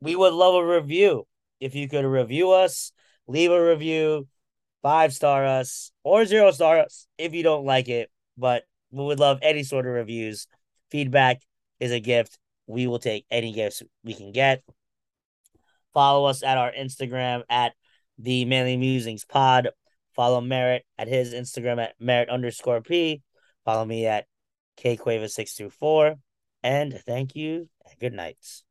We 0.00 0.16
would 0.16 0.34
love 0.34 0.56
a 0.56 0.66
review. 0.66 1.26
If 1.60 1.76
you 1.76 1.88
could 1.88 2.04
review 2.04 2.50
us, 2.50 2.92
leave 3.28 3.52
a 3.52 3.64
review, 3.64 4.26
five 4.82 5.14
star 5.14 5.46
us, 5.46 5.92
or 6.02 6.26
zero 6.26 6.50
star 6.50 6.80
us 6.80 7.06
if 7.18 7.32
you 7.34 7.44
don't 7.44 7.64
like 7.64 7.88
it. 7.88 8.10
But 8.36 8.64
we 8.90 9.04
would 9.04 9.20
love 9.20 9.38
any 9.40 9.62
sort 9.62 9.86
of 9.86 9.92
reviews. 9.92 10.48
Feedback 10.90 11.40
is 11.78 11.92
a 11.92 12.00
gift. 12.00 12.36
We 12.66 12.88
will 12.88 12.98
take 12.98 13.26
any 13.30 13.52
gifts 13.52 13.82
we 14.02 14.14
can 14.14 14.32
get. 14.32 14.64
Follow 15.94 16.26
us 16.26 16.42
at 16.42 16.58
our 16.58 16.72
Instagram 16.72 17.42
at 17.48 17.74
the 18.18 18.44
Manly 18.44 18.76
Musings 18.76 19.24
Pod. 19.24 19.68
Follow 20.18 20.40
Merritt 20.40 20.84
at 20.98 21.06
his 21.06 21.32
Instagram 21.32 21.80
at 21.80 21.94
Merritt 22.00 22.28
underscore 22.28 22.80
P. 22.80 23.22
Follow 23.64 23.84
me 23.84 24.04
at 24.04 24.26
KQuava624. 24.80 26.16
And 26.64 27.00
thank 27.06 27.36
you 27.36 27.68
and 27.88 27.98
good 28.00 28.14
nights. 28.14 28.64